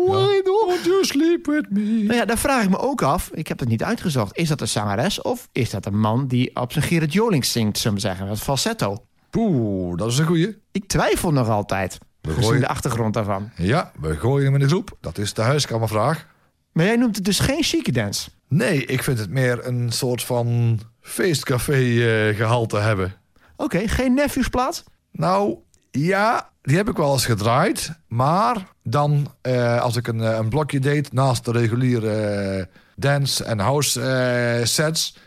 Why 0.05 0.41
don't 0.43 0.85
you 0.85 1.05
sleep 1.05 1.45
with 1.45 1.69
me? 1.69 2.03
Nou 2.03 2.13
ja, 2.13 2.25
daar 2.25 2.37
vraag 2.37 2.63
ik 2.63 2.69
me 2.69 2.77
ook 2.77 3.01
af. 3.01 3.29
Ik 3.33 3.47
heb 3.47 3.59
het 3.59 3.69
niet 3.69 3.83
uitgezocht. 3.83 4.37
Is 4.37 4.47
dat 4.47 4.61
een 4.61 4.67
zangeres 4.67 5.21
of 5.21 5.49
is 5.51 5.69
dat 5.69 5.85
een 5.85 5.99
man 5.99 6.27
die 6.27 6.55
op 6.55 6.71
zijn 6.71 6.85
Gerrit 6.85 7.13
Joling 7.13 7.45
zingt, 7.45 7.77
zullen 7.77 7.95
we 7.95 8.01
zeggen, 8.03 8.27
met 8.27 8.39
falsetto? 8.39 9.03
Poeh, 9.29 9.97
dat 9.97 10.11
is 10.11 10.17
een 10.17 10.25
goeie. 10.25 10.57
Ik 10.71 10.87
twijfel 10.87 11.31
nog 11.31 11.49
altijd. 11.49 11.97
Gezien 12.21 12.43
gooien- 12.43 12.61
de 12.61 12.67
achtergrond 12.67 13.13
daarvan. 13.13 13.51
Ja, 13.55 13.91
we 13.99 14.15
gooien 14.17 14.45
hem 14.45 14.53
in 14.53 14.59
de 14.59 14.67
groep. 14.67 14.97
Dat 15.01 15.17
is 15.17 15.33
de 15.33 15.41
huiskamervraag. 15.41 16.27
Maar 16.71 16.85
jij 16.85 16.95
noemt 16.95 17.15
het 17.15 17.25
dus 17.25 17.39
geen 17.39 17.63
chique 17.63 17.91
dance. 17.91 18.29
Nee, 18.47 18.85
ik 18.85 19.03
vind 19.03 19.19
het 19.19 19.29
meer 19.29 19.67
een 19.67 19.91
soort 19.91 20.23
van 20.23 20.79
feestcafé 21.01 21.73
eh, 21.73 22.35
gehalte 22.35 22.77
hebben. 22.77 23.13
Oké, 23.55 23.87
geen 23.87 24.13
nephews 24.13 24.83
Nou, 25.11 25.57
ja, 25.91 26.49
die 26.61 26.77
heb 26.77 26.89
ik 26.89 26.97
wel 26.97 27.13
eens 27.13 27.25
gedraaid. 27.25 27.91
Maar 28.07 28.55
dan, 28.83 29.33
eh, 29.41 29.81
als 29.81 29.95
ik 29.95 30.07
een, 30.07 30.21
eh, 30.21 30.37
een 30.37 30.49
blokje 30.49 30.79
deed 30.79 31.13
naast 31.13 31.45
de 31.45 31.51
reguliere 31.51 32.11
eh, 32.11 32.65
dance- 32.95 33.43
en 33.43 33.59
house 33.59 34.01
eh, 34.01 34.65
sets... 34.65 35.17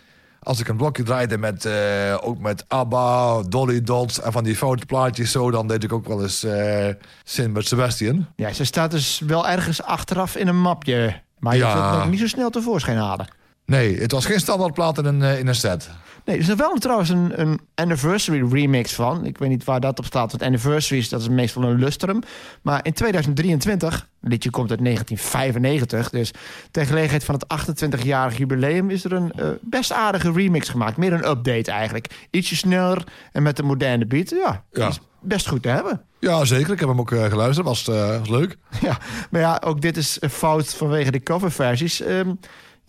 Als 0.42 0.60
ik 0.60 0.68
een 0.68 0.76
blokje 0.76 1.02
draaide 1.02 1.38
met, 1.38 1.68
ook 2.20 2.38
met 2.38 2.64
ABBA, 2.68 3.42
Dolly 3.42 3.82
Dots 3.82 4.20
en 4.20 4.32
van 4.32 4.44
die 4.44 4.56
foute 4.56 4.86
plaatjes 4.86 5.30
zo... 5.30 5.50
dan 5.50 5.66
deed 5.66 5.84
ik 5.84 5.92
ook 5.92 6.06
wel 6.06 6.22
eens 6.22 6.46
Sin 7.24 7.52
met 7.52 7.66
Sebastian. 7.66 8.26
Ja, 8.36 8.52
ze 8.52 8.64
staat 8.64 8.90
dus 8.90 9.18
wel 9.26 9.48
ergens 9.48 9.82
achteraf 9.82 10.36
in 10.36 10.48
een 10.48 10.60
mapje. 10.60 11.20
Maar 11.38 11.52
je 11.54 11.60
Ja. 11.60 11.90
het 11.90 11.98
nog 11.98 12.10
niet 12.10 12.20
zo 12.20 12.26
snel 12.26 12.50
tevoorschijn 12.50 12.96
halen. 12.98 13.28
Nee, 13.70 14.00
het 14.00 14.12
was 14.12 14.26
geen 14.26 14.40
standaardplaat 14.40 14.98
in 14.98 15.04
een, 15.04 15.22
eh, 15.22 15.38
in 15.38 15.46
een 15.46 15.54
set. 15.54 15.90
Nee, 16.24 16.36
er 16.36 16.42
is 16.42 16.48
er 16.48 16.56
wel 16.56 16.74
trouwens 16.74 17.08
een, 17.08 17.40
een 17.40 17.60
anniversary 17.74 18.48
remix 18.52 18.92
van. 18.92 19.24
Ik 19.24 19.38
weet 19.38 19.48
niet 19.48 19.64
waar 19.64 19.80
dat 19.80 19.98
op 19.98 20.04
staat. 20.04 20.30
Want 20.30 20.42
anniversaries, 20.42 21.08
dat 21.08 21.20
is 21.20 21.28
meestal 21.28 21.62
een 21.62 21.78
lustrum. 21.78 22.20
Maar 22.62 22.80
in 22.82 22.92
2023, 22.92 24.08
het 24.20 24.30
liedje 24.30 24.50
komt 24.50 24.70
uit 24.70 24.84
1995... 24.84 26.10
dus 26.10 26.30
ter 26.70 26.86
gelegenheid 26.86 27.24
van 27.24 27.34
het 27.34 27.84
28-jarig 27.84 28.36
jubileum... 28.36 28.90
is 28.90 29.04
er 29.04 29.12
een 29.12 29.32
eh, 29.32 29.48
best 29.60 29.92
aardige 29.92 30.32
remix 30.32 30.68
gemaakt. 30.68 30.96
Meer 30.96 31.12
een 31.12 31.28
update 31.28 31.70
eigenlijk. 31.70 32.06
Ietsje 32.30 32.56
sneller 32.56 33.04
en 33.32 33.42
met 33.42 33.58
een 33.58 33.66
moderne 33.66 34.06
beat. 34.06 34.30
Ja, 34.30 34.64
is 34.88 35.00
best 35.20 35.48
goed 35.48 35.62
te 35.62 35.68
hebben. 35.68 36.02
Ja, 36.20 36.44
zeker. 36.44 36.72
Ik 36.72 36.80
heb 36.80 36.88
hem 36.88 37.00
ook 37.00 37.12
eh, 37.12 37.24
geluisterd. 37.24 37.66
Was, 37.66 37.84
was 37.84 38.28
leuk. 38.28 38.56
Ja, 38.80 38.98
maar 39.30 39.40
ja, 39.40 39.62
ook 39.64 39.80
dit 39.80 39.96
is 39.96 40.16
een 40.20 40.30
fout 40.30 40.74
vanwege 40.74 41.10
de 41.10 41.22
coverversies. 41.22 42.00
Ehm 42.00 42.30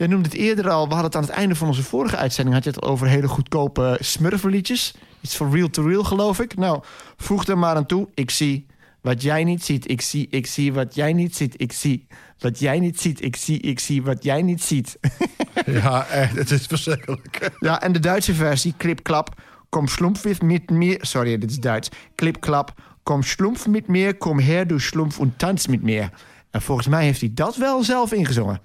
jij 0.01 0.09
noemde 0.09 0.29
het 0.29 0.37
eerder 0.37 0.69
al. 0.69 0.87
We 0.87 0.93
hadden 0.93 1.11
het 1.11 1.15
aan 1.15 1.21
het 1.21 1.31
einde 1.31 1.55
van 1.55 1.67
onze 1.67 1.83
vorige 1.83 2.15
uitzending... 2.15 2.55
had 2.55 2.63
je 2.63 2.69
het 2.69 2.81
over 2.81 3.07
hele 3.07 3.27
goedkope 3.27 3.97
smurfenliedjes. 3.99 4.93
Iets 5.21 5.35
van 5.35 5.51
real 5.51 5.69
to 5.69 5.87
real, 5.87 6.03
geloof 6.03 6.39
ik. 6.39 6.55
Nou, 6.55 6.83
voeg 7.17 7.47
er 7.47 7.57
maar 7.57 7.75
aan 7.75 7.85
toe. 7.85 8.07
Ik 8.13 8.29
zie 8.29 8.65
wat 9.01 9.21
jij 9.21 9.43
niet 9.43 9.63
ziet. 9.63 9.89
Ik 9.89 10.01
zie, 10.01 10.27
ik 10.29 10.47
zie 10.47 10.73
wat 10.73 10.95
jij 10.95 11.13
niet 11.13 11.35
ziet. 11.35 11.61
Ik 11.61 11.71
zie 11.71 12.07
wat 12.39 12.59
jij 12.59 12.79
niet 12.79 13.01
ziet. 13.01 13.23
Ik 13.23 13.35
zie, 13.35 13.59
ik 13.59 13.79
zie 13.79 14.03
wat 14.03 14.23
jij 14.23 14.41
niet 14.41 14.63
ziet. 14.63 14.99
ja, 15.65 16.07
echt. 16.07 16.35
Het 16.35 16.51
is 16.51 16.65
verschrikkelijk. 16.65 17.51
ja, 17.59 17.81
en 17.81 17.91
de 17.91 17.99
Duitse 17.99 18.33
versie, 18.33 18.73
klipklap... 18.77 19.41
Kom 19.69 19.87
schlumpf 19.87 20.41
met 20.41 20.69
meer... 20.69 20.97
Sorry, 21.01 21.37
dit 21.37 21.49
is 21.49 21.59
Duits. 21.59 21.89
Klipklap, 22.15 22.73
kom 23.03 23.23
schlumpf 23.23 23.67
met 23.67 23.87
meer... 23.87 24.17
Kom 24.17 24.39
her, 24.39 24.67
du 24.67 24.79
schlumpf 24.79 25.19
en 25.19 25.33
tanz 25.37 25.65
met 25.65 25.81
meer. 25.81 26.09
En 26.49 26.61
volgens 26.61 26.87
mij 26.87 27.03
heeft 27.03 27.19
hij 27.19 27.31
dat 27.33 27.55
wel 27.55 27.83
zelf 27.83 28.11
ingezongen. 28.11 28.61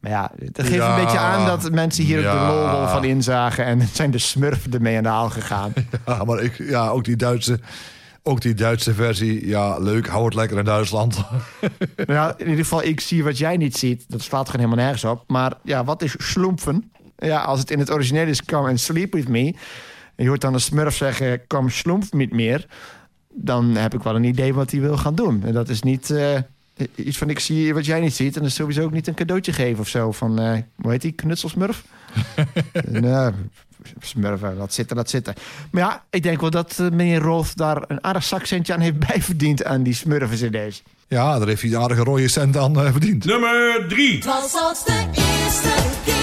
Maar 0.00 0.10
ja, 0.10 0.30
dat 0.52 0.66
geeft 0.66 0.76
Ja. 0.76 0.96
een 0.98 1.04
beetje 1.04 1.18
aan 1.18 1.46
dat 1.46 1.70
mensen 1.72 2.04
hier 2.04 2.18
ook 2.18 2.32
de 2.32 2.70
lol 2.72 2.86
van 2.86 3.04
inzagen... 3.04 3.64
en 3.64 3.88
zijn 3.92 4.10
de 4.10 4.18
smurfen 4.18 4.72
ermee 4.72 4.96
aan 4.96 5.02
de 5.02 5.08
haal 5.08 5.30
gegaan. 5.30 5.72
Ja, 6.06 6.24
maar 6.24 6.40
ik, 6.42 6.58
ja, 6.58 6.88
ook 6.88 7.04
die 7.04 7.16
Duitse... 7.16 7.60
Ook 8.22 8.40
die 8.40 8.54
Duitse 8.54 8.94
versie, 8.94 9.46
ja, 9.46 9.78
leuk. 9.78 10.08
Hou 10.08 10.24
het 10.24 10.34
lekker 10.34 10.58
in 10.58 10.64
Duitsland. 10.64 11.16
Maar 11.96 12.16
ja, 12.16 12.34
in 12.36 12.48
ieder 12.48 12.64
geval, 12.64 12.82
ik 12.84 13.00
zie 13.00 13.24
wat 13.24 13.38
jij 13.38 13.56
niet 13.56 13.76
ziet. 13.76 14.04
Dat 14.08 14.22
slaat 14.22 14.46
gewoon 14.48 14.64
helemaal 14.66 14.84
nergens 14.84 15.04
op. 15.12 15.24
Maar 15.26 15.52
ja, 15.62 15.84
wat 15.84 16.02
is 16.02 16.14
schloemfen? 16.18 16.92
Ja, 17.18 17.40
als 17.40 17.60
het 17.60 17.70
in 17.70 17.78
het 17.78 17.90
origineel 17.90 18.26
is 18.26 18.44
come 18.44 18.68
and 18.68 18.80
sleep 18.80 19.12
with 19.12 19.28
me... 19.28 19.44
en 20.16 20.24
je 20.24 20.28
hoort 20.28 20.40
dan 20.40 20.54
een 20.54 20.60
smurf 20.60 20.96
zeggen 20.96 21.46
kom 21.46 21.68
sloemf 21.68 22.12
met 22.12 22.32
meer... 22.32 22.66
dan 23.34 23.76
heb 23.76 23.94
ik 23.94 24.02
wel 24.02 24.14
een 24.16 24.24
idee 24.24 24.54
wat 24.54 24.70
hij 24.70 24.80
wil 24.80 24.96
gaan 24.96 25.14
doen. 25.14 25.42
En 25.44 25.52
dat 25.52 25.68
is 25.68 25.82
niet 25.82 26.10
eh, 26.10 26.38
iets 26.94 27.18
van 27.18 27.30
ik 27.30 27.38
zie 27.38 27.74
wat 27.74 27.86
jij 27.86 28.00
niet 28.00 28.14
ziet... 28.14 28.34
en 28.34 28.40
dat 28.40 28.50
is 28.50 28.56
sowieso 28.56 28.82
ook 28.82 28.92
niet 28.92 29.06
een 29.06 29.14
cadeautje 29.14 29.52
geven 29.52 29.80
of 29.80 29.88
zo. 29.88 30.12
Van, 30.12 30.38
eh, 30.38 30.58
hoe 30.76 30.90
heet 30.90 31.00
die, 31.00 31.12
knutselsmurf? 31.12 31.84
nou, 32.88 33.32
smurf, 34.00 34.42
eh, 34.42 34.56
laat 34.56 34.72
zitten, 34.72 34.96
laat 34.96 35.10
zitten. 35.10 35.34
Maar 35.70 35.82
ja, 35.82 36.04
ik 36.10 36.22
denk 36.22 36.40
wel 36.40 36.50
dat 36.50 36.76
eh, 36.78 36.88
meneer 36.90 37.20
Roth 37.20 37.56
daar 37.56 37.84
een 37.88 38.04
aardig 38.04 38.24
zakcentje 38.24 38.74
aan 38.74 38.80
heeft 38.80 38.98
bijverdiend... 39.08 39.64
aan 39.64 39.82
die 39.82 39.94
smurfen-cd's. 39.94 40.82
Ja, 41.08 41.38
daar 41.38 41.48
heeft 41.48 41.62
hij 41.62 41.70
een 41.70 41.78
aardige 41.78 42.02
rode 42.02 42.28
cent 42.28 42.56
aan 42.56 42.80
eh, 42.80 42.90
verdiend. 42.90 43.24
Nummer 43.24 43.84
3. 43.88 44.14
Het 44.14 44.24
was 44.24 44.54
als 44.54 44.84
de 44.84 45.06
eerste 45.12 45.74
keer, 46.04 46.19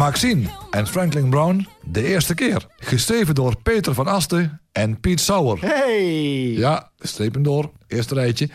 Maxine 0.00 0.48
en 0.70 0.86
Franklin 0.86 1.30
Brown, 1.30 1.66
de 1.84 2.04
eerste 2.04 2.34
keer. 2.34 2.66
Geschreven 2.76 3.34
door 3.34 3.62
Peter 3.62 3.94
van 3.94 4.06
Asten 4.06 4.60
en 4.72 5.00
Piet 5.00 5.20
Sauer. 5.20 5.58
Hey! 5.60 6.52
Ja, 6.52 6.90
strepen 6.98 7.42
door, 7.42 7.70
eerste 7.86 8.14
rijtje. 8.14 8.48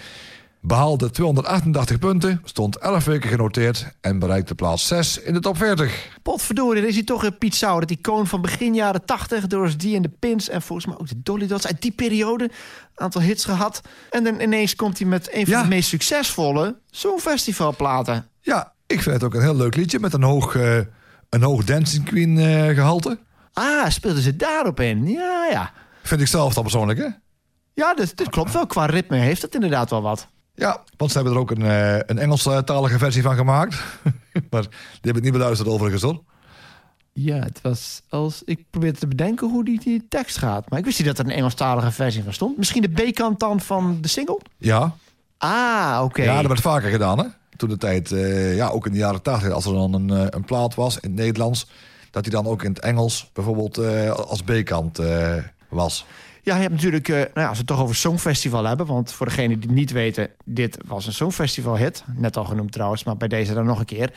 Behaalde 0.61 1.09
288 1.11 1.99
punten, 1.99 2.41
stond 2.43 2.77
11 2.77 3.05
weken 3.05 3.29
genoteerd... 3.29 3.87
en 4.01 4.19
bereikte 4.19 4.55
plaats 4.55 4.87
6 4.87 5.19
in 5.19 5.33
de 5.33 5.39
top 5.39 5.57
40. 5.57 6.07
Potverdorie, 6.23 6.81
er 6.81 6.87
is 6.87 6.95
hier 6.95 7.05
toch 7.05 7.23
een 7.23 7.37
Piet 7.37 7.55
Sauer, 7.55 7.81
het 7.81 7.91
icoon 7.91 8.27
van 8.27 8.41
begin 8.41 8.73
jaren 8.73 9.05
80, 9.05 9.47
Doris 9.47 9.75
D 9.75 9.83
en 9.83 10.01
de 10.01 10.11
Pins 10.19 10.49
en 10.49 10.61
volgens 10.61 10.87
mij 10.87 10.97
ook 10.97 11.07
de 11.07 11.21
Dolly 11.23 11.47
Dots 11.47 11.67
uit 11.67 11.81
die 11.81 11.91
periode. 11.91 12.43
Een 12.43 12.51
aantal 13.03 13.21
hits 13.21 13.45
gehad. 13.45 13.81
En 14.09 14.23
dan 14.23 14.39
ineens 14.39 14.75
komt 14.75 14.99
hij 14.99 15.07
met 15.07 15.29
een 15.33 15.45
van 15.45 15.53
Ja. 15.53 15.61
de 15.61 15.67
meest 15.67 15.89
succesvolle 15.89 16.75
Songfestivalplaten. 16.89 18.27
Ja, 18.41 18.73
ik 18.87 19.01
vind 19.01 19.15
het 19.15 19.23
ook 19.23 19.33
een 19.33 19.41
heel 19.41 19.55
leuk 19.55 19.75
liedje... 19.75 19.99
met 19.99 20.13
een 20.13 20.23
hoog, 20.23 20.55
eh, 20.55 20.79
een 21.35 21.43
hoog 21.43 21.63
Dancing 21.63 22.05
Queen 22.05 22.37
eh, 22.37 22.75
gehalte. 22.75 23.17
Ah, 23.53 23.89
speelden 23.89 24.21
ze 24.23 24.35
daarop 24.35 24.79
in? 24.79 25.07
Ja, 25.07 25.47
ja. 25.51 25.71
Vind 26.03 26.21
ik 26.21 26.27
zelf 26.27 26.53
dan 26.53 26.63
persoonlijk, 26.63 26.99
hè? 26.99 27.07
Ja, 27.73 27.93
dit, 27.93 28.17
dit 28.17 28.29
klopt 28.29 28.51
wel. 28.53 28.65
Qua 28.65 28.85
ritme 28.85 29.17
heeft 29.17 29.41
het 29.41 29.55
inderdaad 29.55 29.89
wel 29.89 30.01
wat. 30.01 30.27
Ja, 30.55 30.81
want 30.97 31.11
ze 31.11 31.17
hebben 31.17 31.35
er 31.35 31.41
ook 31.41 31.51
een, 31.51 31.61
eh, 31.61 31.93
een 31.95 32.17
Engelstalige 32.19 32.97
versie 32.97 33.21
van 33.21 33.35
gemaakt. 33.35 33.75
maar 34.51 34.61
die 34.61 34.71
heb 35.01 35.17
ik 35.17 35.23
niet 35.23 35.31
beluisterd 35.31 35.69
overigens, 35.69 36.01
hoor. 36.01 36.23
Ja, 37.13 37.35
het 37.35 37.59
was 37.61 38.01
als... 38.09 38.41
Ik 38.45 38.65
probeerde 38.69 38.99
te 38.99 39.07
bedenken 39.07 39.49
hoe 39.49 39.65
die, 39.65 39.79
die 39.79 40.05
tekst 40.09 40.37
gaat. 40.37 40.69
Maar 40.69 40.79
ik 40.79 40.85
wist 40.85 40.97
niet 40.97 41.07
dat 41.07 41.19
er 41.19 41.25
een 41.25 41.31
Engelstalige 41.31 41.91
versie 41.91 42.23
van 42.23 42.33
stond. 42.33 42.57
Misschien 42.57 42.81
de 42.81 42.89
B-kant 43.11 43.39
dan 43.39 43.59
van 43.59 43.97
de 44.01 44.07
single? 44.07 44.39
Ja, 44.57 44.95
Ah, 45.37 46.01
oké. 46.03 46.23
ja 46.23 46.37
dat 46.37 46.47
werd 46.47 46.61
vaker 46.61 46.89
gedaan, 46.89 47.19
hè? 47.19 47.25
Toen 47.57 47.69
de 47.69 47.77
tijd, 47.77 48.11
eh, 48.11 48.55
ja, 48.55 48.67
ook 48.67 48.85
in 48.85 48.91
de 48.91 48.97
jaren 48.97 49.21
80, 49.21 49.51
als 49.51 49.65
er 49.65 49.73
dan 49.73 49.93
een, 49.93 50.09
eh, 50.09 50.25
een 50.29 50.43
plaat 50.43 50.75
was 50.75 50.99
in 50.99 51.09
het 51.09 51.19
Nederlands... 51.19 51.69
dat 52.11 52.23
die 52.23 52.31
dan 52.31 52.45
ook 52.47 52.63
in 52.63 52.69
het 52.69 52.79
Engels 52.79 53.29
bijvoorbeeld 53.33 53.77
eh, 53.77 54.11
als 54.11 54.41
B-kant 54.41 54.99
was. 55.69 56.05
Ja, 56.41 56.55
je 56.55 56.61
hebt 56.61 56.73
natuurlijk, 56.73 57.07
nou 57.07 57.29
ja, 57.33 57.47
als 57.47 57.51
we 57.51 57.57
het 57.57 57.67
toch 57.67 57.81
over 57.81 57.95
Songfestival 57.95 58.63
hebben... 58.63 58.85
want 58.85 59.11
voor 59.11 59.25
degenen 59.25 59.59
die 59.59 59.71
niet 59.71 59.91
weten, 59.91 60.29
dit 60.43 60.77
was 60.85 61.05
een 61.05 61.13
Songfestival-hit. 61.13 62.03
Net 62.15 62.37
al 62.37 62.45
genoemd 62.45 62.71
trouwens, 62.71 63.03
maar 63.03 63.17
bij 63.17 63.27
deze 63.27 63.53
dan 63.53 63.65
nog 63.65 63.79
een 63.79 63.85
keer. 63.85 64.13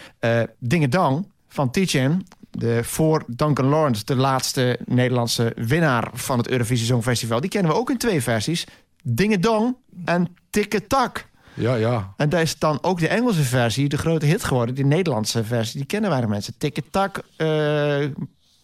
Dingedang 0.58 1.26
van 1.48 1.70
Tietjen, 1.70 2.26
de 2.50 2.84
voor 2.84 3.24
Duncan 3.26 3.66
Lawrence... 3.66 4.04
de 4.04 4.16
laatste 4.16 4.78
Nederlandse 4.84 5.52
winnaar 5.56 6.10
van 6.12 6.38
het 6.38 6.48
Eurovisie 6.48 6.86
Songfestival. 6.86 7.40
Die 7.40 7.50
kennen 7.50 7.72
we 7.72 7.78
ook 7.78 7.90
in 7.90 7.98
twee 7.98 8.22
versies. 8.22 8.66
Dingedong 9.02 9.76
en 10.04 10.36
Tikketak. 10.50 11.26
Ja, 11.58 11.74
ja. 11.74 12.14
En 12.16 12.28
daar 12.28 12.40
is 12.40 12.58
dan 12.58 12.78
ook 12.82 13.00
de 13.00 13.08
Engelse 13.08 13.42
versie 13.42 13.88
de 13.88 13.98
grote 13.98 14.26
hit 14.26 14.44
geworden. 14.44 14.74
Die 14.74 14.84
Nederlandse 14.84 15.44
versie, 15.44 15.76
die 15.76 15.86
kennen 15.86 16.10
weinig 16.10 16.30
mensen. 16.30 16.54
Tikketak, 16.58 17.22
eh 17.36 18.04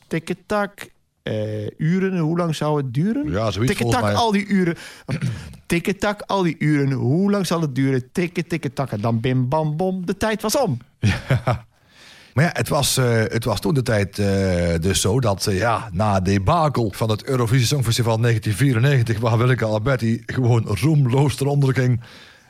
tikketak, 0.08 0.88
eh 1.22 1.66
uren, 1.76 2.18
hoe 2.18 2.36
lang 2.38 2.54
zou 2.54 2.76
het 2.76 2.94
duren? 2.94 3.30
Ja, 3.30 3.50
zoiets 3.50 3.56
volgens 3.56 3.76
Tikketak, 3.76 4.02
mij. 4.02 4.14
al 4.14 4.32
die 4.32 4.46
uren. 4.46 4.76
Tikketak, 5.66 6.22
al 6.26 6.42
die 6.42 6.56
uren, 6.58 6.92
hoe 6.92 7.30
lang 7.30 7.46
zal 7.46 7.60
het 7.60 7.74
duren? 7.74 8.12
Tikke, 8.12 8.46
tikketakken, 8.46 9.00
dan 9.00 9.20
bim, 9.20 9.48
bam, 9.48 9.76
bom, 9.76 10.06
de 10.06 10.16
tijd 10.16 10.42
was 10.42 10.58
om. 10.58 10.78
Maar 12.34 12.44
ja, 12.44 12.50
het 12.52 12.68
was, 12.68 12.96
eh, 12.96 13.22
het 13.22 13.44
was 13.44 13.60
toen 13.60 13.74
de 13.74 13.82
tijd 13.82 14.16
dus 14.82 15.00
zo 15.00 15.20
dat 15.20 15.48
ja, 15.50 15.88
na 15.92 16.14
het 16.14 16.24
debakel 16.24 16.92
van 16.96 17.10
het 17.10 17.24
Eurovisie 17.24 17.66
Songfestival 17.66 18.20
1994, 18.20 19.18
waar 19.18 19.38
Willeke 19.38 19.64
Alberti 19.64 20.22
gewoon 20.26 20.66
roemloos 20.66 21.40
eronder 21.40 21.74
ging 21.74 22.00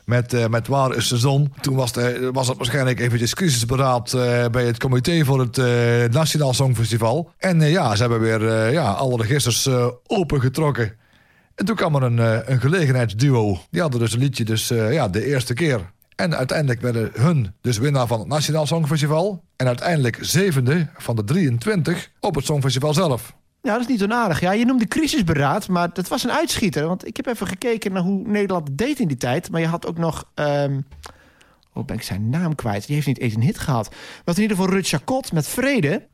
met, 0.04 0.32
eh, 0.32 0.46
met 0.46 0.68
Waar 0.68 0.96
is 0.96 1.08
de 1.08 1.16
Zon. 1.16 1.52
Toen 1.60 1.74
was, 1.74 1.92
de, 1.92 2.30
was 2.32 2.48
het 2.48 2.56
waarschijnlijk 2.56 3.00
eventjes 3.00 3.34
crisisberaad 3.34 4.12
eh, 4.12 4.44
bij 4.50 4.64
het 4.64 4.78
comité 4.78 5.24
voor 5.24 5.40
het 5.40 5.58
eh, 5.58 5.64
Nationaal 6.10 6.54
Songfestival. 6.54 7.30
En 7.38 7.60
ja, 7.60 7.94
ze 7.94 8.00
hebben 8.00 8.20
weer 8.20 8.72
ja, 8.72 8.90
alle 8.90 9.16
registers 9.16 9.68
opengetrokken. 10.06 10.92
En 11.54 11.64
toen 11.64 11.76
kwam 11.76 11.94
er 11.94 12.02
een, 12.02 12.50
een 12.52 12.60
gelegenheidsduo. 12.60 13.58
Die 13.70 13.80
hadden 13.80 14.00
dus 14.00 14.12
een 14.12 14.18
liedje 14.18 14.44
dus, 14.44 14.68
ja, 14.68 15.08
de 15.08 15.26
eerste 15.26 15.54
keer. 15.54 15.92
En 16.16 16.36
uiteindelijk 16.36 16.80
werden 16.80 17.10
hun 17.14 17.54
dus 17.60 17.78
winnaar 17.78 18.06
van 18.06 18.18
het 18.18 18.28
Nationaal 18.28 18.66
Songfestival. 18.66 19.44
En 19.56 19.66
uiteindelijk 19.66 20.18
zevende 20.20 20.88
van 20.96 21.16
de 21.16 21.24
23 21.24 22.10
op 22.20 22.34
het 22.34 22.44
Songfestival 22.44 22.94
zelf. 22.94 23.34
Ja, 23.64 23.72
dat 23.72 23.80
is 23.80 23.86
niet 23.86 24.02
onaardig. 24.02 24.40
Ja, 24.40 24.52
je 24.52 24.64
noemde 24.64 24.88
crisisberaad, 24.88 25.68
maar 25.68 25.92
dat 25.92 26.08
was 26.08 26.24
een 26.24 26.32
uitschieter. 26.32 26.86
Want 26.86 27.06
ik 27.06 27.16
heb 27.16 27.26
even 27.26 27.46
gekeken 27.46 27.92
naar 27.92 28.02
hoe 28.02 28.28
Nederland 28.28 28.78
deed 28.78 28.98
in 28.98 29.08
die 29.08 29.16
tijd. 29.16 29.50
Maar 29.50 29.60
je 29.60 29.66
had 29.66 29.86
ook 29.86 29.98
nog... 29.98 30.30
ehm 30.34 30.80
oh, 31.72 31.84
ben 31.84 31.96
ik 31.96 32.02
zijn 32.02 32.28
naam 32.30 32.54
kwijt. 32.54 32.86
Die 32.86 32.94
heeft 32.94 33.06
niet 33.06 33.18
eens 33.18 33.34
een 33.34 33.42
hit 33.42 33.58
gehad. 33.58 33.94
Wat 34.24 34.36
in 34.36 34.42
ieder 34.42 34.56
geval 34.56 34.72
Rut 34.72 34.88
Chacot 34.88 35.32
met 35.32 35.48
Vrede. 35.48 36.06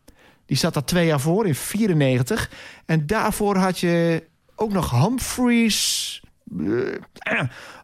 Die 0.47 0.57
zat 0.57 0.75
daar 0.75 0.85
twee 0.85 1.07
jaar 1.07 1.21
voor, 1.21 1.47
in 1.47 1.55
94. 1.55 2.51
En 2.87 3.07
daarvoor 3.07 3.57
had 3.57 3.79
je 3.79 4.25
ook 4.55 4.73
nog 4.73 4.91
Humphreys. 4.91 6.23
eh, 7.19 7.43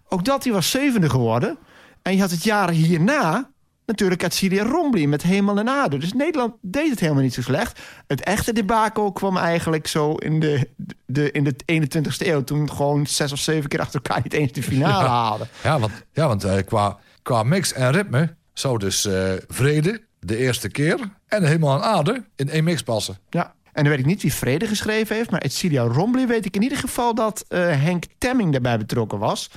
ook 0.09 0.25
dat, 0.25 0.43
die 0.43 0.53
was 0.53 0.71
zevende 0.71 1.11
geworden. 1.11 1.59
En 2.03 2.15
je 2.15 2.21
had 2.21 2.31
het 2.31 2.45
jaar 2.45 2.71
hierna 2.71 3.51
natuurlijk 3.87 4.25
Atsilia 4.25 4.65
Rombly 4.65 5.05
met 5.05 5.23
Hemel 5.23 5.59
en 5.59 5.69
Aarde. 5.69 5.99
Dus 5.99 6.13
Nederland 6.13 6.55
deed 6.61 6.91
het 6.91 7.01
helemaal 7.01 7.23
niet 7.23 7.35
zo 7.35 7.43
slecht. 7.43 7.81
Het 8.07 8.21
echte 8.21 8.53
debakel 8.53 9.13
kwam 9.13 9.37
eigenlijk 9.37 9.87
zo 9.87 10.15
in 10.15 10.41
de, 10.41 10.69
de, 11.07 11.31
in 11.31 11.45
de 11.45 11.55
21ste 11.73 12.27
eeuw... 12.27 12.45
toen 12.45 12.71
gewoon 12.71 13.07
zes 13.07 13.33
of 13.33 13.39
zeven 13.39 13.69
keer 13.69 13.81
achter 13.81 14.01
elkaar 14.03 14.21
niet 14.23 14.33
eens 14.33 14.53
de 14.53 14.63
finale 14.63 15.09
haalden. 15.09 15.49
Ja, 15.63 15.79
want, 15.79 15.93
ja, 16.13 16.29
want 16.29 16.45
eh, 16.45 16.65
qua, 16.65 16.99
qua 17.23 17.43
mix 17.43 17.73
en 17.73 17.93
ritme 17.93 18.35
zou 18.53 18.79
dus 18.79 19.05
eh, 19.05 19.33
Vrede 19.49 20.03
de 20.21 20.37
eerste 20.37 20.69
keer 20.69 20.99
en 21.27 21.45
helemaal 21.45 21.73
aan 21.73 21.97
aarde 21.97 22.25
in 22.37 22.51
één 22.51 22.65
mix 22.65 22.83
passen. 22.83 23.19
Ja. 23.31 23.55
En 23.73 23.83
dan 23.83 23.93
weet 23.93 24.01
ik 24.01 24.07
niet 24.07 24.23
wie 24.23 24.35
Vrede 24.35 24.67
geschreven 24.67 25.17
heeft... 25.17 25.31
maar 25.31 25.41
Atsilia 25.41 25.83
Rombly 25.83 26.27
weet 26.27 26.45
ik 26.45 26.57
in 26.57 26.63
ieder 26.63 26.79
geval 26.79 27.15
dat 27.15 27.45
eh, 27.49 27.61
Henk 27.61 28.05
Temming 28.19 28.53
daarbij 28.53 28.79
betrokken 28.79 29.19
was... 29.19 29.51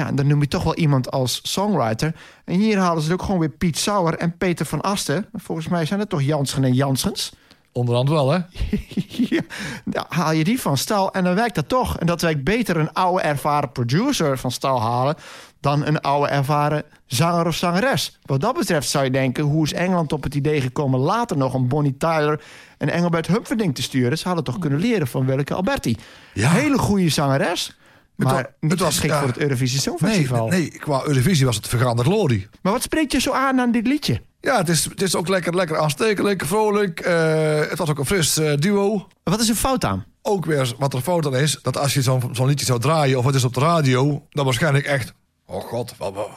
Ja, 0.00 0.06
en 0.06 0.14
dan 0.14 0.26
noem 0.26 0.40
je 0.40 0.48
toch 0.48 0.62
wel 0.62 0.74
iemand 0.74 1.10
als 1.10 1.40
songwriter. 1.42 2.14
En 2.44 2.54
hier 2.54 2.78
halen 2.78 3.02
ze 3.02 3.12
ook 3.12 3.22
gewoon 3.22 3.40
weer 3.40 3.48
Piet 3.48 3.78
Sauer 3.78 4.14
en 4.14 4.36
Peter 4.36 4.66
van 4.66 4.80
Asten. 4.80 5.26
Volgens 5.32 5.68
mij 5.68 5.84
zijn 5.84 6.00
het 6.00 6.08
toch 6.08 6.22
Jansen 6.22 6.64
en 6.64 6.74
Janssens? 6.74 7.32
Onderhand 7.72 8.08
wel, 8.08 8.30
hè? 8.30 8.38
ja, 9.34 9.40
dan 9.84 10.04
haal 10.08 10.32
je 10.32 10.44
die 10.44 10.60
van 10.60 10.76
stal 10.76 11.12
en 11.12 11.24
dan 11.24 11.34
werkt 11.34 11.54
dat 11.54 11.68
toch. 11.68 11.98
En 11.98 12.06
dat 12.06 12.20
werkt 12.20 12.44
beter 12.44 12.76
een 12.76 12.92
oude 12.92 13.22
ervaren 13.22 13.72
producer 13.72 14.38
van 14.38 14.50
stal 14.50 14.80
halen... 14.80 15.14
dan 15.60 15.86
een 15.86 16.00
oude 16.00 16.28
ervaren 16.28 16.82
zanger 17.06 17.46
of 17.46 17.54
zangeres. 17.54 18.18
Wat 18.22 18.40
dat 18.40 18.54
betreft 18.54 18.88
zou 18.88 19.04
je 19.04 19.10
denken... 19.10 19.44
hoe 19.44 19.64
is 19.64 19.72
Engeland 19.72 20.12
op 20.12 20.22
het 20.22 20.34
idee 20.34 20.60
gekomen 20.60 21.00
later 21.00 21.36
nog... 21.36 21.54
om 21.54 21.68
Bonnie 21.68 21.96
Tyler 21.96 22.42
en 22.78 22.90
Engelbert 22.90 23.26
Humperdinck 23.26 23.74
te 23.74 23.82
sturen? 23.82 24.18
Ze 24.18 24.26
hadden 24.26 24.44
toch 24.44 24.58
kunnen 24.58 24.78
leren 24.78 25.06
van 25.06 25.26
Willeke 25.26 25.54
Alberti. 25.54 25.96
Ja. 26.34 26.50
Hele 26.50 26.78
goede 26.78 27.08
zangeres... 27.08 27.78
Maar 28.24 28.54
het 28.60 28.80
was, 28.80 29.00
ja. 29.00 29.18
voor 29.18 29.28
het 29.28 29.38
Eurovisie 29.38 29.74
Nee, 29.74 29.82
Songfestival. 29.82 30.48
nee, 30.48 30.68
qua 30.78 31.02
Eurovisie 31.04 31.46
was 31.46 31.56
het 31.56 31.68
vergaande 31.68 32.02
glorie. 32.02 32.48
Maar 32.62 32.72
wat 32.72 32.82
spreekt 32.82 33.12
je 33.12 33.20
zo 33.20 33.32
aan 33.32 33.60
aan 33.60 33.70
dit 33.72 33.86
liedje? 33.86 34.20
Ja, 34.40 34.56
het 34.56 34.68
is, 34.68 34.84
het 34.84 35.02
is 35.02 35.14
ook 35.14 35.28
lekker, 35.28 35.54
lekker 35.54 35.78
aanstekelijk, 35.78 36.44
vrolijk. 36.44 37.00
eh, 37.00 37.58
het 37.58 37.78
was 37.78 37.88
ook 37.90 37.98
een 37.98 38.06
fris 38.06 38.36
eh, 38.38 38.52
duo. 38.56 39.06
Wat 39.22 39.40
is 39.40 39.48
er 39.48 39.54
fout 39.54 39.84
aan? 39.84 40.04
Ook 40.22 40.44
weer 40.44 40.72
wat 40.78 40.94
er 40.94 41.00
fout 41.00 41.26
aan 41.26 41.36
is, 41.36 41.58
dat 41.62 41.76
als 41.78 41.94
je 41.94 42.02
zo'n 42.02 42.28
zo'n 42.32 42.46
liedje 42.46 42.66
zou 42.66 42.80
draaien 42.80 43.18
of 43.18 43.24
het 43.24 43.34
is 43.34 43.44
op 43.44 43.54
de 43.54 43.60
radio, 43.60 44.26
dan 44.30 44.44
waarschijnlijk 44.44 44.84
echt. 44.84 45.12
Oh 45.46 45.60
god, 45.62 45.94
wat, 45.98 46.14
wat, 46.14 46.28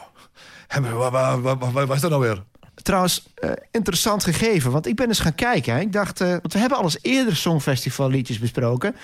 wat, 0.92 1.40
wat, 1.40 1.58
wat, 1.58 1.72
wat 1.72 1.94
is 1.96 2.00
dat 2.00 2.10
nou 2.10 2.22
weer? 2.22 2.42
Trouwens, 2.74 3.26
eh, 3.34 3.50
interessant 3.70 4.24
gegeven, 4.24 4.70
want 4.70 4.86
ik 4.86 4.96
ben 4.96 5.08
eens 5.08 5.18
gaan 5.20 5.34
kijken. 5.34 5.74
Hè. 5.74 5.80
Ik 5.80 5.92
dacht, 5.92 6.18
want 6.18 6.52
we 6.52 6.58
hebben 6.58 6.78
al 6.78 6.84
eens 6.84 6.98
eerder 7.02 7.36
Songfestival 7.36 8.08
liedjes 8.08 8.38
besproken. 8.38 8.96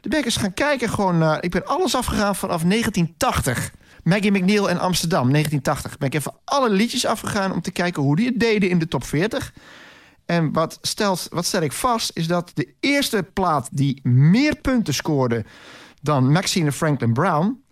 Toen 0.00 0.10
ben 0.10 0.18
ik 0.18 0.24
eens 0.24 0.36
gaan 0.36 0.54
kijken 0.54 0.88
gewoon 0.88 1.18
naar... 1.18 1.44
Ik 1.44 1.50
ben 1.50 1.66
alles 1.66 1.94
afgegaan 1.94 2.36
vanaf 2.36 2.62
1980. 2.62 3.72
Maggie 4.02 4.30
McNeil 4.32 4.70
en 4.70 4.78
Amsterdam, 4.78 5.30
1980. 5.30 5.98
Ben 5.98 6.08
ik 6.08 6.14
even 6.14 6.34
alle 6.44 6.70
liedjes 6.70 7.06
afgegaan 7.06 7.52
om 7.52 7.60
te 7.60 7.70
kijken 7.70 8.02
hoe 8.02 8.16
die 8.16 8.26
het 8.26 8.40
deden 8.40 8.68
in 8.70 8.78
de 8.78 8.88
top 8.88 9.04
40. 9.04 9.52
En 10.26 10.52
wat, 10.52 10.78
stelt, 10.82 11.26
wat 11.30 11.44
stel 11.44 11.62
ik 11.62 11.72
vast, 11.72 12.10
is 12.14 12.26
dat 12.26 12.50
de 12.54 12.74
eerste 12.80 13.22
plaat 13.32 13.68
die 13.72 14.00
meer 14.08 14.56
punten 14.56 14.94
scoorde 14.94 15.44
dan 16.02 16.32
Maxine 16.32 16.72
Franklin 16.72 17.12
Brown... 17.12 17.62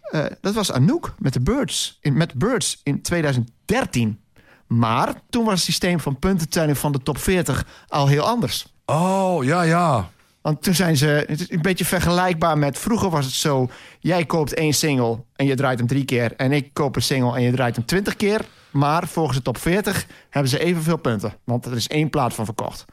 eh, 0.00 0.24
dat 0.40 0.54
was 0.54 0.72
Anouk 0.72 1.14
met 1.18 1.32
de 1.32 1.40
Birds, 1.40 1.98
in, 2.00 2.16
met 2.16 2.34
Birds 2.34 2.80
in 2.82 3.02
2013. 3.02 4.20
Maar 4.66 5.14
toen 5.30 5.44
was 5.44 5.54
het 5.54 5.62
systeem 5.62 6.00
van 6.00 6.18
puntentelling 6.18 6.78
van 6.78 6.92
de 6.92 7.02
top 7.02 7.18
40 7.18 7.66
al 7.88 8.06
heel 8.06 8.26
anders. 8.26 8.74
Oh, 8.86 9.44
ja, 9.44 9.62
ja. 9.62 10.10
Want 10.44 10.62
toen 10.62 10.74
zijn 10.74 10.96
ze 10.96 11.06
het 11.06 11.40
is 11.40 11.50
een 11.50 11.62
beetje 11.62 11.84
vergelijkbaar 11.84 12.58
met 12.58 12.78
vroeger 12.78 13.10
was 13.10 13.24
het 13.24 13.34
zo: 13.34 13.68
jij 14.00 14.24
koopt 14.24 14.54
één 14.54 14.72
single 14.72 15.24
en 15.36 15.46
je 15.46 15.54
draait 15.54 15.78
hem 15.78 15.86
drie 15.86 16.04
keer, 16.04 16.32
en 16.36 16.52
ik 16.52 16.70
koop 16.72 16.96
een 16.96 17.02
single 17.02 17.36
en 17.36 17.42
je 17.42 17.52
draait 17.52 17.76
hem 17.76 17.84
twintig 17.84 18.16
keer. 18.16 18.40
Maar 18.70 19.08
volgens 19.08 19.36
de 19.36 19.42
top 19.42 19.58
40 19.58 20.06
hebben 20.30 20.50
ze 20.50 20.58
evenveel 20.58 20.96
punten, 20.96 21.34
want 21.44 21.66
er 21.66 21.72
is 21.76 21.88
één 21.88 22.10
plaat 22.10 22.34
van 22.34 22.44
verkocht. 22.44 22.84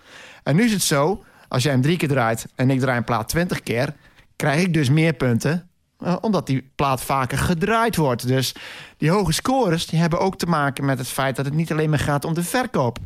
En 0.44 0.56
nu 0.56 0.64
is 0.64 0.72
het 0.72 0.82
zo: 0.82 1.24
als 1.48 1.64
jij 1.64 1.72
hem 1.72 1.82
drie 1.82 1.98
keer 1.98 2.08
draait 2.08 2.46
en 2.56 2.70
ik 2.70 2.80
draai 2.80 2.98
een 2.98 3.04
plaat 3.04 3.30
twintig 3.30 3.64
keer, 3.64 3.94
krijg 4.36 4.62
ik 4.62 4.74
dus 4.74 4.90
meer 4.90 5.14
punten. 5.14 5.70
eh, 6.00 6.16
omdat 6.22 6.48
die 6.48 6.72
plaat 6.76 7.02
vaker 7.02 7.38
gedraaid 7.38 7.96
wordt. 7.96 8.28
Dus 8.28 8.56
die 8.98 9.10
hoge 9.10 9.32
scores 9.32 9.86
die 9.88 10.00
hebben 10.00 10.20
ook 10.20 10.38
te 10.38 10.46
maken 10.46 10.86
met 10.86 10.98
het 10.98 11.08
feit 11.08 11.36
dat 11.36 11.46
het 11.46 11.54
niet 11.54 11.72
alleen 11.72 11.90
maar 11.90 12.00
gaat 12.00 12.26
om 12.26 12.34
de 12.34 12.44
verkoop. 12.44 12.98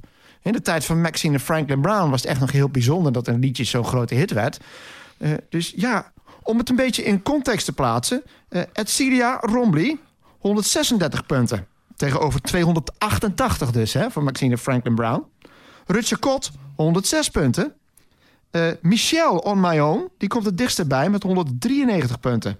In 0.45 0.51
de 0.51 0.61
tijd 0.61 0.85
van 0.85 1.01
Maxine 1.01 1.39
Franklin 1.39 1.81
Brown 1.81 2.09
was 2.09 2.21
het 2.21 2.29
echt 2.29 2.39
nog 2.39 2.51
heel 2.51 2.69
bijzonder 2.69 3.11
dat 3.11 3.27
een 3.27 3.39
liedje 3.39 3.63
zo'n 3.63 3.85
grote 3.85 4.15
hit 4.15 4.31
werd. 4.31 4.59
Eh, 5.17 5.31
dus 5.49 5.73
ja, 5.75 6.11
om 6.43 6.57
het 6.57 6.69
een 6.69 6.75
beetje 6.75 7.03
in 7.03 7.21
context 7.21 7.65
te 7.65 7.73
plaatsen. 7.73 8.23
eh 8.49 8.61
Edcilia 8.73 9.37
Rombly, 9.41 9.99
136 10.39 11.25
punten. 11.25 11.67
Tegenover 11.95 12.41
288 12.41 13.71
dus, 13.71 13.93
hè, 13.93 14.11
van 14.11 14.23
Maxine 14.23 14.57
Franklin 14.57 14.95
Brown. 14.95 15.23
Rutger 15.85 16.19
Kot, 16.19 16.51
106 16.75 17.29
punten. 17.29 17.73
Eh 18.51 18.67
Michelle 18.81 19.43
On 19.43 19.59
My 19.59 19.79
Own, 19.79 20.09
die 20.17 20.29
komt 20.29 20.45
het 20.45 20.57
dichtst 20.57 20.87
bij 20.87 21.09
met 21.09 21.23
193 21.23 22.19
punten. 22.19 22.59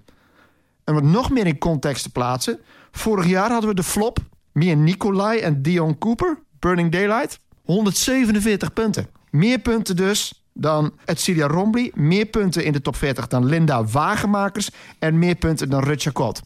En 0.84 0.94
het 0.94 1.04
nog 1.04 1.30
meer 1.30 1.46
in 1.46 1.58
context 1.58 2.02
te 2.02 2.10
plaatsen. 2.10 2.60
Vorig 2.90 3.26
jaar 3.26 3.50
hadden 3.50 3.68
we 3.68 3.76
de 3.76 3.82
flop. 3.82 4.18
Mia 4.52 4.74
Nicolai 4.74 5.40
en 5.40 5.62
Dion 5.62 5.98
Cooper, 5.98 6.38
Burning 6.58 6.92
Daylight. 6.92 7.44
147 7.66 8.72
punten. 8.72 9.06
Meer 9.30 9.58
punten 9.58 9.96
dus 9.96 10.44
dan 10.52 10.92
Edcilia 11.04 11.46
Rombly. 11.46 11.92
Meer 11.94 12.26
punten 12.26 12.64
in 12.64 12.72
de 12.72 12.80
top 12.80 12.96
40 12.96 13.26
dan 13.26 13.44
Linda 13.44 13.84
Wagenmakers. 13.84 14.70
En 14.98 15.18
meer 15.18 15.34
punten 15.34 15.70
dan 15.70 15.82
Rutger 15.82 16.12
Kot. 16.12 16.42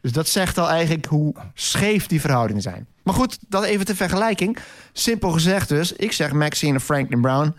Dus 0.00 0.12
dat 0.12 0.28
zegt 0.28 0.58
al 0.58 0.68
eigenlijk 0.68 1.06
hoe 1.06 1.34
scheef 1.54 2.06
die 2.06 2.20
verhoudingen 2.20 2.62
zijn. 2.62 2.86
Maar 3.02 3.14
goed, 3.14 3.38
dat 3.48 3.64
even 3.64 3.84
ter 3.84 3.96
vergelijking. 3.96 4.58
Simpel 4.92 5.30
gezegd 5.30 5.68
dus, 5.68 5.92
ik 5.92 6.12
zeg 6.12 6.32
Maxine 6.32 6.80
Franklin 6.80 7.20
Brown... 7.20 7.54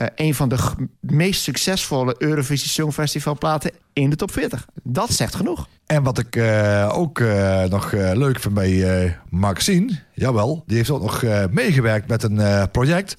eh, 0.00 0.06
een 0.14 0.34
van 0.34 0.48
de 0.48 0.58
meest 1.00 1.42
succesvolle 1.42 2.14
Eurovisie 2.18 2.68
Songfestival 2.68 3.38
platen 3.38 3.70
in 3.92 4.10
de 4.10 4.16
top 4.16 4.32
40. 4.32 4.66
Dat 4.82 5.12
zegt 5.12 5.34
genoeg. 5.34 5.68
En 5.86 6.02
wat 6.02 6.18
ik 6.18 6.36
eh, 6.36 6.92
ook 6.92 7.18
eh, 7.18 7.64
nog 7.64 7.92
leuk 7.92 8.40
vind 8.40 8.54
bij 8.54 9.18
Maxine, 9.28 9.98
jawel, 10.14 10.62
die 10.66 10.76
heeft 10.76 10.90
ook 10.90 11.02
nog 11.02 11.24
meegewerkt 11.50 12.08
met 12.08 12.22
een 12.22 12.70
project. 12.70 13.16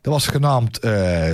Dat 0.00 0.12
was 0.12 0.26
genaamd 0.26 0.80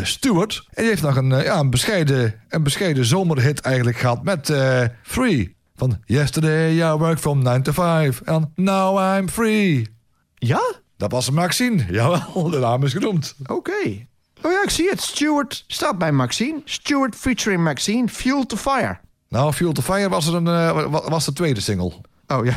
Stewart. 0.03 0.67
En 0.71 0.83
die 0.83 0.91
heeft 0.91 1.03
nog 1.03 1.17
een, 1.17 1.29
ja, 1.29 1.59
een, 1.59 1.71
bescheiden, 1.71 2.35
een 2.49 2.63
bescheiden 2.63 3.05
zomerhit 3.05 3.61
eigenlijk 3.61 3.97
gehad 3.97 4.23
met 4.23 4.55
Free. 5.03 5.57
Van 5.77 5.99
Yesterday 6.05 6.93
I 6.93 6.93
worked 6.93 7.21
from 7.21 7.43
9 7.43 7.63
to 7.63 7.73
5 7.73 8.23
and 8.25 8.47
now 8.55 9.17
I'm 9.17 9.29
free. 9.29 9.89
Ja? 10.35 10.73
Dat 10.97 11.13
was 11.13 11.31
Maxine, 11.31 11.85
jawel, 11.91 12.51
de 12.51 12.59
naam 12.59 12.85
is 12.85 12.93
genoemd. 12.93 13.35
Oké. 13.47 14.09
Oh 14.43 14.53
ja, 14.53 14.63
ik 14.63 14.71
zie 14.71 14.89
het. 14.91 15.01
Stewart 15.01 15.65
staat 15.67 15.99
bij 15.99 16.13
Maxine. 16.13 16.61
Stewart 16.65 17.15
featuring 17.17 17.63
Maxine, 17.63 18.09
Fuel 18.09 18.47
to 18.47 18.57
Fire. 18.57 18.99
Nou, 19.29 19.53
Fuel 19.53 19.73
to 19.73 19.83
Fire 19.83 20.09
was, 20.09 20.27
er 20.27 20.35
een, 20.35 20.47
eh, 20.47 20.91
wa- 20.91 21.09
was 21.11 21.25
de 21.25 21.33
tweede 21.33 21.61
single. 21.61 21.93
Oh 22.27 22.45
ja. 22.45 22.57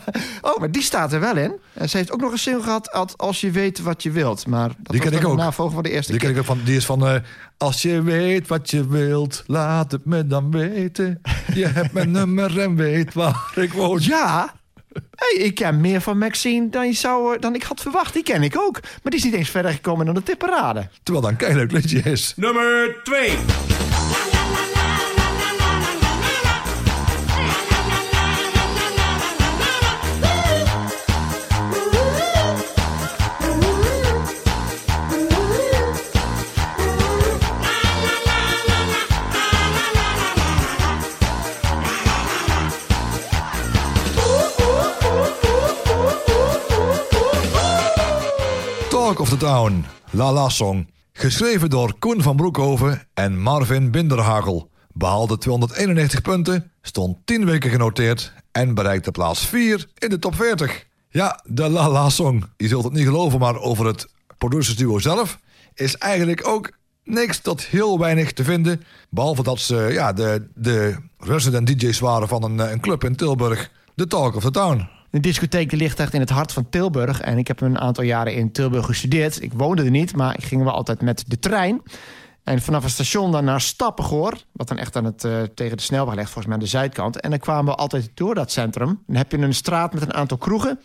oh, 0.50 0.58
maar 0.58 0.70
die 0.70 0.82
staat 0.82 1.12
er 1.12 1.20
wel 1.20 1.36
in. 1.36 1.52
En 1.72 1.88
ze 1.88 1.96
heeft 1.96 2.12
ook 2.12 2.20
nog 2.20 2.32
een 2.32 2.38
single 2.38 2.62
gehad, 2.62 3.16
Als- 3.16 3.40
je 3.40 3.50
weet 3.50 3.80
wat 3.80 4.02
je 4.02 4.10
wilt. 4.10 4.46
Maar 4.46 4.68
dat 4.68 4.76
Die 4.92 5.00
ken 5.00 5.12
ik 5.12 5.26
ook. 5.26 5.52
van 5.52 5.82
de 5.82 5.90
eerste 5.90 6.10
Die, 6.12 6.20
ken 6.20 6.30
ik 6.30 6.38
ook 6.38 6.44
van, 6.44 6.60
die 6.64 6.76
is 6.76 6.84
van... 6.86 7.06
eh, 7.06 7.14
als 7.56 7.82
je 7.82 8.02
weet 8.02 8.48
wat 8.48 8.70
je 8.70 8.88
wilt, 8.88 9.42
laat 9.46 9.92
het 9.92 10.04
me 10.04 10.26
dan 10.26 10.50
weten. 10.50 11.20
Je 11.54 11.66
hebt 11.66 11.92
mijn 11.92 12.10
nummer 12.10 12.60
en 12.60 12.76
weet 12.76 13.14
waar 13.14 13.52
ik 13.54 13.72
woon. 13.72 13.98
Ja. 14.02 14.54
Hey, 15.14 15.44
ik 15.44 15.54
ken 15.54 15.80
meer 15.80 16.00
van 16.00 16.18
Maxine 16.18 16.68
dan, 16.68 16.86
je 16.86 16.92
zou, 16.92 17.34
eh, 17.34 17.40
dan 17.40 17.54
ik 17.54 17.62
had 17.62 17.80
verwacht. 17.80 18.12
Die 18.14 18.22
ken 18.22 18.42
ik 18.42 18.58
ook. 18.58 18.80
Maar 18.82 19.00
die 19.02 19.14
is 19.14 19.24
niet 19.24 19.34
eens 19.34 19.50
verder 19.50 19.72
gekomen 19.72 20.06
dan 20.06 20.14
de 20.14 20.22
tipperade. 20.22 20.88
Terwijl 21.02 21.24
dat 21.24 21.32
een 21.34 21.38
keihard 21.38 21.72
liedje 21.72 22.00
is. 22.02 22.32
Nummer 22.36 22.96
2. 23.02 23.36
Of 49.24 49.30
the 49.30 49.36
Town, 49.36 49.84
La 50.10 50.32
La 50.32 50.48
Song. 50.48 50.90
Geschreven 51.12 51.70
door 51.70 51.98
Koen 51.98 52.22
van 52.22 52.36
Broekhoven 52.36 53.06
en 53.14 53.40
Marvin 53.40 53.90
Binderhagel. 53.90 54.70
Behaalde 54.92 55.38
291 55.38 56.22
punten, 56.22 56.70
stond 56.82 57.16
10 57.24 57.44
weken 57.44 57.70
genoteerd 57.70 58.32
en 58.52 58.74
bereikte 58.74 59.10
plaats 59.10 59.46
4 59.46 59.88
in 59.98 60.08
de 60.08 60.18
top 60.18 60.34
40. 60.34 60.86
Ja, 61.08 61.40
de 61.44 61.68
La 61.68 61.90
La 61.90 62.08
Song. 62.08 62.44
Je 62.56 62.68
zult 62.68 62.84
het 62.84 62.92
niet 62.92 63.04
geloven, 63.04 63.38
maar 63.38 63.60
over 63.60 63.86
het 63.86 64.08
producersduo 64.38 64.98
zelf 64.98 65.38
is 65.74 65.96
eigenlijk 65.96 66.48
ook 66.48 66.72
niks 67.04 67.38
tot 67.38 67.64
heel 67.64 67.98
weinig 67.98 68.32
te 68.32 68.44
vinden. 68.44 68.84
Behalve 69.10 69.42
dat 69.42 69.58
ze 69.58 69.88
ja, 69.92 70.12
de, 70.12 70.48
de 70.54 70.96
resident 71.18 71.66
DJ's 71.66 71.98
waren 71.98 72.28
van 72.28 72.42
een, 72.42 72.60
eh, 72.60 72.70
een 72.70 72.80
club 72.80 73.04
in 73.04 73.16
Tilburg. 73.16 73.70
De 73.94 74.06
Talk 74.06 74.34
of 74.36 74.42
the 74.42 74.50
Town. 74.50 74.88
De 75.14 75.20
discotheek 75.20 75.72
ligt 75.72 76.00
echt 76.00 76.14
in 76.14 76.20
het 76.20 76.30
hart 76.30 76.52
van 76.52 76.68
Tilburg. 76.68 77.20
En 77.20 77.38
ik 77.38 77.48
heb 77.48 77.60
een 77.60 77.78
aantal 77.78 78.04
jaren 78.04 78.34
in 78.34 78.52
Tilburg 78.52 78.86
gestudeerd. 78.86 79.42
Ik 79.42 79.52
woonde 79.52 79.84
er 79.84 79.90
niet, 79.90 80.16
maar 80.16 80.34
ik 80.38 80.44
ging 80.44 80.62
wel 80.62 80.72
altijd 80.72 81.02
met 81.02 81.24
de 81.26 81.38
trein. 81.38 81.82
En 82.44 82.62
vanaf 82.62 82.82
het 82.82 82.92
station 82.92 83.32
dan 83.32 83.44
naar 83.44 83.60
Stappengoor. 83.60 84.34
Wat 84.52 84.68
dan 84.68 84.78
echt 84.78 84.96
aan 84.96 85.04
het, 85.04 85.24
eh, 85.24 85.42
tegen 85.54 85.76
de 85.76 85.82
snelweg 85.82 86.14
ligt, 86.14 86.30
volgens 86.30 86.46
mij 86.46 86.54
aan 86.54 86.62
de 86.62 86.70
zuidkant. 86.70 87.20
En 87.20 87.30
dan 87.30 87.38
kwamen 87.38 87.64
we 87.64 87.74
altijd 87.74 88.10
door 88.14 88.34
dat 88.34 88.52
centrum. 88.52 89.02
Dan 89.06 89.16
heb 89.16 89.32
je 89.32 89.38
een 89.38 89.54
straat 89.54 89.92
met 89.92 90.02
een 90.02 90.14
aantal 90.14 90.36
kroegen. 90.36 90.80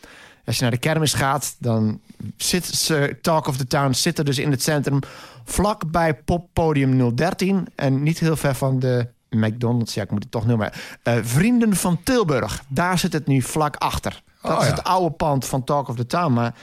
Als 0.45 0.55
je 0.55 0.61
naar 0.61 0.71
de 0.71 0.77
kermis 0.77 1.13
gaat, 1.13 1.55
dan 1.59 1.99
zit 2.37 2.93
Talk 3.21 3.47
of 3.47 3.57
the 3.57 3.67
Town 3.67 3.93
zit 3.93 4.25
dus 4.25 4.37
in 4.37 4.51
het 4.51 4.61
centrum. 4.61 4.99
Vlak 5.43 5.91
bij 5.91 6.13
poppodium 6.15 7.15
013. 7.15 7.67
En 7.75 8.03
niet 8.03 8.19
heel 8.19 8.35
ver 8.35 8.55
van 8.55 8.79
de 8.79 9.07
McDonald's, 9.29 9.93
ja, 9.93 10.03
ik 10.03 10.11
moet 10.11 10.23
het 10.23 10.31
toch 10.31 10.45
noemen. 10.45 10.71
Eh, 11.03 11.13
Vrienden 11.21 11.75
van 11.75 11.99
Tilburg. 12.03 12.63
Daar 12.67 12.99
zit 12.99 13.13
het 13.13 13.27
nu 13.27 13.41
vlak 13.41 13.75
achter. 13.75 14.21
Dat 14.41 14.51
Oh, 14.51 14.57
is 14.61 14.67
ja. 14.67 14.73
het 14.73 14.83
oude 14.83 15.15
pand 15.15 15.45
van 15.45 15.63
Talk 15.63 15.87
of 15.87 15.95
the 15.95 16.05
Town. 16.05 16.33
Maar 16.33 16.55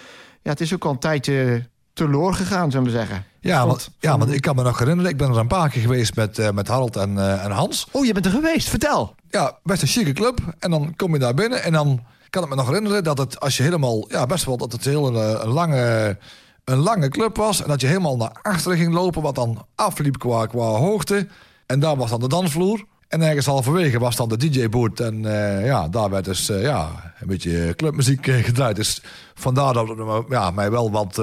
ja, 0.42 0.50
het 0.50 0.60
is 0.60 0.74
ook 0.74 0.84
al 0.84 0.90
een 0.90 0.98
tijdje 0.98 1.68
teloor 1.92 2.34
gegaan, 2.34 2.70
zullen 2.70 2.86
we 2.86 2.92
zeggen. 2.92 3.24
Ja, 3.40 3.66
want, 3.66 3.90
ja, 3.98 4.18
want 4.18 4.32
ik 4.32 4.40
kan 4.40 4.56
me 4.56 4.62
nog 4.62 4.78
herinneren, 4.78 5.10
ik 5.10 5.16
ben 5.16 5.30
er 5.30 5.36
een 5.38 5.46
paar 5.46 5.68
keer 5.70 5.82
geweest 5.82 6.16
met, 6.16 6.38
eh, 6.38 6.50
met 6.50 6.68
Harold 6.68 6.96
en, 6.96 7.18
eh, 7.18 7.44
en 7.44 7.50
Hans. 7.50 7.86
Oh, 7.90 8.04
je 8.04 8.12
bent 8.12 8.26
er 8.26 8.32
geweest. 8.32 8.68
Vertel. 8.68 9.14
Ja, 9.30 9.58
best 9.62 9.82
een 9.82 9.88
chique 9.88 10.12
club. 10.12 10.38
En 10.58 10.70
dan 10.70 10.96
kom 10.96 11.12
je 11.12 11.18
daar 11.18 11.34
binnen 11.34 11.62
en 11.62 11.72
dan 11.72 12.04
kan 12.30 12.42
ik 12.42 12.48
me 12.48 12.54
nog 12.54 12.66
herinneren 12.66 13.04
dat 13.04 13.18
het, 13.18 13.40
als 13.40 13.56
je 13.56 13.62
helemaal, 13.62 14.04
ja, 14.08 14.26
best 14.26 14.44
wel 14.44 14.56
dat 14.56 14.72
het 14.72 14.84
heel 14.84 15.06
een, 15.06 15.40
een 15.42 15.52
lange, 15.52 16.18
een 16.64 16.78
lange 16.78 17.08
club 17.08 17.36
was. 17.36 17.62
En 17.62 17.68
dat 17.68 17.80
je 17.80 17.86
helemaal 17.86 18.16
naar 18.16 18.38
achteren 18.42 18.78
ging 18.78 18.92
lopen, 18.92 19.22
wat 19.22 19.34
dan 19.34 19.66
afliep 19.74 20.18
qua, 20.18 20.46
qua 20.46 20.64
hoogte. 20.64 21.28
En 21.66 21.80
daar 21.80 21.96
was 21.96 22.10
dan 22.10 22.20
de 22.20 22.28
dansvloer. 22.28 22.84
En 23.08 23.22
ergens 23.22 23.46
halverwege 23.46 23.98
was 23.98 24.16
dan 24.16 24.28
de 24.28 24.36
DJ-boot. 24.36 25.00
En 25.00 25.24
eh, 25.24 25.66
ja, 25.66 25.88
daar 25.88 26.10
werd 26.10 26.24
dus 26.24 26.48
eh, 26.48 26.62
ja, 26.62 27.12
een 27.20 27.26
beetje 27.26 27.74
clubmuziek 27.76 28.26
eh, 28.26 28.44
gedraaid. 28.44 28.76
Dus 28.76 29.02
vandaar 29.34 29.72
dat 29.72 29.88
het 29.88 29.98
ja, 30.28 30.50
mij 30.50 30.70
wel 30.70 30.90
wat 30.90 31.20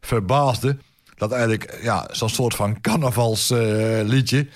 verbaasde. 0.00 0.76
Dat 1.14 1.32
eigenlijk 1.32 1.78
ja, 1.82 2.08
zo'n 2.10 2.28
soort 2.28 2.54
van 2.54 2.80
carnavalsliedje... 2.80 4.48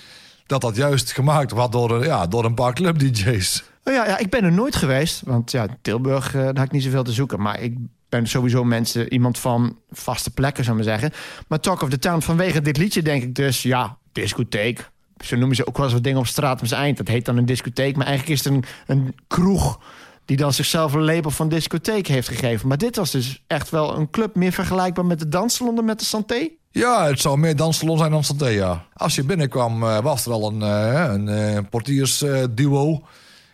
dat 0.45 0.61
dat 0.61 0.75
juist 0.75 1.11
gemaakt 1.11 1.51
was 1.51 1.69
door, 1.69 2.05
ja, 2.05 2.27
door 2.27 2.45
een 2.45 2.53
paar 2.53 2.73
club-DJ's. 2.73 3.63
Oh 3.83 3.93
ja, 3.93 4.05
ja, 4.05 4.17
ik 4.17 4.29
ben 4.29 4.43
er 4.43 4.51
nooit 4.51 4.75
geweest. 4.75 5.21
Want 5.25 5.51
ja, 5.51 5.67
Tilburg, 5.81 6.31
daar 6.31 6.45
had 6.45 6.65
ik 6.65 6.71
niet 6.71 6.83
zoveel 6.83 7.03
te 7.03 7.11
zoeken. 7.11 7.41
Maar 7.41 7.61
ik 7.61 7.77
ben 8.09 8.27
sowieso 8.27 8.63
mensen, 8.63 9.13
iemand 9.13 9.39
van 9.39 9.77
vaste 9.91 10.29
plekken, 10.31 10.63
zou 10.63 10.79
ik 10.79 10.85
maar 10.85 10.93
zeggen. 10.99 11.19
Maar 11.47 11.59
Talk 11.59 11.81
of 11.81 11.89
the 11.89 11.99
Town, 11.99 12.21
vanwege 12.21 12.61
dit 12.61 12.77
liedje 12.77 13.01
denk 13.01 13.23
ik 13.23 13.35
dus... 13.35 13.61
ja, 13.61 13.97
discotheek. 14.11 14.91
Zo 15.25 15.35
noemen 15.35 15.55
ze 15.55 15.67
ook 15.67 15.75
wel 15.75 15.85
eens 15.85 15.93
wat 15.93 16.03
dingen 16.03 16.19
op 16.19 16.27
straat 16.27 16.61
om 16.61 16.67
zijn 16.67 16.81
eind. 16.81 16.97
Dat 16.97 17.07
heet 17.07 17.25
dan 17.25 17.37
een 17.37 17.45
discotheek. 17.45 17.95
Maar 17.95 18.05
eigenlijk 18.05 18.39
is 18.39 18.45
het 18.45 18.53
een, 18.53 18.63
een 18.87 19.15
kroeg 19.27 19.79
die 20.25 20.37
dan 20.37 20.53
zichzelf 20.53 20.93
een 20.93 21.03
label 21.03 21.31
van 21.31 21.49
discotheek 21.49 22.07
heeft 22.07 22.27
gegeven. 22.27 22.67
Maar 22.67 22.77
dit 22.77 22.95
was 22.95 23.11
dus 23.11 23.43
echt 23.47 23.69
wel 23.69 23.97
een 23.97 24.09
club 24.09 24.35
meer 24.35 24.51
vergelijkbaar 24.51 25.05
met 25.05 25.19
de 25.19 25.29
danssalon 25.29 25.75
dan 25.75 25.85
met 25.85 25.99
de 25.99 26.05
Santé. 26.05 26.49
Ja, 26.71 27.05
het 27.05 27.19
zou 27.19 27.37
meer 27.37 27.55
danssalon 27.55 27.97
zijn 27.97 28.11
dan 28.11 28.23
Santé, 28.23 28.47
ja. 28.47 28.85
Als 28.93 29.15
je 29.15 29.23
binnenkwam 29.23 29.83
eh, 29.83 29.99
was 29.99 30.25
er 30.25 30.31
al 30.31 30.47
een, 30.47 30.61
eh, 30.61 31.13
een 31.13 31.27
eh, 31.27 31.59
portiersduo. 31.69 33.01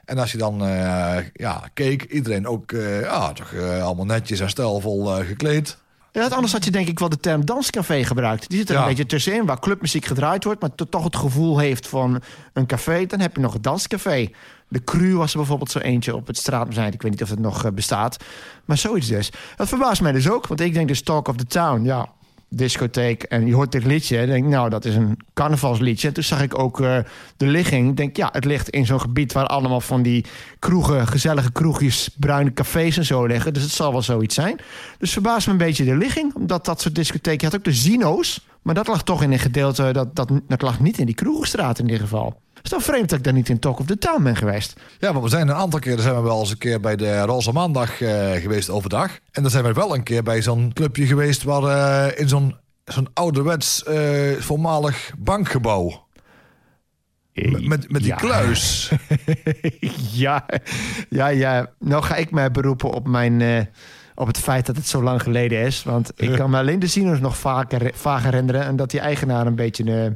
en 0.06 0.18
als 0.18 0.32
je 0.32 0.38
dan 0.38 0.58
ja, 1.34 1.70
keek, 1.74 2.04
iedereen 2.04 2.48
ook 2.48 2.72
ja, 3.02 3.32
toch, 3.34 3.54
eh, 3.54 3.84
allemaal 3.84 4.06
netjes 4.06 4.40
en 4.40 4.50
stijlvol 4.50 5.06
gekleed. 5.06 5.78
Ja, 6.12 6.28
anders 6.28 6.52
had 6.54 6.66
je 6.66 6.72
denk 6.72 6.88
ik 6.88 7.00
wel 7.00 7.10
de 7.10 7.20
term 7.20 7.46
danscafé 7.46 8.04
gebruikt. 8.04 8.50
Die 8.50 8.58
zit 8.58 8.70
er 8.70 8.76
Ja. 8.76 8.82
een 8.82 8.88
beetje 8.88 9.06
tussenin, 9.06 9.46
waar 9.46 9.60
clubmuziek 9.60 10.06
gedraaid 10.06 10.44
wordt... 10.44 10.62
maar 10.62 10.76
to- 10.76 10.86
toch 10.90 11.04
het 11.04 11.16
gevoel 11.16 11.58
heeft 11.60 11.88
van 11.88 12.22
een 12.54 12.66
café. 12.66 13.06
Dan 13.06 13.20
heb 13.20 13.36
je 13.36 13.42
nog 13.42 13.54
het 13.54 13.64
danscafé. 13.64 14.30
De 14.68 14.84
Cru 14.84 15.16
was 15.16 15.32
er 15.32 15.38
bijvoorbeeld 15.38 15.72
zo 15.72 15.80
eentje 15.80 16.16
op 16.16 16.28
het 16.28 16.38
straatmuseum. 16.38 16.86
Ik 16.94 17.02
weet 17.02 17.12
niet 17.12 17.24
of 17.24 17.30
het 17.30 17.40
nog 17.40 17.66
eh, 17.66 17.72
bestaat. 17.72 18.24
Maar 18.66 18.78
zoiets 18.78 19.08
dus. 19.08 19.32
Dat 19.56 19.68
verbaast 19.68 20.02
mij 20.02 20.12
dus 20.12 20.30
ook. 20.30 20.48
Want 20.48 20.60
ik 20.60 20.74
denk 20.74 20.88
dus 20.88 21.02
Talk 21.04 21.28
of 21.28 21.36
the 21.36 21.46
Town, 21.46 21.84
ja, 21.84 22.08
discotheek. 22.50 23.24
En 23.24 23.48
je 23.48 23.54
hoort 23.54 23.72
dit 23.72 23.86
liedje 23.86 24.18
en 24.18 24.28
denk 24.28 24.46
nou, 24.46 24.70
dat 24.70 24.86
is 24.86 24.96
een 24.96 25.20
carnavalsliedje. 25.34 26.08
En 26.08 26.14
toen 26.14 26.24
zag 26.24 26.42
ik 26.42 26.60
ook 26.60 26.82
eh, 26.82 26.98
de 27.38 27.46
ligging. 27.46 27.96
Denk, 27.96 28.18
ja, 28.18 28.30
het 28.32 28.46
ligt 28.46 28.70
in 28.70 28.86
zo'n 28.86 29.02
gebied... 29.02 29.34
waar 29.34 29.46
allemaal 29.46 29.82
van 29.82 30.02
die 30.02 30.26
kroegen, 30.60 31.08
gezellige 31.08 31.52
kroegjes... 31.52 32.10
bruine 32.20 32.54
cafés 32.54 32.98
en 32.98 33.06
zo 33.06 33.26
liggen. 33.26 33.54
Dus 33.54 33.64
het 33.64 33.72
zal 33.72 33.92
wel 33.92 34.02
zoiets 34.02 34.36
zijn. 34.36 34.60
Dus 34.98 35.12
verbaast 35.12 35.46
me 35.46 35.52
een 35.52 35.58
beetje 35.58 35.86
de 35.86 35.98
ligging. 35.98 36.36
Omdat 36.36 36.66
dat 36.66 36.82
soort 36.82 36.96
discotheken... 36.96 37.40
Je 37.40 37.46
had 37.46 37.56
ook 37.56 37.74
de 37.74 37.80
Zino's. 37.80 38.48
Maar 38.62 38.76
dat 38.76 38.88
lag 38.88 39.04
toch 39.04 39.24
in 39.24 39.32
een 39.32 39.40
gedeelte... 39.40 39.92
Dat, 39.92 40.16
dat, 40.16 40.32
dat 40.48 40.62
lag 40.62 40.80
niet 40.80 40.98
in 40.98 41.06
die 41.06 41.16
kroegenstraat 41.16 41.80
in 41.80 41.86
ieder 41.86 42.02
geval. 42.02 42.42
Het 42.62 42.72
is 42.72 42.78
toch 42.78 42.84
vreemd 42.84 43.10
dat 43.10 43.18
ik 43.18 43.24
daar 43.24 43.34
niet 43.34 43.50
in 43.50 43.60
Talk 43.60 43.80
of 43.80 43.86
the 43.86 43.98
Town 43.98 44.24
ben 44.24 44.36
geweest. 44.36 44.80
Ja, 45.00 45.12
maar 45.12 45.22
we 45.22 45.30
zijn 45.30 45.48
een 45.48 45.56
aantal 45.56 45.80
keren 45.80 46.02
zijn 46.02 46.16
we 46.16 46.22
wel 46.22 46.40
eens 46.40 46.52
een 46.52 46.58
keer 46.58 46.80
bij 46.80 46.96
de 46.96 47.22
Roze 47.22 47.52
Maandag 47.52 48.02
eh, 48.02 48.32
geweest 48.32 48.70
overdag. 48.70 49.12
En 49.32 49.42
dan 49.42 49.52
zijn 49.52 49.64
we 49.64 49.74
wel 49.74 49.96
een 49.96 50.04
keer 50.04 50.24
bij 50.24 50.42
zo'n 50.42 50.72
clubje 50.74 51.06
geweest 51.06 51.44
waar 51.44 51.64
eh, 51.64 52.20
in 52.20 52.28
zo'n 52.28 52.56
zo'n 52.86 53.08
ouderwets 53.14 53.84
eh, 53.84 54.32
voormalig 54.40 55.12
bankgebouw. 55.18 56.08
Met, 57.34 57.68
met, 57.68 57.92
met 57.92 58.02
die 58.02 58.10
Ja. 58.12 58.16
kluis. 58.16 58.92
ja, 60.12 60.46
ja, 61.10 61.28
ja. 61.28 61.70
Nou 61.80 62.04
ga 62.04 62.16
ik 62.16 62.32
mij 62.32 62.52
beroepen 62.52 62.90
op, 62.92 63.08
mijn, 63.08 63.68
op 64.16 64.28
het 64.28 64.38
feit 64.38 64.66
dat 64.66 64.76
het 64.76 64.88
zo 64.88 65.04
lang 65.04 65.22
geleden 65.22 65.60
is. 65.62 65.84
Want 65.84 66.12
ik 66.16 66.32
kan 66.36 66.50
me 66.50 66.58
alleen 66.58 66.80
de 66.80 66.88
Zino's 66.88 67.20
nog 67.20 67.38
vaker, 67.38 67.92
vaag 67.96 68.24
herinneren. 68.24 68.62
En 68.64 68.76
dat 68.76 68.90
die 68.92 69.00
eigenaar 69.00 69.48
een 69.48 69.56
beetje... 69.56 69.84
eh, 70.04 70.12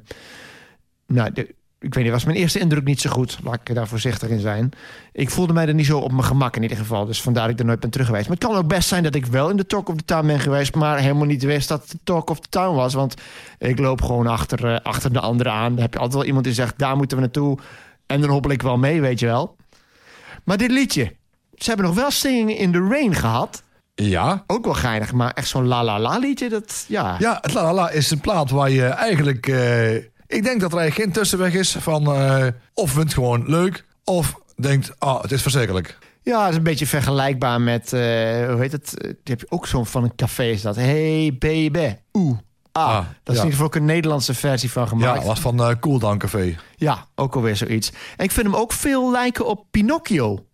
nou, 1.08 1.32
de, 1.34 1.56
ik 1.84 1.94
weet 1.94 2.04
niet, 2.04 2.14
was 2.14 2.24
mijn 2.24 2.38
eerste 2.38 2.60
indruk 2.60 2.84
niet 2.84 3.02
zo 3.02 3.10
goed. 3.10 3.38
Laat 3.44 3.60
ik 3.64 3.76
daar 3.76 3.88
voorzichtig 3.88 4.30
in 4.30 4.40
zijn. 4.40 4.72
Ik 5.12 5.30
voelde 5.30 5.54
mij 5.54 5.68
er 5.68 5.74
niet 5.74 5.86
zo 5.86 6.00
op 6.00 6.12
mijn 6.12 6.24
gemak 6.24 6.56
in 6.56 6.62
ieder 6.62 6.78
geval. 6.78 7.06
Dus 7.06 7.22
vandaar 7.22 7.44
dat 7.44 7.54
ik 7.54 7.60
er 7.60 7.66
nooit 7.66 7.80
ben 7.80 7.90
terug 7.90 8.06
geweest. 8.08 8.28
Maar 8.28 8.38
het 8.38 8.46
kan 8.46 8.56
ook 8.56 8.68
best 8.68 8.88
zijn 8.88 9.04
dat 9.04 9.16
ik 9.16 9.26
wel 9.26 9.50
in 9.50 9.58
de 9.58 9.66
Talk 9.66 9.90
of 9.90 9.96
the 9.96 10.06
Town 10.06 10.28
ben 10.28 10.40
geweest... 10.40 10.76
maar 10.76 11.00
helemaal 11.00 11.26
niet 11.26 11.44
wist 11.44 11.68
dat 11.68 11.82
het 11.82 11.92
de 11.92 11.98
Talk 12.04 12.30
of 12.30 12.40
the 12.40 12.50
Town 12.50 12.76
was. 12.76 12.94
Want 12.94 13.14
ik 13.60 13.80
loop 13.80 14.02
gewoon 14.02 14.28
achter, 14.28 14.74
eh, 14.74 14.80
achter 14.84 15.14
de 15.14 15.20
anderen 15.20 15.52
aan. 15.52 15.72
Dan 15.74 15.82
heb 15.82 15.94
je 15.94 16.00
altijd 16.00 16.18
wel 16.18 16.26
iemand 16.26 16.46
die 16.46 16.54
zegt, 16.54 16.78
daar 16.78 16.98
moeten 16.98 17.18
we 17.18 17.24
naartoe. 17.24 17.58
En 18.06 18.22
dan 18.22 18.30
hobbel 18.30 18.52
ik 18.52 18.62
wel 18.62 18.78
mee, 18.78 19.02
weet 19.02 19.20
je 19.20 19.26
wel. 19.26 19.56
Maar 20.44 20.58
dit 20.58 20.72
liedje... 20.72 21.16
Ze 21.56 21.68
hebben 21.70 21.86
nog 21.86 21.96
wel 21.96 22.12
Singing 22.12 22.60
in 22.60 22.72
the 22.72 22.88
Rain 22.90 23.16
gehad. 23.16 23.64
Ja. 23.96 24.44
Ook 24.48 24.66
wel 24.66 24.74
geinig, 24.74 25.14
maar 25.14 25.32
echt 25.32 25.48
zo'n 25.48 25.68
la-la-la 25.68 26.18
liedje, 26.18 26.50
dat... 26.50 26.86
Ja, 26.88 27.16
Ja, 27.20 27.38
het 27.42 27.54
La 27.54 27.64
La 27.64 27.74
La 27.74 27.90
is 27.90 28.12
een 28.12 28.20
plaat 28.20 28.50
waar 28.50 28.70
je 28.70 28.86
eigenlijk... 28.86 29.48
eh, 29.48 29.96
ik 30.34 30.44
denk 30.44 30.62
dat 30.62 30.72
er 30.72 30.78
eigenlijk 30.78 30.96
geen 31.10 31.22
tussenweg 31.22 31.54
is 31.54 31.76
van... 31.80 32.06
eh, 32.16 32.48
of 32.74 32.90
vindt 32.92 33.04
het 33.06 33.14
gewoon 33.14 33.44
leuk, 33.48 33.86
of 34.04 34.36
denkt, 34.56 34.92
ah, 35.00 35.22
het 35.22 35.32
is 35.32 35.42
verschrikkelijk. 35.42 35.98
Ja, 36.22 36.42
het 36.42 36.50
is 36.52 36.58
een 36.58 36.64
beetje 36.64 36.88
vergelijkbaar 36.88 37.62
met, 37.62 37.94
eh, 37.94 38.00
hoe 38.50 38.56
heet 38.60 38.72
het? 38.72 38.98
Eh, 38.98 39.08
Die 39.10 39.18
heb 39.24 39.40
je 39.40 39.46
ook 39.50 39.68
zo'n 39.68 39.86
van 39.86 40.04
een 40.04 40.16
café 40.16 40.44
is 40.44 40.62
dat. 40.62 40.76
Hey 40.76 41.36
baby, 41.40 41.96
oeh, 42.14 42.38
ah. 42.72 42.88
Ah, 42.88 42.96
dat 42.96 43.06
is 43.06 43.08
ja. 43.24 43.32
in 43.32 43.36
ieder 43.36 43.52
geval 43.52 43.66
ook 43.66 43.76
een 43.76 43.86
Nederlandse 43.86 44.34
versie 44.34 44.72
van 44.72 44.84
Ja, 44.84 44.88
gemaakt. 44.90 45.16
dat 45.16 45.26
was 45.26 45.40
van 45.40 45.64
eh 45.64 45.76
Cool 45.80 46.00
Down 46.00 46.18
Café. 46.18 46.58
Ja, 46.76 47.08
ook 47.16 47.36
alweer 47.36 47.56
zoiets. 47.56 47.92
En 48.18 48.24
ik 48.26 48.32
vind 48.32 48.46
hem 48.48 48.56
ook 48.56 48.74
veel 48.74 49.12
lijken 49.12 49.46
op 49.48 49.66
Pinocchio. 49.72 50.46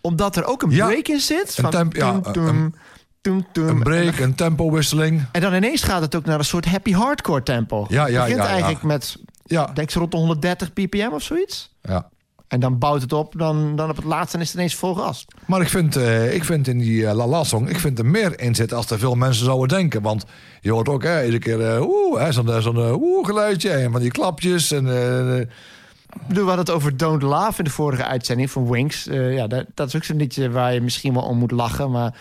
Omdat 0.00 0.36
er 0.36 0.44
ook 0.44 0.62
een 0.62 0.70
Ja, 0.70 0.86
break 0.86 1.08
in 1.08 1.20
zit. 1.20 1.54
een 1.56 1.62
Van 1.62 1.70
temp- 1.70 1.96
ja, 1.96 2.20
een- 2.32 2.74
Een 3.22 3.78
break, 3.82 4.18
een 4.18 4.34
tempowisseling. 4.34 5.22
En 5.32 5.40
dan 5.40 5.54
ineens 5.54 5.82
gaat 5.82 6.00
het 6.00 6.14
ook 6.14 6.24
naar 6.24 6.38
een 6.38 6.44
soort 6.44 6.64
happy 6.64 6.92
hardcore 6.92 7.42
tempo. 7.42 7.86
Ja, 7.88 8.06
ja, 8.06 8.12
het 8.12 8.14
begint 8.22 8.38
ja, 8.38 8.44
ja. 8.44 8.50
eigenlijk 8.50 8.82
met, 8.82 9.16
Ja, 9.44 9.66
denk 9.74 9.90
ze 9.90 9.98
rond 9.98 10.10
de 10.10 10.16
130 10.16 10.72
ppm 10.72 11.08
of 11.12 11.22
zoiets. 11.22 11.74
ja. 11.82 12.08
En 12.48 12.60
dan 12.60 12.78
bouwt 12.78 13.02
het 13.02 13.12
op, 13.12 13.34
dan, 13.36 13.76
dan 13.76 13.90
op 13.90 13.96
het 13.96 14.04
laatste 14.04 14.36
en 14.36 14.42
is 14.42 14.48
het 14.48 14.56
ineens 14.56 14.74
vol 14.74 14.94
gas. 14.94 15.26
Maar 15.46 15.60
ik 15.60 15.68
vind, 15.68 15.96
eh, 15.96 16.34
ik 16.34 16.44
vind 16.44 16.68
in 16.68 16.78
die 16.78 17.06
eh, 17.06 17.14
La 17.14 17.26
La 17.26 17.44
Song, 17.44 17.68
ik 17.68 17.78
vind 17.78 17.98
er 17.98 18.06
meer 18.06 18.40
in 18.40 18.54
zitten 18.54 18.76
als 18.76 18.90
er 18.90 18.98
veel 18.98 19.14
mensen 19.14 19.44
zouden 19.44 19.68
denken. 19.68 20.02
Want 20.02 20.24
je 20.60 20.72
hoort 20.72 20.88
ook 20.88 21.02
hè, 21.02 21.20
iedere 21.24 21.38
keer 21.38 21.74
eh, 21.74 21.88
oeh, 21.88 22.20
hè, 22.20 22.32
zo'n 22.32 22.62
zo'n 22.62 22.76
eh, 22.76 23.00
oeh 23.00 23.26
geluidje 23.26 23.70
en 23.70 23.92
van 23.92 24.00
die 24.00 24.10
klapjes. 24.10 24.70
En, 24.72 24.86
Ik 24.86 26.26
bedoel, 26.26 26.44
we 26.44 26.48
hadden 26.50 26.66
het 26.66 26.70
over 26.70 26.96
Don't 26.96 27.22
Laugh 27.22 27.58
in 27.58 27.64
de 27.64 27.70
vorige 27.70 28.04
uitzending 28.04 28.50
van 28.50 28.70
Wings. 28.70 29.04
Ja, 29.10 29.46
dat, 29.46 29.64
dat 29.74 29.86
is 29.88 29.96
ook 29.96 30.04
zo'n 30.04 30.16
liedje 30.16 30.50
waar 30.50 30.74
je 30.74 30.80
misschien 30.80 31.14
wel 31.14 31.22
om 31.22 31.38
moet 31.38 31.50
lachen, 31.50 31.90
maar 31.90 32.14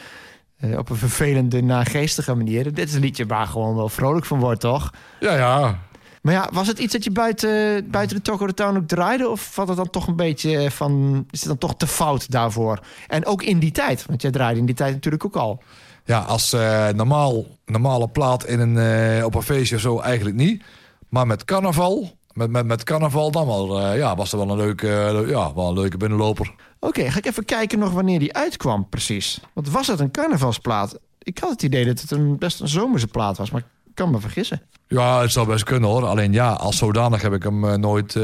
eh, 0.57 0.77
op 0.77 0.89
een 0.89 0.95
vervelende, 0.95 1.61
nageestige 1.61 2.35
manier. 2.35 2.73
Dit 2.73 2.87
is 2.87 2.93
een 2.93 3.01
liedje 3.01 3.25
waar 3.25 3.47
gewoon 3.47 3.75
wel 3.75 3.89
vrolijk 3.89 4.25
van 4.25 4.39
wordt, 4.39 4.59
toch? 4.59 4.91
ja, 5.19 5.35
ja. 5.35 5.79
Maar 6.21 6.35
ja, 6.35 6.49
was 6.51 6.67
het 6.67 6.79
iets 6.79 6.93
dat 6.93 7.03
je 7.03 7.11
buiten, 7.11 7.89
buiten 7.91 8.15
de 8.15 8.21
Talk 8.21 8.41
of 8.41 8.47
the 8.47 8.53
Town 8.53 8.77
ook 8.77 8.87
draaide? 8.87 9.29
Of 9.29 9.49
valt 9.53 9.67
het 9.67 9.77
dan 9.77 9.89
toch 9.89 10.07
een 10.07 10.15
beetje 10.15 10.71
van... 10.71 11.25
Is 11.29 11.39
het 11.39 11.49
dan 11.49 11.57
toch 11.57 11.75
te 11.75 11.87
fout 11.87 12.31
daarvoor? 12.31 12.79
En 13.07 13.25
ook 13.25 13.43
in 13.43 13.59
die 13.59 13.71
tijd, 13.71 14.05
want 14.05 14.21
jij 14.21 14.31
draaide 14.31 14.59
in 14.59 14.65
die 14.65 14.75
tijd 14.75 14.93
natuurlijk 14.93 15.25
ook 15.25 15.35
al. 15.35 15.63
Ja, 16.05 16.19
als 16.19 16.53
eh, 16.53 16.87
normaal, 16.89 17.45
normale 17.65 18.07
plaat 18.07 18.45
in 18.45 18.59
een, 18.59 18.77
eh, 18.77 19.25
op 19.25 19.35
een 19.35 19.41
feestje 19.41 19.75
of 19.75 19.81
zo 19.81 19.99
eigenlijk 19.99 20.35
niet. 20.35 20.63
Maar 21.09 21.27
met 21.27 21.45
carnaval, 21.45 22.16
met, 22.37 22.49
met, 22.49 22.65
met 22.65 22.83
carnaval 22.83 23.31
dan 23.31 23.47
wel, 23.47 23.79
eh, 23.79 23.97
ja, 23.97 24.15
was 24.15 24.31
er 24.31 24.37
wel 24.37 24.49
een 24.49 24.57
leuke, 24.57 24.87
eh, 24.87 25.29
ja, 25.29 25.53
wel 25.53 25.67
een 25.67 25.73
leuke 25.73 25.97
binnenloper. 25.97 26.53
Oké, 26.79 27.11
ga 27.11 27.17
ik 27.17 27.25
even 27.25 27.45
kijken 27.45 27.79
nog 27.79 27.91
wanneer 27.91 28.19
die 28.19 28.33
uitkwam 28.33 28.89
precies. 28.89 29.39
Want 29.53 29.69
was 29.69 29.87
het 29.87 29.99
een 29.99 30.11
carnavalsplaat? 30.11 30.99
Ik 31.19 31.37
had 31.37 31.49
het 31.49 31.63
idee 31.63 31.85
dat 31.85 32.01
het 32.01 32.11
een, 32.11 32.37
best 32.37 32.59
een 32.59 32.67
zomerse 32.67 33.07
plaat 33.07 33.37
was, 33.37 33.51
maar 33.51 33.61
ik 33.61 33.95
kan 33.95 34.11
me 34.11 34.19
vergissen. 34.19 34.61
Ja, 34.87 35.21
het 35.21 35.31
zou 35.31 35.47
best 35.47 35.63
kunnen 35.63 35.89
hoor. 35.89 36.05
Alleen 36.05 36.33
ja, 36.33 36.51
als 36.51 36.77
zodanig 36.77 37.21
heb 37.21 37.33
ik 37.33 37.43
hem 37.43 37.65
eh, 37.65 37.73
nooit, 37.75 38.19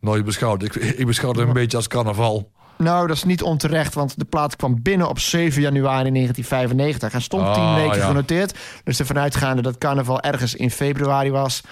nooit 0.00 0.24
beschouwd. 0.24 0.62
Ik, 0.62 0.74
ik 1.02 1.06
beschouw 1.06 1.32
hem 1.32 1.48
een 1.48 1.52
beetje 1.54 1.76
als 1.76 1.88
carnaval. 1.88 2.50
Nou, 2.78 3.06
dat 3.06 3.16
is 3.16 3.24
niet 3.24 3.42
onterecht, 3.42 3.94
want 3.94 4.18
de 4.18 4.24
plaat 4.24 4.56
kwam 4.56 4.82
binnen 4.82 5.08
op 5.08 5.18
7 5.18 5.62
januari 5.62 6.10
1995. 6.10 7.12
Hij 7.12 7.20
stond 7.20 7.42
Ah, 7.42 7.54
10 7.54 7.74
weken 7.74 7.98
ja. 7.98 8.06
genoteerd. 8.06 8.58
Dus 8.84 8.98
ervan 8.98 9.18
uitgaande 9.18 9.62
dat 9.62 9.78
carnaval 9.78 10.20
ergens 10.20 10.54
in 10.54 10.70
februari 10.70 11.30
was... 11.30 11.62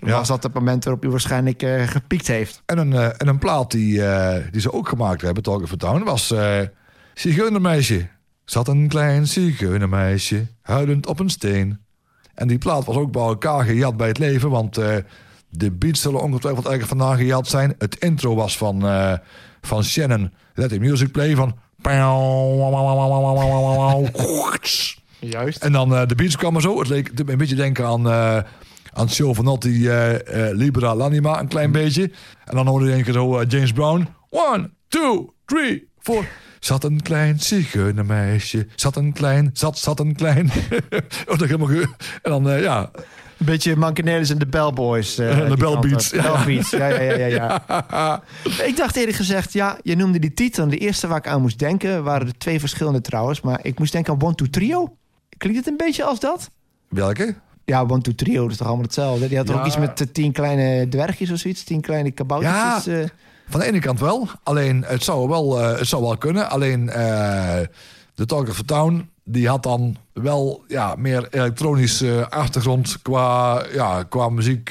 Ja. 0.00 0.10
was 0.10 0.28
dat 0.28 0.42
het 0.42 0.54
moment 0.54 0.84
waarop 0.84 1.04
u 1.04 1.08
waarschijnlijk 1.08 1.62
eh, 1.62 1.86
gepiekt 1.86 2.26
heeft. 2.26 2.62
En 2.66 2.78
een, 2.78 2.92
eh, 2.92 3.04
en 3.04 3.28
een 3.28 3.38
plaat 3.38 3.70
die, 3.70 4.04
eh, 4.04 4.44
die 4.50 4.60
ze 4.60 4.72
ook 4.72 4.88
gemaakt 4.88 5.22
hebben, 5.22 5.42
Talk 5.42 5.62
of 5.62 5.76
Town, 5.76 6.04
was 6.04 6.32
uh, 6.32 6.60
Zigeunermeisje. 7.14 8.08
Zat 8.44 8.68
een 8.68 8.88
klein 8.88 9.26
zigeunermeisje, 9.26 10.46
huilend 10.62 11.06
op 11.06 11.20
een 11.20 11.30
steen. 11.30 11.78
En 12.34 12.48
die 12.48 12.58
plaat 12.58 12.84
was 12.84 12.96
ook 12.96 13.12
bij 13.12 13.22
elkaar 13.22 13.64
gejat 13.64 13.96
bij 13.96 14.08
het 14.08 14.18
leven, 14.18 14.50
want 14.50 14.78
eh, 14.78 14.96
de 15.50 15.70
beats 15.70 16.00
zullen 16.00 16.22
ongetwijfeld 16.22 16.66
eigenlijk 16.66 16.98
vandaan 16.98 17.16
gejat 17.16 17.48
zijn. 17.48 17.74
Het 17.78 17.96
intro 17.98 18.34
was 18.34 18.56
van, 18.56 18.86
eh, 18.86 19.12
van 19.60 19.84
Shannon, 19.84 20.32
Let 20.54 20.68
the 20.68 20.78
Music 20.78 21.12
Play, 21.12 21.34
van... 21.34 21.56
Juist. 25.20 25.62
En 25.62 25.72
dan 25.72 25.94
eh, 25.94 26.06
de 26.06 26.14
beats 26.14 26.36
kwamen 26.36 26.62
zo. 26.62 26.78
Het 26.78 26.88
leek 26.88 27.10
een 27.14 27.38
beetje 27.38 27.54
denken 27.54 27.86
aan, 27.86 28.08
eh 28.08 28.38
aan 28.98 29.08
Giovanotti, 29.08 29.88
eh 29.88 30.48
eh 30.48 30.56
Libera 30.56 30.94
L'Anima, 30.94 31.40
een 31.40 31.48
klein 31.48 31.72
beetje. 31.72 32.10
En 32.44 32.54
dan 32.56 32.66
hoorde 32.66 32.86
je 32.86 32.92
een 32.94 33.02
keer 33.04 33.12
zo 33.12 33.38
eh, 33.38 33.46
James 33.48 33.72
Brown. 33.72 34.08
One, 34.30 34.70
two, 34.88 35.34
three, 35.44 35.88
four. 35.98 36.24
Zat 36.60 36.84
een 36.84 37.02
klein 37.02 37.40
zigeunermeisje. 37.40 38.66
Zat 38.74 38.96
een 38.96 39.12
klein, 39.12 39.50
zat, 39.52 39.78
zat 39.78 40.00
een 40.00 40.14
klein. 40.14 40.50
oh, 41.28 41.38
dat 41.38 41.48
helemaal 41.48 41.70
en 42.22 42.42
dan, 42.42 42.60
ja. 42.60 42.90
Een 43.38 43.46
beetje 43.46 43.76
Mankenelis 43.76 44.30
en 44.30 44.38
de 44.38 44.46
Bellboys. 44.46 45.18
eh, 45.18 45.48
De 45.48 45.56
Bellbeats, 45.56 46.10
ja. 46.10 46.22
Bellbeats, 46.22 46.70
ja, 46.70 46.86
ja, 46.88 47.00
ja, 47.00 47.26
ja, 47.26 47.26
ja. 47.90 48.22
Ik 48.66 48.76
dacht 48.76 48.96
eerlijk 48.96 49.16
gezegd, 49.16 49.52
ja, 49.52 49.78
je 49.82 49.96
noemde 49.96 50.18
die 50.18 50.34
titel. 50.34 50.62
En 50.62 50.68
de 50.68 50.76
eerste 50.78 51.06
waar 51.06 51.18
ik 51.18 51.26
aan 51.26 51.40
moest 51.40 51.58
denken, 51.58 52.02
waren 52.04 52.26
er 52.26 52.38
twee 52.38 52.60
verschillende 52.60 53.00
trouwens. 53.00 53.40
Maar 53.40 53.60
ik 53.62 53.78
moest 53.78 53.92
denken 53.92 54.12
aan 54.12 54.22
One 54.22 54.34
Two 54.34 54.46
Trio. 54.50 54.96
Klinkt 55.36 55.58
het 55.58 55.68
een 55.68 55.76
beetje 55.76 56.04
als 56.04 56.20
dat? 56.20 56.50
Welke? 56.88 57.34
Ja, 57.68 57.82
One 57.82 58.00
Two 58.00 58.14
Trio, 58.14 58.42
dat 58.42 58.50
is 58.50 58.56
toch 58.56 58.66
allemaal 58.66 58.84
hetzelfde? 58.84 59.28
Die 59.28 59.36
had 59.36 59.46
toch 59.46 59.54
Ja. 59.54 59.60
ook 59.60 59.66
iets 59.66 59.78
met 59.78 60.00
eh, 60.00 60.06
tien 60.12 60.32
kleine 60.32 60.88
dwergjes 60.88 61.30
of 61.30 61.38
zoiets? 61.38 61.64
Tien 61.64 61.80
kleine 61.80 62.10
kaboutertjes? 62.10 62.84
Ja. 62.84 63.00
eh. 63.00 63.08
Van 63.48 63.60
de 63.60 63.66
ene 63.66 63.78
kant 63.78 64.00
wel. 64.00 64.28
Alleen, 64.42 64.84
het 64.86 65.04
zou 65.04 65.28
wel, 65.28 65.60
eh, 65.60 65.78
het 65.78 65.86
zou 65.88 66.02
wel 66.02 66.16
kunnen. 66.16 66.50
Alleen, 66.50 66.86
de 68.14 68.26
Talk 68.26 68.48
of 68.48 68.56
the 68.56 68.64
Town... 68.64 69.08
die 69.24 69.48
had 69.48 69.62
dan 69.62 69.96
wel 70.12 70.64
ja, 70.68 70.94
meer 70.98 71.26
elektronische 71.30 72.26
achtergrond... 72.30 72.98
qua, 73.02 73.62
ja, 73.72 74.02
qua 74.02 74.28
muziek, 74.28 74.64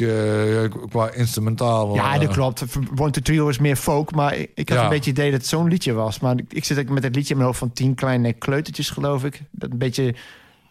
qua 0.89 1.11
instrumentaal. 1.11 1.95
Ja, 1.95 2.17
dat 2.19 2.33
klopt. 2.33 2.63
One 2.95 3.11
Two 3.11 3.21
Trio 3.21 3.47
is 3.47 3.57
meer 3.59 3.75
folk, 3.75 4.15
maar 4.15 4.35
ik, 4.35 4.51
ik 4.55 4.69
had 4.69 4.77
Ja. 4.77 4.83
een 4.83 4.89
beetje 4.89 5.09
het 5.09 5.19
idee 5.19 5.31
dat 5.31 5.39
het 5.39 5.49
zo'n 5.49 5.67
liedje 5.67 5.93
was. 5.93 6.19
Maar 6.19 6.37
ik, 6.37 6.53
ik 6.53 6.65
zit 6.65 6.79
ook 6.79 6.89
met 6.89 7.03
het 7.03 7.15
liedje 7.15 7.29
in 7.29 7.35
mijn 7.35 7.47
hoofd 7.47 7.59
van 7.59 7.73
tien 7.73 7.95
kleine 7.95 8.33
kleutertjes, 8.33 8.89
geloof 8.89 9.23
ik. 9.23 9.41
Dat 9.51 9.71
een 9.71 9.77
beetje 9.77 10.15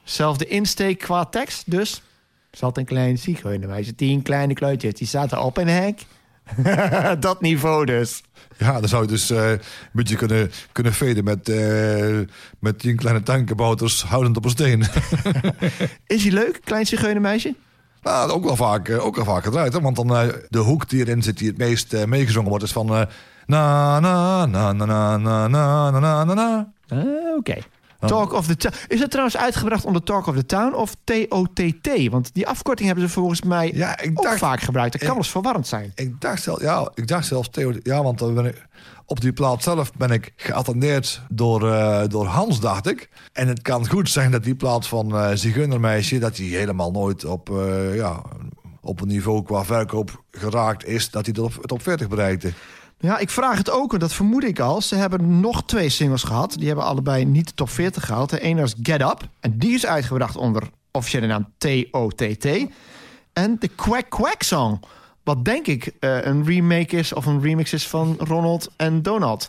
zelfde 0.05 0.47
insteek 0.47 0.99
qua 0.99 1.25
tekst, 1.25 1.71
dus... 1.71 2.03
Zat 2.57 2.77
een 2.77 2.85
klein 2.85 3.19
zigeunermeisje, 3.19 3.95
tien 3.95 4.23
kleine 4.23 4.55
kleutjes, 4.55 4.95
die 4.95 5.07
zaten 5.07 5.43
op 5.43 5.57
een 5.57 5.69
hek. 5.69 6.01
dat 7.21 7.41
niveau 7.41 7.85
dus. 7.85 8.23
Ja, 8.59 8.81
dan 8.81 8.89
zou 8.89 9.03
je 9.03 9.09
dus 9.09 9.31
eh, 9.31 9.51
een 9.51 9.61
beetje 9.93 10.17
kunnen, 10.17 10.51
kunnen 10.73 10.93
veden 10.93 11.25
met, 11.25 11.49
eh 11.49 12.19
met 12.61 12.79
tien 12.79 12.97
kleine 12.97 13.23
tuinkabouters 13.23 14.03
houdend 14.03 14.37
op 14.37 14.45
een 14.45 14.51
steen. 14.51 14.81
Is 16.07 16.23
hij 16.23 16.33
leuk, 16.33 16.61
klein 16.65 16.87
zigeunermeisje? 16.87 17.55
nou, 18.03 18.31
ook 18.31 18.45
wel 18.45 18.57
vaak, 18.57 18.89
eh, 18.89 19.05
ook 19.05 19.17
wel 19.17 19.25
vaak 19.25 19.45
gedraaid. 19.45 19.73
Hè? 19.73 19.81
Want 19.81 19.97
dan 19.97 20.17
eh, 20.17 20.29
de 20.49 20.59
hoek 20.59 20.89
die 20.89 21.01
erin 21.01 21.23
zit, 21.23 21.39
die 21.39 21.49
het 21.49 21.59
meest 21.59 21.93
eh, 21.93 22.05
meegezongen 22.05 22.49
wordt, 22.49 22.65
is 22.65 22.73
van... 22.73 22.95
eh, 22.95 23.03
na, 23.47 24.01
na, 24.01 24.47
na, 24.47 24.73
na, 24.73 24.87
na, 24.87 25.17
na, 25.17 25.49
na, 25.49 25.91
na, 25.91 26.25
na, 26.25 26.35
na. 26.35 26.73
Ah, 26.89 27.37
Oké. 27.37 27.59
Talk 28.01 28.33
of 28.33 28.47
the 28.47 28.57
Town. 28.57 28.75
Is 28.89 29.01
het 29.01 29.11
trouwens 29.11 29.37
uitgebracht 29.37 29.85
onder 29.85 30.03
Talk 30.03 30.27
of 30.27 30.35
the 30.35 30.47
Town 30.47 30.75
of 30.75 30.95
TOTT? 31.05 32.09
Want 32.11 32.35
die 32.35 32.47
afkorting 32.49 32.87
hebben 32.89 33.09
ze 33.09 33.15
volgens 33.15 33.43
mij 33.43 33.73
Ja, 33.75 34.01
ik 34.01 34.11
ook 34.27 34.39
vaak 34.39 34.61
gebruikt. 34.61 34.93
Dat 34.93 35.01
kan 35.01 35.11
ik- 35.11 35.17
eens 35.17 35.31
verwarrend 35.31 35.67
zijn. 35.67 35.93
Ik 35.95 36.21
dacht, 36.21 36.43
zelf, 36.43 36.61
ja, 36.61 36.91
ik 36.95 37.09
dacht 37.09 37.27
zelfs 37.27 37.49
ja, 37.83 38.03
want 38.03 38.19
dan 38.19 38.35
ben 38.35 38.45
ik, 38.45 38.67
op 39.07 39.21
die 39.21 39.33
plaat 39.33 39.63
zelf 39.63 39.93
ben 39.93 40.11
ik 40.11 40.33
geattendeerd 40.37 41.21
door, 41.29 41.71
eh, 41.73 42.03
door 42.09 42.27
Hans, 42.27 42.61
dacht 42.61 42.87
ik. 42.87 43.09
En 43.33 43.49
het 43.49 43.63
kan 43.63 43.89
goed 43.89 44.11
zijn 44.11 44.31
dat 44.31 44.45
die 44.45 44.55
plaat 44.55 44.87
van 44.87 45.17
eh 45.17 45.31
Zigeunermeisje, 45.35 46.19
dat 46.19 46.37
die 46.37 46.57
helemaal 46.57 46.91
nooit 46.91 47.25
op, 47.25 47.51
eh, 47.51 47.95
ja, 47.95 48.23
op 48.81 49.01
een 49.01 49.09
niveau 49.09 49.43
qua 49.43 49.65
verkoop 49.65 50.23
geraakt 50.31 50.87
is, 50.87 51.11
dat 51.11 51.27
hij 51.27 51.35
het 51.37 51.45
op, 51.45 51.63
het 51.63 51.73
op 51.73 51.83
40 51.83 52.09
bereikte. 52.09 52.53
Ja, 52.99 53.19
ik 53.19 53.31
vraag 53.31 53.59
het 53.59 53.71
ook, 53.71 53.93
en 53.93 53.99
dat 53.99 54.13
vermoed 54.13 54.45
ik 54.45 54.61
al. 54.61 54.81
Ze 54.81 54.95
hebben 54.95 55.41
nog 55.41 55.65
twee 55.65 55.89
singles 55.89 56.23
gehad. 56.23 56.55
Die 56.59 56.67
hebben 56.67 56.85
allebei 56.85 57.25
niet 57.25 57.47
de 57.47 57.55
top 57.55 57.71
40 57.71 58.07
gehaald. 58.07 58.31
De 58.31 58.41
ene 58.41 58.61
was 58.61 58.75
Get 58.83 59.01
Up. 59.01 59.21
En 59.41 59.59
die 59.59 59.75
is 59.75 59.87
uitgebracht 59.87 60.37
onder 60.37 60.63
officiële 60.91 61.27
naam 61.27 61.53
TOTT. 61.59 62.47
En 63.33 63.57
de 63.59 63.69
Quack 63.69 64.09
Quack 64.09 64.43
Song. 64.43 64.81
Wat 65.25 65.45
denk 65.45 65.67
ik 65.67 65.93
eh, 66.01 66.25
een 66.25 66.45
remake 66.45 66.97
is 66.97 67.13
of 67.13 67.27
een 67.27 67.41
remix 67.43 67.73
is 67.73 67.89
van 67.89 68.17
Ronald 68.19 68.71
en 68.77 69.03
Donald. 69.03 69.47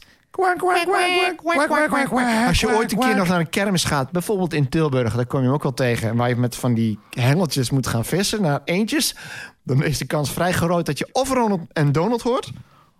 Als 2.48 2.60
je 2.60 2.76
ooit 2.76 2.92
een 2.92 3.00
keer 3.00 3.16
nog 3.16 3.28
naar 3.28 3.40
een 3.40 3.50
kermis 3.50 3.84
gaat, 3.84 4.12
bijvoorbeeld 4.12 4.54
in 4.54 4.70
Tilburg, 4.70 5.16
daar 5.16 5.26
kom 5.26 5.40
je 5.40 5.46
hem 5.46 5.54
ook 5.54 5.64
wel 5.64 5.74
tegen. 5.74 6.16
Waar 6.16 6.30
je 6.30 6.36
met 6.36 6.56
van 6.56 6.74
die 6.74 7.00
hengeltjes 7.10 7.70
moet 7.70 7.88
gaan 7.88 8.06
vissen 8.06 8.42
naar 8.42 8.62
eentjes. 8.66 9.16
Dan 9.64 9.84
is 9.84 9.98
de 9.98 10.06
kans 10.06 10.32
vrij 10.32 10.52
groot 10.52 10.86
dat 10.86 10.98
je 10.98 11.10
of 11.12 11.30
Ronald 11.30 11.62
en 11.74 11.92
Donald 11.92 12.22
hoort. 12.22 12.52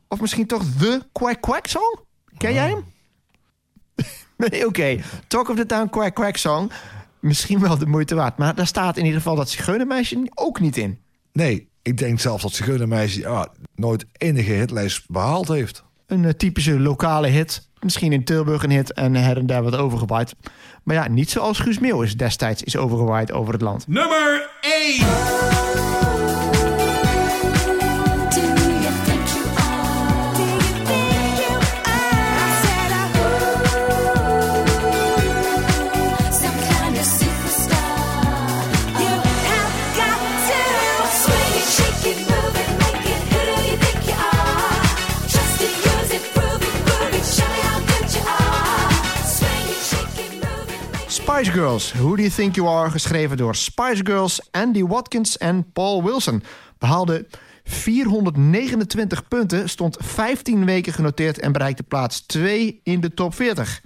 Of 0.08 0.22
misschien 0.22 0.48
toch 0.48 0.64
de 0.78 1.02
Quack 1.12 1.42
Quack 1.42 1.68
Song? 1.68 2.00
Ken 2.38 2.54
jij 2.54 2.70
hem? 2.70 2.86
nee, 4.50 4.68
oké. 4.68 5.00
Talk 5.28 5.50
of 5.50 5.56
the 5.56 5.66
Town 5.66 5.90
Quack 5.90 6.16
Quack 6.16 6.38
Song. 6.38 6.72
Misschien 7.20 7.60
wel 7.60 7.78
de 7.78 7.86
moeite 7.86 8.16
waard. 8.16 8.38
Maar 8.38 8.56
daar 8.56 8.68
staat 8.68 8.98
in 8.98 9.04
ieder 9.04 9.20
geval 9.20 9.36
dat 9.36 9.50
zigeunermeisje 9.50 10.32
ook 10.34 10.60
niet 10.60 10.78
in. 10.78 11.00
Nee, 11.32 11.70
ik 11.82 11.98
denk 11.98 12.20
zelfs 12.20 12.44
dat 12.44 12.52
Zigeunermeisje 12.52 13.20
ja, 13.20 13.48
nooit 13.76 14.06
enige 14.12 14.52
hitlijst 14.52 15.10
behaald 15.10 15.48
heeft. 15.48 15.84
Een 16.06 16.26
eh, 16.26 16.32
typische 16.32 16.80
lokale 16.80 17.28
hit. 17.28 17.70
Misschien 17.80 18.14
in 18.14 18.24
Tilburg 18.24 18.64
een 18.64 18.72
hit 18.72 18.94
en 18.94 19.16
her 19.16 19.38
en 19.38 19.46
daar 19.46 19.64
wat 19.64 19.76
overgewaaid. 19.76 20.36
Maar 20.84 20.96
ja, 20.96 21.08
niet 21.08 21.30
zoals 21.30 21.60
Guus 21.60 21.80
Meeuwis 21.80 22.18
destijds 22.18 22.64
is 22.64 22.78
overgewaaid 22.78 23.32
over 23.32 23.54
het 23.54 23.62
land. 23.62 23.88
Nummer 23.88 24.50
1. 24.62 25.67
Spice 51.38 51.52
Girls. 51.52 51.92
Who 51.94 52.16
Do 52.16 52.22
You 52.22 52.30
Think 52.30 52.56
You 52.56 52.68
Are, 52.68 52.90
geschreven 52.90 53.38
door 53.38 53.56
Spice 53.56 54.06
Girls, 54.06 54.48
Andy 54.52 54.84
Watkins 54.84 55.38
en 55.38 55.72
Paul 55.72 56.04
Wilson. 56.04 56.44
Behaalde 56.78 57.28
429 57.64 59.28
punten, 59.28 59.70
stond 59.70 59.98
15 60.00 60.66
weken 60.66 60.94
genoteerd 60.94 61.40
en 61.40 61.52
bereikte 61.52 61.84
plaats 61.84 62.22
2 62.22 62.80
in 62.84 63.02
de 63.02 63.14
top 63.14 63.36
40. 63.36 63.82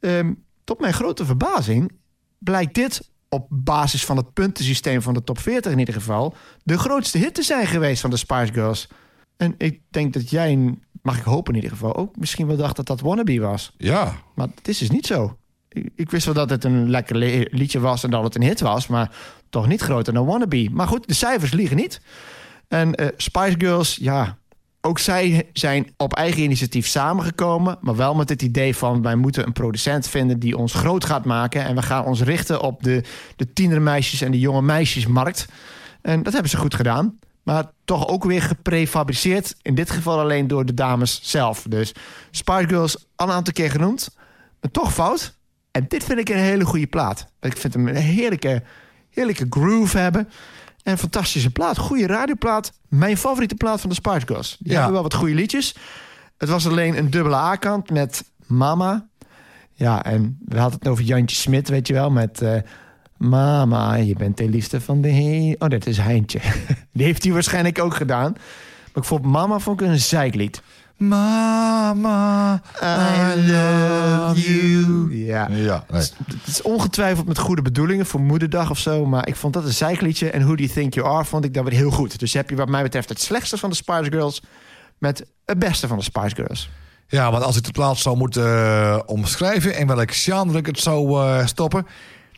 Ehm, 0.00 0.32
tot 0.64 0.80
mijn 0.80 0.92
grote 0.92 1.24
verbazing 1.24 1.92
blijkt 2.38 2.74
dit 2.74 3.10
op 3.28 3.46
basis 3.50 4.04
van 4.04 4.16
het 4.16 4.32
puntensysteem 4.32 5.02
van 5.02 5.14
de 5.14 5.24
top 5.24 5.38
40 5.38 5.72
in 5.72 5.78
ieder 5.78 5.94
geval... 5.94 6.34
de 6.62 6.78
grootste 6.78 7.18
hit 7.18 7.34
te 7.34 7.42
zijn 7.42 7.66
geweest 7.66 8.00
van 8.00 8.10
de 8.10 8.16
Spice 8.16 8.52
Girls. 8.52 8.88
En 9.36 9.54
ik 9.58 9.80
denk 9.90 10.12
dat 10.12 10.30
jij, 10.30 10.74
mag 11.02 11.18
ik 11.18 11.24
hopen 11.24 11.54
in 11.54 11.62
ieder 11.62 11.76
geval... 11.76 11.96
ook 11.96 12.16
misschien 12.16 12.46
wel 12.46 12.56
dacht 12.56 12.76
dat 12.76 12.86
dat 12.86 13.00
Wannabe 13.00 13.40
was. 13.40 13.74
Ja, 13.76 14.14
Maar 14.34 14.48
het 14.54 14.68
is 14.68 14.78
dus 14.78 14.90
niet 14.90 15.06
zo. 15.06 15.36
Ik, 15.94 16.10
wist 16.10 16.24
wel 16.24 16.34
dat 16.34 16.50
het 16.50 16.64
een 16.64 16.90
lekker 16.90 17.16
le- 17.16 17.46
liedje 17.50 17.80
was 17.80 18.04
en 18.04 18.10
dat 18.10 18.24
het 18.24 18.34
een 18.34 18.42
hit 18.42 18.60
was... 18.60 18.86
maar 18.86 19.10
toch 19.50 19.66
niet 19.66 19.80
groter 19.80 20.12
dan 20.12 20.26
Wannabe. 20.26 20.68
Maar 20.72 20.86
goed, 20.86 21.08
de 21.08 21.14
cijfers 21.14 21.52
liegen 21.52 21.76
niet. 21.76 22.00
En 22.68 22.94
eh, 22.94 23.06
Spice 23.16 23.54
Girls, 23.58 23.98
ja... 24.00 24.40
Ook 24.84 24.98
zij 24.98 25.48
zijn 25.52 25.92
op 25.96 26.14
eigen 26.14 26.42
initiatief 26.42 26.86
samengekomen, 26.86 27.78
maar 27.80 27.96
wel 27.96 28.14
met 28.14 28.28
het 28.28 28.42
idee 28.42 28.76
van 28.76 29.02
wij 29.02 29.14
moeten 29.14 29.46
een 29.46 29.52
producent 29.52 30.08
vinden 30.08 30.38
die 30.38 30.56
ons 30.56 30.74
groot 30.74 31.04
gaat 31.04 31.24
maken. 31.24 31.64
En 31.64 31.74
we 31.74 31.82
gaan 31.82 32.04
ons 32.04 32.22
richten 32.22 32.60
op 32.60 32.82
de, 32.82 33.04
de 33.36 33.52
tienermeisjes 33.52 34.20
en 34.20 34.30
de 34.30 34.38
jonge 34.38 34.62
meisjesmarkt. 34.62 35.46
En 36.00 36.22
dat 36.22 36.32
hebben 36.32 36.50
ze 36.50 36.56
goed 36.56 36.74
gedaan. 36.74 37.18
Maar 37.42 37.64
toch 37.84 38.08
ook 38.08 38.24
weer 38.24 38.42
geprefabriceerd. 38.42 39.54
In 39.62 39.74
dit 39.74 39.90
geval 39.90 40.20
alleen 40.20 40.46
door 40.46 40.66
de 40.66 40.74
dames 40.74 41.20
zelf. 41.22 41.64
Dus 41.68 41.92
Spice 42.30 42.68
Girls 42.68 43.06
al 43.16 43.26
een 43.26 43.34
aantal 43.34 43.52
keer 43.52 43.70
genoemd. 43.70 44.16
Maar 44.60 44.70
toch 44.70 44.92
fout. 44.92 45.38
En 45.72 45.84
dit 45.88 46.04
vind 46.04 46.18
ik 46.18 46.28
een 46.28 46.36
hele 46.36 46.64
goede 46.64 46.86
plaat. 46.86 47.26
Ik 47.40 47.56
vind 47.56 47.74
hem 47.74 47.88
een 47.88 47.94
heerlijke, 47.96 48.62
heerlijke 49.10 49.46
groove 49.50 49.98
hebben. 49.98 50.28
En 50.82 50.98
fantastische 50.98 51.50
plaat. 51.50 51.78
Goede 51.78 52.06
radioplaat. 52.06 52.72
Mijn 52.88 53.16
favoriete 53.16 53.54
plaat 53.54 53.80
van 53.80 53.88
de 53.90 53.94
Spice 53.96 54.26
Girls. 54.26 54.56
Die 54.58 54.68
Ja. 54.68 54.74
hebben 54.74 54.92
wel 54.92 55.02
wat 55.02 55.14
goede 55.14 55.34
liedjes. 55.34 55.76
Het 56.38 56.48
was 56.48 56.66
alleen 56.68 56.98
een 56.98 57.10
dubbele 57.10 57.36
A-kant 57.36 57.90
met 57.90 58.24
Mama. 58.46 59.08
Ja, 59.72 60.04
en 60.04 60.38
we 60.44 60.58
hadden 60.58 60.78
het 60.78 60.88
over 60.88 61.04
Jantje 61.04 61.36
Smit, 61.36 61.68
weet 61.68 61.86
je 61.86 61.92
wel. 61.92 62.10
Met 62.10 62.40
eh, 62.42 62.54
Mama, 63.16 63.94
je 63.94 64.14
bent 64.16 64.36
de 64.36 64.48
liefste 64.48 64.80
van 64.80 65.00
de 65.00 65.08
heen. 65.08 65.54
Oh, 65.58 65.68
dat 65.68 65.86
is 65.86 65.98
Heintje. 65.98 66.40
Die 66.92 67.04
heeft 67.04 67.22
hij 67.24 67.32
waarschijnlijk 67.32 67.78
ook 67.78 67.94
gedaan. 67.94 68.32
Maar 68.32 69.02
ik 69.02 69.04
vond 69.04 69.24
Mama 69.24 69.58
vond 69.58 69.80
ik 69.80 69.86
een 69.86 69.98
zeiklied. 69.98 70.62
Mama, 70.96 72.62
I 72.82 73.50
love 73.50 74.40
you. 74.40 75.16
Ja. 75.16 75.48
Ja, 75.50 75.84
nee. 75.90 76.00
Het 76.00 76.46
is 76.46 76.62
ongetwijfeld 76.62 77.26
met 77.26 77.38
goede 77.38 77.62
bedoelingen 77.62 78.06
voor 78.06 78.20
moederdag 78.20 78.70
of 78.70 78.78
zo. 78.78 79.06
Maar 79.06 79.28
ik 79.28 79.36
vond 79.36 79.54
dat 79.54 79.64
een 79.64 79.72
zeikliedje. 79.72 80.30
En 80.30 80.40
Who 80.40 80.54
Do 80.54 80.62
You 80.62 80.74
Think 80.74 80.94
You 80.94 81.06
Are 81.06 81.24
vond 81.24 81.44
ik 81.44 81.54
dat 81.54 81.64
weer 81.64 81.78
heel 81.78 81.90
goed. 81.90 82.18
Dus 82.18 82.32
heb 82.32 82.50
je 82.50 82.56
wat 82.56 82.68
mij 82.68 82.82
betreft 82.82 83.08
het 83.08 83.20
slechtste 83.20 83.58
van 83.58 83.70
de 83.70 83.76
Spice 83.76 84.10
Girls... 84.10 84.42
met 84.98 85.26
het 85.44 85.58
beste 85.58 85.88
van 85.88 85.98
de 85.98 86.04
Spice 86.04 86.34
Girls. 86.34 86.70
Ja, 87.06 87.30
want 87.30 87.44
als 87.44 87.56
ik 87.56 87.64
de 87.64 87.70
plaats 87.70 88.02
zou 88.02 88.16
moeten 88.16 88.44
eh, 88.44 88.98
omschrijven... 89.06 89.78
in 89.78 89.86
welk 89.86 90.14
genre 90.14 90.58
ik 90.58 90.66
het 90.66 90.78
zou 90.78 91.26
eh, 91.26 91.46
stoppen... 91.46 91.86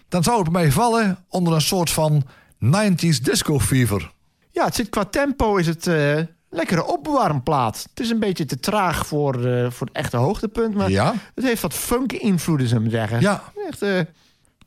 dan 0.09 0.23
zou 0.23 0.43
het 0.43 0.53
bij 0.53 0.63
mij 0.63 0.73
vallen 0.73 1.19
onder 1.29 1.53
een 1.53 1.61
soort 1.61 1.91
van 1.91 2.25
90s 2.65 3.21
disco 3.23 3.61
fever. 3.61 4.13
Ja, 4.51 4.65
het 4.65 4.75
zit 4.75 4.89
qua 4.89 5.05
tempo 5.05 5.57
is 5.57 5.67
het 5.67 5.87
eh 5.87 6.19
lekkere 6.55 6.87
opwarmplaat. 6.87 7.87
Het 7.91 8.01
is 8.01 8.11
een 8.11 8.19
beetje 8.19 8.45
te 8.45 8.61
traag 8.61 9.07
voor, 9.07 9.45
eh, 9.47 9.71
voor 9.71 9.87
het 9.87 9.97
echte 9.97 10.17
hoogtepunt. 10.17 10.75
Maar 10.75 10.91
Ja? 10.91 11.15
het 11.35 11.45
heeft 11.45 11.63
wat 11.63 11.75
funky 11.75 12.17
invloeden, 12.17 12.69
zou 12.69 12.85
ik 12.85 12.91
zeggen. 12.91 13.21
Ja. 13.21 13.43
Echt, 13.69 13.83
eh, 13.83 14.01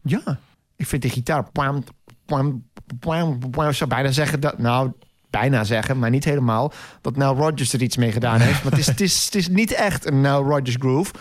ja. 0.02 0.40
Ik 0.76 0.88
vind 0.88 1.02
de 1.02 1.10
gitaar... 1.10 1.48
Ik 3.68 3.74
zou 3.74 3.90
bijna 3.90 4.12
zeggen 4.12 4.40
dat... 4.40 4.58
Nou, 4.58 4.92
bijna 5.30 5.64
zeggen, 5.64 6.00
maar 6.00 6.10
niet 6.10 6.24
helemaal... 6.24 6.74
dat 7.02 7.16
Nile 7.16 7.34
Rodgers 7.34 7.74
er 7.74 7.82
iets 7.82 7.98
mee 7.98 8.12
gedaan 8.12 8.40
heeft. 8.40 8.64
Maar 8.64 8.72
het 8.72 8.82
is, 8.82 8.88
het, 8.88 9.02
is, 9.02 9.26
het 9.26 9.36
is 9.36 9.48
niet 9.48 9.72
echt 9.72 10.06
een 10.06 10.22
Nile 10.22 10.44
Rodgers 10.44 10.76
groove. 10.80 11.14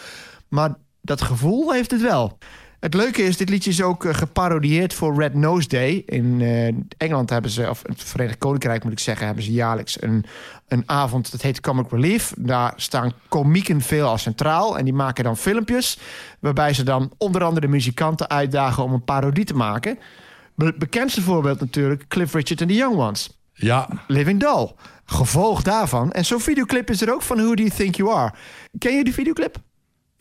Maar 0.49 0.75
dat 1.01 1.23
gevoel 1.23 1.73
heeft 1.73 1.91
het 1.91 2.01
wel. 2.01 2.39
Het 2.87 2.95
leuke 2.95 3.23
is, 3.23 3.37
dit 3.37 3.49
liedje 3.49 3.71
is 3.71 3.83
ook 3.83 4.05
eh, 4.05 4.15
geparodieerd 4.15 4.95
voor 4.95 5.17
Red 5.17 5.35
Nose 5.35 5.69
Day. 5.69 6.03
In 6.07 6.41
eh, 6.41 6.67
Engeland 6.97 7.31
hebben 7.31 7.51
ze, 7.51 7.71
of 7.71 7.83
het 7.83 8.03
Verenigd 8.03 8.39
Koninkrijk 8.39 8.85
moet 8.85 8.93
ik 8.93 8.99
zeggen... 8.99 9.27
hebben 9.27 9.45
ze 9.45 9.53
jaarlijks 9.53 10.03
een, 10.03 10.25
een 10.69 10.83
avond, 10.87 11.31
dat 11.31 11.43
heet 11.43 11.61
Comic 11.61 11.91
Relief. 11.91 12.33
Daar 12.39 12.73
staan 12.77 13.13
komieken 13.29 13.81
veel 13.81 14.09
als 14.09 14.23
centraal. 14.23 14.79
En 14.79 14.85
die 14.85 14.93
maken 14.93 15.25
dan 15.25 15.37
filmpjes... 15.37 15.99
waarbij 16.41 16.75
ze 16.75 16.83
dan 16.83 17.13
onder 17.19 17.45
andere 17.45 17.69
muzikanten 17.69 18.29
uitdagen... 18.29 18.83
om 18.83 18.93
een 18.93 19.05
parodie 19.05 19.45
te 19.45 19.55
maken. 19.55 19.99
Be- 20.55 20.75
bekendste 20.79 21.23
voorbeeld 21.23 21.61
natuurlijk 21.61 22.05
Cliff 22.09 22.35
Richard 22.35 22.61
en 22.61 22.69
the 22.69 22.75
Young 22.75 22.97
Ones. 22.97 23.39
Ja, 23.53 23.89
Living 24.07 24.41
Doll. 24.41 24.73
Gevolg 25.05 25.63
daarvan. 25.63 26.13
En 26.13 26.25
zo'n 26.25 26.41
videoclip 26.41 26.91
is 26.91 27.01
er 27.01 27.13
ook 27.13 27.23
van 27.23 27.37
Who 27.37 27.55
Do 27.55 27.63
You 27.63 27.77
Think 27.77 27.95
You 27.95 28.11
Are. 28.11 28.35
Ken 28.79 28.97
je 28.97 29.05
die 29.05 29.15
videoclip? 29.15 29.65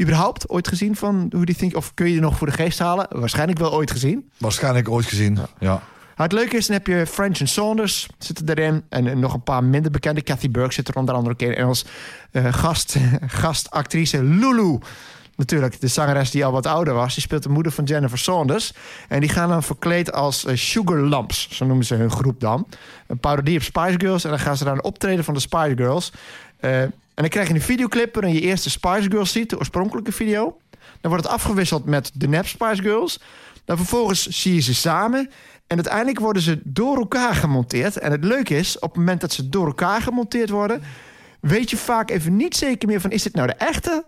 Überhaupt 0.01 0.49
ooit 0.49 0.67
gezien 0.67 0.95
van 0.95 1.29
Do 1.29 1.37
You 1.37 1.53
Think... 1.53 1.75
of 1.75 1.93
kun 1.93 2.05
je 2.05 2.11
die 2.11 2.21
nog 2.21 2.37
voor 2.37 2.47
de 2.47 2.53
geest 2.53 2.79
halen? 2.79 3.07
Waarschijnlijk 3.09 3.59
wel 3.59 3.73
ooit 3.73 3.91
gezien. 3.91 4.29
waarschijnlijk 4.37 4.89
ooit 4.89 5.05
gezien. 5.05 5.37
Ja. 5.59 5.81
Het 6.15 6.31
leuke 6.31 6.57
is, 6.57 6.67
dan 6.67 6.75
heb 6.75 6.87
je 6.87 7.05
French 7.07 7.39
and 7.39 7.49
Saunders 7.49 8.07
zitten 8.17 8.49
erin. 8.49 8.83
En, 8.89 9.07
en 9.07 9.19
nog 9.19 9.33
een 9.33 9.43
paar 9.43 9.63
minder 9.63 9.91
bekende. 9.91 10.21
Kathy 10.21 10.51
Burke 10.51 10.73
zit 10.73 10.87
er 10.87 10.95
onder 10.95 11.15
andere 11.15 11.33
ook 11.33 11.41
in. 11.41 11.55
En 11.55 11.65
als 11.65 11.85
eh, 12.31 12.53
gast, 12.53 12.95
gastactrice 13.27 14.23
Lulu. 14.23 14.79
Natuurlijk, 15.35 15.81
de 15.81 15.87
zangeres 15.87 16.31
die 16.31 16.45
al 16.45 16.51
wat 16.51 16.65
ouder 16.65 16.93
was. 16.93 17.13
Die 17.13 17.23
speelt 17.23 17.43
de 17.43 17.49
moeder 17.49 17.71
van 17.71 17.83
Jennifer 17.83 18.17
Saunders. 18.17 18.73
En 19.07 19.19
die 19.19 19.29
gaan 19.29 19.49
dan 19.49 19.63
verkleed 19.63 20.11
als 20.11 20.45
eh, 20.45 20.55
Sugar 20.55 21.01
Lumps. 21.01 21.49
Zo 21.51 21.65
noemen 21.65 21.85
ze 21.85 21.95
hun 21.95 22.11
groep 22.11 22.39
dan. 22.39 22.67
Een 23.07 23.19
parodie 23.19 23.57
op 23.57 23.63
Spice 23.63 23.99
Girls. 23.99 24.23
En 24.23 24.29
dan 24.29 24.39
gaan 24.39 24.57
ze 24.57 24.63
daar 24.63 24.73
een 24.73 24.83
optreden 24.83 25.23
van 25.23 25.33
de 25.33 25.39
Spice 25.39 25.75
Girls. 25.75 26.11
Eh, 26.59 26.81
en 27.15 27.21
dan 27.21 27.29
krijg 27.29 27.47
je 27.47 27.53
een 27.53 27.61
videoclip 27.61 28.13
waarin 28.13 28.33
je 28.33 28.41
eerst 28.41 28.63
de 28.63 28.69
Spice 28.69 29.09
Girls 29.09 29.31
ziet. 29.31 29.49
De 29.49 29.57
oorspronkelijke 29.57 30.11
video. 30.11 30.57
Dan 31.01 31.11
wordt 31.11 31.23
het 31.23 31.33
afgewisseld 31.33 31.85
met 31.85 32.11
de 32.13 32.27
nep 32.27 32.47
Spice 32.47 32.81
Girls. 32.81 33.19
Dan 33.65 33.77
vervolgens 33.77 34.27
zie 34.27 34.53
je 34.53 34.61
ze 34.61 34.73
samen. 34.73 35.29
En 35.67 35.75
uiteindelijk 35.75 36.19
worden 36.19 36.41
ze 36.41 36.61
door 36.63 36.97
elkaar 36.97 37.35
gemonteerd. 37.35 37.97
En 37.97 38.11
het 38.11 38.23
leuke 38.23 38.57
is, 38.57 38.79
op 38.79 38.89
het 38.89 38.97
moment 38.97 39.21
dat 39.21 39.33
ze 39.33 39.49
door 39.49 39.65
elkaar 39.65 40.01
gemonteerd 40.01 40.49
worden... 40.49 40.81
weet 41.41 41.69
je 41.69 41.77
vaak 41.77 42.09
even 42.09 42.35
niet 42.35 42.55
zeker 42.55 42.87
meer 42.87 43.01
van... 43.01 43.11
is 43.11 43.23
dit 43.23 43.35
nou 43.35 43.47
de 43.47 43.53
echte 43.53 44.05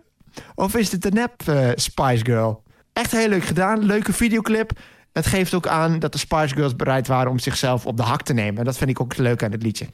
of 0.56 0.76
is 0.76 0.90
dit 0.90 1.02
de 1.02 1.12
nep 1.12 1.34
eh, 1.46 1.70
Spice 1.76 2.26
Girl? 2.26 2.64
Echt 2.94 3.12
heel 3.12 3.30
leuk 3.30 3.44
gedaan, 3.44 3.86
leuke 3.86 4.14
videoclip. 4.14 4.72
Het 5.14 5.26
geeft 5.26 5.54
ook 5.54 5.68
aan 5.68 6.00
dat 6.00 6.12
de 6.12 6.18
Spice 6.18 6.56
Girls 6.56 6.76
bereid 6.76 7.08
waren... 7.08 7.32
om 7.32 7.40
zichzelf 7.40 7.86
op 7.86 7.98
de 7.98 8.04
hak 8.04 8.22
te 8.22 8.34
nemen. 8.34 8.58
En 8.58 8.66
dat 8.66 8.78
vind 8.78 8.90
ik 8.90 9.02
ook 9.02 9.18
leuk 9.18 9.44
aan 9.44 9.52
het 9.52 9.64
liedje. 9.64 9.88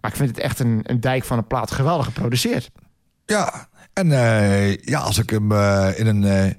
Maar 0.00 0.10
ik 0.10 0.16
vind 0.16 0.28
het 0.28 0.38
echt 0.38 0.58
een, 0.58 0.80
een 0.82 1.00
dijk 1.00 1.24
van 1.24 1.38
een 1.38 1.46
plaat. 1.46 1.70
Geweldig 1.70 2.06
geproduceerd. 2.06 2.70
Ja, 3.26 3.68
en 3.92 4.12
eh, 4.12 4.76
ja, 4.76 4.98
als 4.98 5.18
ik 5.18 5.30
hem 5.30 5.52
eh, 5.52 5.88
in 5.98 6.06
een, 6.06 6.24
eh, 6.24 6.52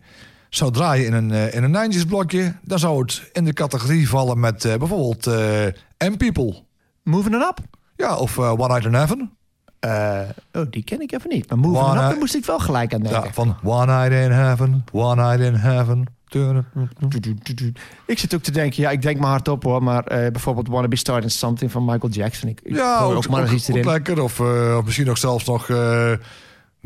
zou 0.50 0.72
draaien 0.72 1.06
in 1.06 1.14
een, 1.14 1.54
in 1.54 1.64
een 1.64 1.94
90s 1.94 2.08
blokje... 2.08 2.56
dan 2.62 2.80
zou 2.80 3.02
het 3.02 3.30
in 3.32 3.46
de 3.46 3.54
categorie 3.54 4.10
vallen 4.10 4.40
met 4.40 4.62
bijvoorbeeld 4.62 5.28
eh 5.28 6.10
M-People. 6.12 6.64
Moving 7.04 7.36
on 7.36 7.42
Up. 7.42 7.60
Ja, 7.96 8.16
of 8.16 8.40
One 8.40 8.68
Night 8.68 8.86
in 8.86 8.94
Heaven. 8.94 9.38
Oh, 10.52 10.66
die 10.70 10.84
ken 10.84 11.02
ik 11.02 11.12
even 11.12 11.30
niet. 11.30 11.50
Maar 11.50 11.58
Moving 11.58 11.84
One 11.84 11.90
on 11.90 11.98
Up, 11.98 12.10
daar 12.10 12.18
moest 12.18 12.36
ik 12.36 12.46
wel 12.46 12.60
gelijk 12.60 12.94
aan 12.94 13.02
denken. 13.02 13.24
Ja, 13.24 13.34
van 13.34 13.58
One 13.64 13.86
Night 13.86 14.26
in 14.26 14.32
Heaven, 14.32 14.84
One 14.92 15.24
Night 15.24 15.40
in 15.40 15.56
Heaven. 15.56 16.06
Ik 18.06 18.20
zit 18.20 18.36
ook 18.36 18.42
te 18.42 18.52
denken, 18.52 18.82
ja, 18.82 18.90
ik 18.90 19.02
denk 19.02 19.20
maar 19.20 19.30
hardop 19.30 19.64
hoor, 19.64 19.84
maar 19.84 20.04
eh, 20.04 20.32
bijvoorbeeld 20.32 20.68
Wanna 20.68 20.88
Be 20.88 20.96
Starting 20.96 21.32
Something 21.32 21.72
van 21.72 21.86
Michael 21.86 22.12
Jackson. 22.12 22.50
Ik, 22.50 22.60
ik 22.64 22.76
Ja, 22.76 23.00
ook, 23.00 23.16
ook 23.16 23.28
maar 23.30 23.42
eens 23.42 23.52
iets 23.52 23.68
erin. 23.68 23.86
lekker. 23.86 24.22
Of, 24.22 24.40
eh, 24.40 24.76
of 24.78 24.86
misschien 24.86 25.10
ook 25.10 25.18
zelfs 25.18 25.46
nog 25.46 25.70
eh 25.70 26.12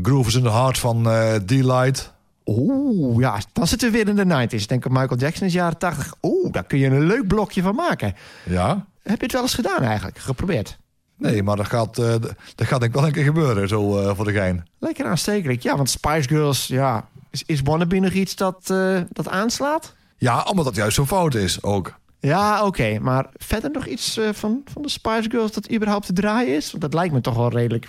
Grooves 0.02 0.36
in 0.36 0.44
the 0.44 0.52
Heart 0.52 0.78
van 0.78 1.04
D-Light. 1.46 2.14
Oeh, 2.46 3.20
ja, 3.20 3.40
dan 3.54 3.68
zitten 3.68 3.92
we 3.92 3.98
weer 3.98 4.08
in 4.08 4.16
de 4.16 4.26
90s. 4.26 4.62
Ik 4.62 4.68
denk 4.68 4.86
aan 4.86 4.92
Michael 4.92 5.20
Jackson 5.20 5.48
is 5.48 5.54
jaren 5.54 5.78
80. 5.78 6.14
Oeh, 6.22 6.52
daar 6.52 6.64
kun 6.64 6.80
je 6.80 6.86
een 6.88 7.06
leuk 7.06 7.28
blokje 7.28 7.62
van 7.62 7.76
maken. 7.76 8.14
Ja. 8.46 8.86
Heb 9.02 9.18
je 9.18 9.24
het 9.24 9.32
wel 9.34 9.42
eens 9.42 9.54
gedaan 9.54 9.82
eigenlijk? 9.82 10.18
Geprobeerd? 10.18 10.78
Nee, 11.18 11.44
maar 11.44 11.56
dat 11.56 11.66
gaat, 11.68 11.96
dat 11.96 12.34
gaat 12.56 12.80
denk 12.80 12.84
ik 12.84 12.94
wel 12.94 13.06
een 13.06 13.12
keer 13.12 13.24
gebeuren, 13.24 13.68
zo 13.68 14.14
voor 14.16 14.26
de 14.26 14.32
gein. 14.32 14.68
Lekker 14.80 15.06
aanstekelijk. 15.06 15.62
Ja, 15.62 15.76
want 15.76 15.90
Spice 15.90 16.28
Girls, 16.28 16.68
ja, 16.68 17.08
is, 17.34 17.44
is 17.46 17.62
Wannabe 17.62 18.00
nog 18.00 18.12
iets 18.12 18.36
dat, 18.36 18.70
eh, 18.70 19.00
dat 19.10 19.28
aanslaat? 19.30 19.94
Ja, 20.18 20.42
omdat 20.42 20.66
dat 20.66 20.76
juist 20.76 20.96
zo 20.96 21.06
fout 21.06 21.36
is 21.36 21.64
ook. 21.64 21.94
Ja, 22.20 22.66
oké. 22.66 23.00
Maar 23.00 23.26
verder 23.38 23.72
nog 23.72 23.86
iets 23.86 24.18
eh, 24.18 24.30
van, 24.34 24.62
van 24.74 24.82
de 24.82 24.90
Spice 24.90 25.30
Girls 25.30 25.52
dat 25.52 25.72
überhaupt 25.72 26.06
te 26.06 26.14
draaien 26.14 26.56
is? 26.56 26.70
Want 26.72 26.84
dat 26.84 26.94
lijkt 26.94 27.14
me 27.14 27.22
toch 27.22 27.36
wel 27.36 27.50
redelijk 27.50 27.88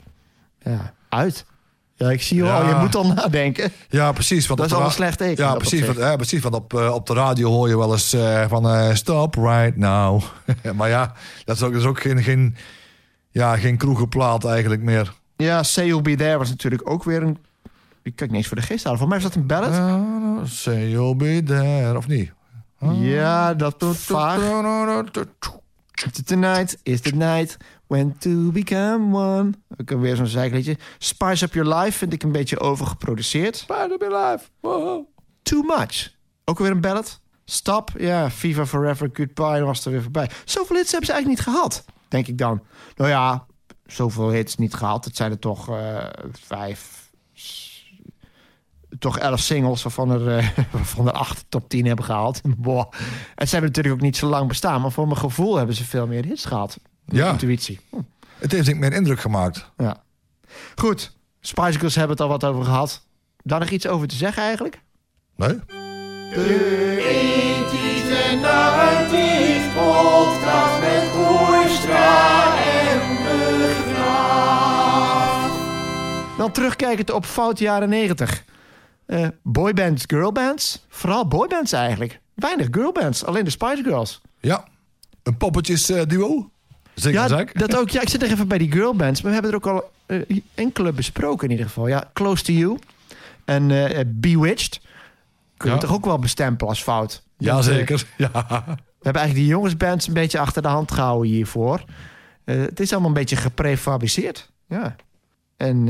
ja, 0.63 0.95
uit. 1.09 1.45
Ja, 1.97 2.11
ik 2.11 2.23
zie 2.23 2.37
je 2.37 2.43
al, 2.51 2.63
Ja. 2.63 2.69
je 2.69 2.75
moet 2.75 2.95
al 2.95 3.07
nadenken. 3.07 3.73
Ja, 3.89 4.13
precies. 4.13 4.47
Want 4.47 4.61
Dat 4.61 4.71
is 4.71 4.77
al 4.77 4.85
een 4.85 4.91
slecht 4.91 5.19
teken, 5.19 5.45
Ja, 5.45 5.55
precies. 5.55 5.87
Want, 5.87 5.99
ja, 5.99 6.17
precies. 6.17 6.43
Want 6.43 6.55
op, 6.55 6.75
eh, 6.75 6.95
op 6.95 7.07
de 7.07 7.15
radio 7.15 7.51
hoor 7.51 7.69
je 7.69 7.79
wel 7.79 7.93
eens 7.93 8.13
eh, 8.13 8.45
van 8.49 8.69
eh, 8.69 8.95
stop 8.95 9.35
right 9.35 9.77
now. 9.77 10.23
maar 10.77 10.89
ja, 10.89 11.13
dat 11.45 11.57
is 11.57 11.63
ook, 11.63 11.73
dat 11.73 11.81
is 11.81 11.87
ook 11.87 12.01
geen, 12.01 12.23
geen, 12.23 12.57
ja, 13.31 13.57
geen 13.57 13.77
kroegenplaat 13.77 14.45
eigenlijk 14.45 14.83
meer. 14.83 15.13
Ja, 15.37 15.63
Say 15.63 15.87
You'll 15.87 16.03
Be 16.03 16.15
There 16.17 16.39
was 16.39 16.49
natuurlijk 16.49 16.91
ook 16.91 17.05
weer 17.05 17.23
een 17.23 17.39
Die 18.05 18.13
kan 18.13 18.27
ik 18.27 18.33
niet 18.33 18.41
eens 18.41 18.47
voor 18.47 18.57
de 18.57 18.63
geest 18.63 18.85
halen. 18.85 18.99
Voor 18.99 19.09
mij 19.09 19.17
is 19.17 19.23
dat 19.23 19.35
een 19.35 19.47
ballad. 19.47 19.73
Uh, 19.73 20.45
say 20.45 20.91
you'll 20.91 21.17
be 21.17 21.43
there, 21.45 21.97
of 21.97 22.07
niet? 22.07 22.33
ja, 22.93 23.55
dat 23.55 23.81
doet 23.81 23.97
vaag. 23.97 24.41
Tonight 26.25 26.79
is 26.83 27.01
the 27.01 27.15
night 27.15 27.57
when 27.87 28.19
to 28.19 28.51
become 28.53 29.17
one. 29.17 29.53
Weer 29.85 30.17
zo'n 30.17 30.27
zijkliedje. 30.27 30.77
Spice 30.99 31.45
Up 31.45 31.55
Your 31.55 31.75
Life 31.75 31.99
vind 31.99 32.13
ik 32.13 32.23
een 32.23 32.33
beetje 32.33 32.61
overgeproduceerd. 32.61 33.57
Spider 33.57 33.99
be 33.99 34.31
life. 34.31 34.49
Wow. 34.61 35.07
Too 35.43 35.63
Much. 35.63 36.13
Ook 36.45 36.59
weer 36.59 36.71
een 36.71 36.81
ballad. 36.81 37.21
Stop. 37.45 37.91
Ja, 37.99 38.31
Viva 38.31 38.67
Forever, 38.67 39.11
Goodbye 39.13 39.65
was 39.65 39.85
er 39.85 39.91
weer 39.91 40.03
voorbij. 40.03 40.31
Zoveel 40.45 40.77
hits 40.77 40.91
hebben 40.91 41.07
ze 41.07 41.13
eigenlijk 41.13 41.47
niet 41.47 41.55
gehad, 41.55 41.85
denk 42.09 42.27
ik 42.27 42.39
dan. 42.39 42.63
Nou 42.97 43.11
ja, 43.11 43.47
zoveel 43.87 44.31
hits 44.31 44.57
niet 44.57 44.75
gehad. 44.75 45.05
Het 45.05 45.17
zijn 45.17 45.31
er 45.31 45.39
toch 45.39 45.69
eh, 45.69 46.07
vijf... 46.33 47.04
Toch 48.99 49.19
elf 49.19 49.41
singles 49.41 49.83
waarvan 49.83 50.11
er, 50.11 50.37
eh, 50.39 50.49
waarvan 50.71 51.07
er 51.07 51.13
acht 51.13 51.45
top 51.49 51.69
10 51.69 51.87
hebben 51.87 52.05
gehaald. 52.05 52.41
Boah. 52.57 52.93
En 53.35 53.47
ze 53.49 53.53
hebben 53.53 53.71
natuurlijk 53.71 53.95
ook 53.95 54.01
niet 54.01 54.17
zo 54.17 54.27
lang 54.27 54.49
bestaan. 54.49 54.81
Maar 54.81 54.93
voor 54.93 55.07
mijn 55.07 55.19
gevoel 55.19 55.57
hebben 55.57 55.75
ze 55.75 55.85
veel 55.85 56.07
meer 56.07 56.25
hits 56.25 56.45
gehad. 56.45 56.79
Ja. 57.07 57.31
Intuïtie. 57.31 57.81
Hm. 57.91 57.97
Het 58.39 58.53
heeft 58.53 58.65
denk 58.65 58.77
ik 58.77 58.89
meer 58.89 58.99
indruk 58.99 59.21
gemaakt. 59.21 59.71
Ja. 59.77 60.03
Goed. 60.75 61.17
Spice 61.41 61.79
Girls 61.79 61.95
hebben 61.95 62.17
het 62.17 62.21
al 62.21 62.29
wat 62.29 62.45
over 62.45 62.65
gehad. 62.65 63.07
Daar 63.43 63.61
nog 63.61 63.71
iets 63.71 63.87
over 63.87 64.09
te 64.09 64.15
zeggen 64.15 64.43
eigenlijk? 64.43 64.81
Nee? 65.37 65.61
podcast 69.75 70.81
met 70.81 71.03
en 71.87 73.17
Dan 76.37 76.53
terugkijkend 76.53 77.11
op 77.11 77.25
fout 77.25 77.59
jaren 77.59 77.89
90. 77.89 78.45
Eh 79.07 79.29
boybands, 79.43 80.05
girlbands. 80.07 80.85
Vooral 80.89 81.29
boybands 81.29 81.73
eigenlijk. 81.73 82.21
Weinig 82.35 82.69
girlbands, 82.71 83.25
alleen 83.25 83.45
de 83.45 83.51
Spice 83.51 83.83
Girls. 83.83 84.21
Ja. 84.41 84.65
Een 85.23 85.37
poppetjes 85.37 85.91
eh, 85.91 86.03
duo. 86.07 86.51
Zeker 86.95 87.21
Ja, 87.21 87.29
zaak. 87.29 87.59
dat 87.59 87.77
ook. 87.77 87.91
Ja, 87.91 88.01
ik 88.01 88.09
zit 88.09 88.21
nog 88.21 88.31
even 88.31 88.49
bij 88.49 88.59
die 88.59 88.73
girlbands. 88.73 89.23
Maar 89.23 89.29
we 89.33 89.41
hebben 89.41 89.51
er 89.51 89.57
ook 89.57 89.67
al 89.83 89.91
eh, 90.07 90.41
enkele 90.55 90.93
besproken 90.93 91.45
in 91.45 91.51
ieder 91.51 91.67
geval. 91.67 91.87
Ja, 91.87 92.11
Close 92.13 92.43
to 92.43 92.53
You 92.53 92.79
en 93.45 93.67
Bewitched. 94.21 94.81
Kunnen 95.57 95.79
we 95.79 95.83
Ja. 95.85 95.89
toch 95.89 95.97
ook 95.97 96.05
wel 96.05 96.19
bestempelen 96.19 96.69
als 96.69 96.83
fout? 96.83 97.23
Ja, 97.39 97.55
Dat, 97.55 97.67
eh, 97.67 97.75
zeker. 97.75 98.07
Ja. 98.17 98.31
We 98.39 99.11
hebben 99.11 99.23
eigenlijk 99.23 99.35
die 99.35 99.47
jongensbands 99.47 100.07
een 100.07 100.15
beetje 100.15 100.39
achter 100.39 100.63
de 100.63 100.69
hand 100.69 100.93
gehouden 100.93 101.31
hiervoor. 101.31 101.85
Het 102.45 102.81
is 102.81 102.91
allemaal 102.93 103.09
een 103.09 103.15
beetje 103.15 103.37
geprefabriceerd. 103.37 104.51
Ja. 104.69 104.97
En 105.57 105.89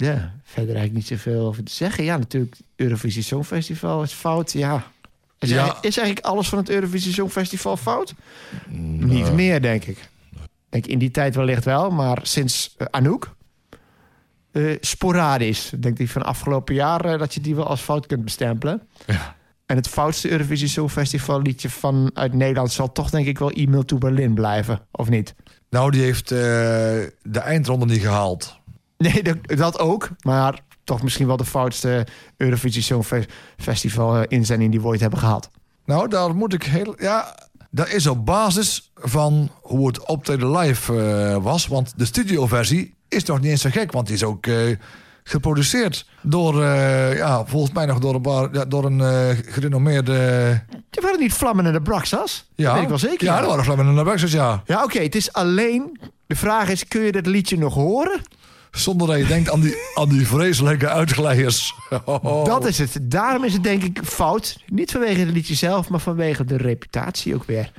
ja, 0.00 0.32
verder 0.44 0.74
eigenlijk 0.76 0.92
niet 0.92 1.06
zoveel 1.06 1.46
over 1.46 1.64
te 1.64 1.72
zeggen. 1.72 2.04
Ja, 2.04 2.16
natuurlijk, 2.16 2.56
Eurovisie 2.76 3.22
Songfestival 3.22 4.02
is 4.02 4.12
fout. 4.12 4.52
Ja. 4.52 4.84
Is, 5.38 5.48
Ja. 5.48 5.56
eigenlijk, 5.56 5.84
is 5.86 5.96
eigenlijk 5.96 6.26
alles 6.26 6.48
van 6.48 6.58
het 6.58 6.70
Eurovisie 6.70 7.12
Songfestival 7.12 7.76
fout? 7.76 8.14
Niet 8.98 9.32
meer, 9.32 9.62
denk 9.62 9.84
ik. 9.84 10.08
Denk 10.68 10.86
in 10.86 10.98
die 10.98 11.10
tijd 11.10 11.34
wellicht 11.34 11.64
wel, 11.64 11.90
maar 11.90 12.18
sinds 12.22 12.74
eh, 12.76 12.86
Anouk... 12.90 13.34
eh, 14.52 14.76
sporadisch. 14.80 15.72
Ik 15.72 15.82
denk 15.82 15.96
die 15.96 16.10
van 16.10 16.22
afgelopen 16.22 16.74
jaar 16.74 17.04
eh, 17.04 17.18
dat 17.18 17.34
je 17.34 17.40
die 17.40 17.54
wel 17.54 17.66
als 17.66 17.80
fout 17.80 18.06
kunt 18.06 18.24
bestempelen. 18.24 18.82
Ja. 19.06 19.36
En 19.66 19.76
het 19.76 19.88
foutste 19.88 20.30
Eurovisie 20.30 20.68
Songfestival 20.68 21.42
liedje 21.42 21.70
vanuit 21.70 22.32
Nederland 22.34 22.72
zal 22.72 22.92
toch 22.92 23.10
denk 23.10 23.26
ik 23.26 23.38
wel 23.38 23.50
E-mail 23.50 23.84
to 23.84 23.98
Berlin 23.98 24.34
blijven, 24.34 24.80
of 24.90 25.08
niet? 25.08 25.34
Nou, 25.70 25.90
die 25.90 26.02
heeft 26.02 26.28
de 26.28 27.40
eindronde 27.44 27.86
niet 27.86 28.00
gehaald. 28.00 28.58
Nee, 29.00 29.22
dat, 29.22 29.36
dat 29.46 29.78
ook, 29.78 30.08
maar 30.22 30.60
toch 30.84 31.02
misschien 31.02 31.26
wel 31.26 31.36
de 31.36 31.44
foutste 31.44 32.06
Eurovisie 32.36 32.82
Songfestival 32.82 34.16
eh, 34.16 34.24
inzending 34.28 34.70
die 34.70 34.80
we 34.80 34.86
ooit 34.86 35.00
hebben 35.00 35.18
gehad. 35.18 35.50
Nou, 35.84 36.08
daar 36.08 36.34
moet 36.34 36.52
ik 36.52 36.62
heel... 36.62 36.94
Ja, 36.98 37.36
dat 37.70 37.88
is 37.88 38.06
op 38.06 38.26
basis 38.26 38.92
van 38.94 39.50
hoe 39.60 39.86
het 39.86 40.06
optreden 40.06 40.56
live 40.56 41.02
eh, 41.02 41.42
was. 41.42 41.66
Want 41.66 41.92
de 41.96 42.04
studioversie 42.04 42.94
is 43.08 43.24
nog 43.24 43.40
niet 43.40 43.50
eens 43.50 43.60
zo 43.60 43.70
gek. 43.70 43.92
Want 43.92 44.06
die 44.06 44.14
is 44.16 44.24
ook 44.24 44.46
eh, 44.46 44.76
geproduceerd 45.24 46.06
door... 46.22 46.64
ja, 47.14 47.44
volgens 47.46 47.72
mij 47.72 47.86
nog 47.86 47.98
door 47.98 48.14
een, 48.14 48.20
paar, 48.20 48.48
ja, 48.52 48.64
door 48.64 48.84
een 48.84 49.36
gerenommeerde... 49.36 50.12
Je 50.90 51.00
waren 51.00 51.20
niet 51.20 51.32
Vlammen 51.32 51.66
en 51.66 51.72
de 51.72 51.82
Braxas? 51.82 52.50
Ja, 52.54 52.64
Dat 52.64 52.74
weet 52.74 52.82
ik 52.82 52.88
wel 52.88 52.98
zeker. 52.98 53.26
Ja, 53.26 53.38
dat 53.38 53.48
waren 53.48 53.64
Flemmen 53.64 53.86
en 53.86 53.94
de 53.94 54.02
Baxters, 54.02 54.32
ja. 54.32 54.62
Ja, 54.64 54.84
oké, 54.84 54.98
het 54.98 55.14
is 55.14 55.32
alleen... 55.32 56.00
De 56.26 56.36
vraag 56.36 56.68
is, 56.68 56.88
kun 56.88 57.00
je 57.00 57.12
dat 57.12 57.26
liedje 57.26 57.58
nog 57.58 57.74
horen? 57.74 58.20
Zonder 58.70 59.06
dat 59.06 59.18
je 59.18 59.26
denkt 59.26 59.50
aan 59.50 59.60
die, 59.60 59.76
aan 59.94 60.08
die 60.08 60.26
vreselijke 60.26 60.88
uitglijers. 60.88 61.74
Oh. 62.04 62.44
Dat 62.44 62.66
is 62.66 62.78
het. 62.78 62.98
Daarom 63.02 63.44
is 63.44 63.52
het 63.52 63.62
denk 63.62 63.82
ik 63.82 64.00
fout. 64.04 64.56
Niet 64.66 64.90
vanwege 64.90 65.20
het 65.20 65.30
liedje 65.30 65.54
zelf, 65.54 65.88
maar 65.88 66.00
vanwege 66.00 66.44
de 66.44 66.56
reputatie 66.56 67.34
ook 67.34 67.44
weer. 67.44 67.72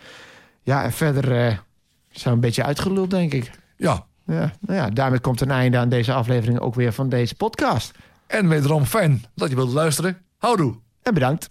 Ja, 0.62 0.84
en 0.84 0.92
verder 0.92 1.32
eh 1.32 1.48
zijn 2.10 2.24
we 2.24 2.30
een 2.30 2.40
beetje 2.40 2.64
uitgeluld, 2.64 3.10
denk 3.10 3.34
ik. 3.34 3.52
Ja, 3.78 4.06
Ja, 4.26 4.52
nou 4.60 4.80
ja, 4.80 4.90
daarmee 4.90 5.20
komt 5.20 5.42
een 5.42 5.52
einde 5.52 5.78
aan 5.78 5.90
deze 5.90 6.14
aflevering 6.14 6.60
ook 6.60 6.76
weer 6.76 6.94
van 6.94 7.10
deze 7.10 7.36
podcast. 7.36 7.92
en 8.28 8.48
wederom 8.48 8.86
fijn 8.86 9.24
dat 9.36 9.50
je 9.50 9.56
wilt 9.56 9.72
luisteren. 9.74 10.18
Houdoe. 10.38 10.76
En 11.04 11.14
bedankt. 11.14 11.50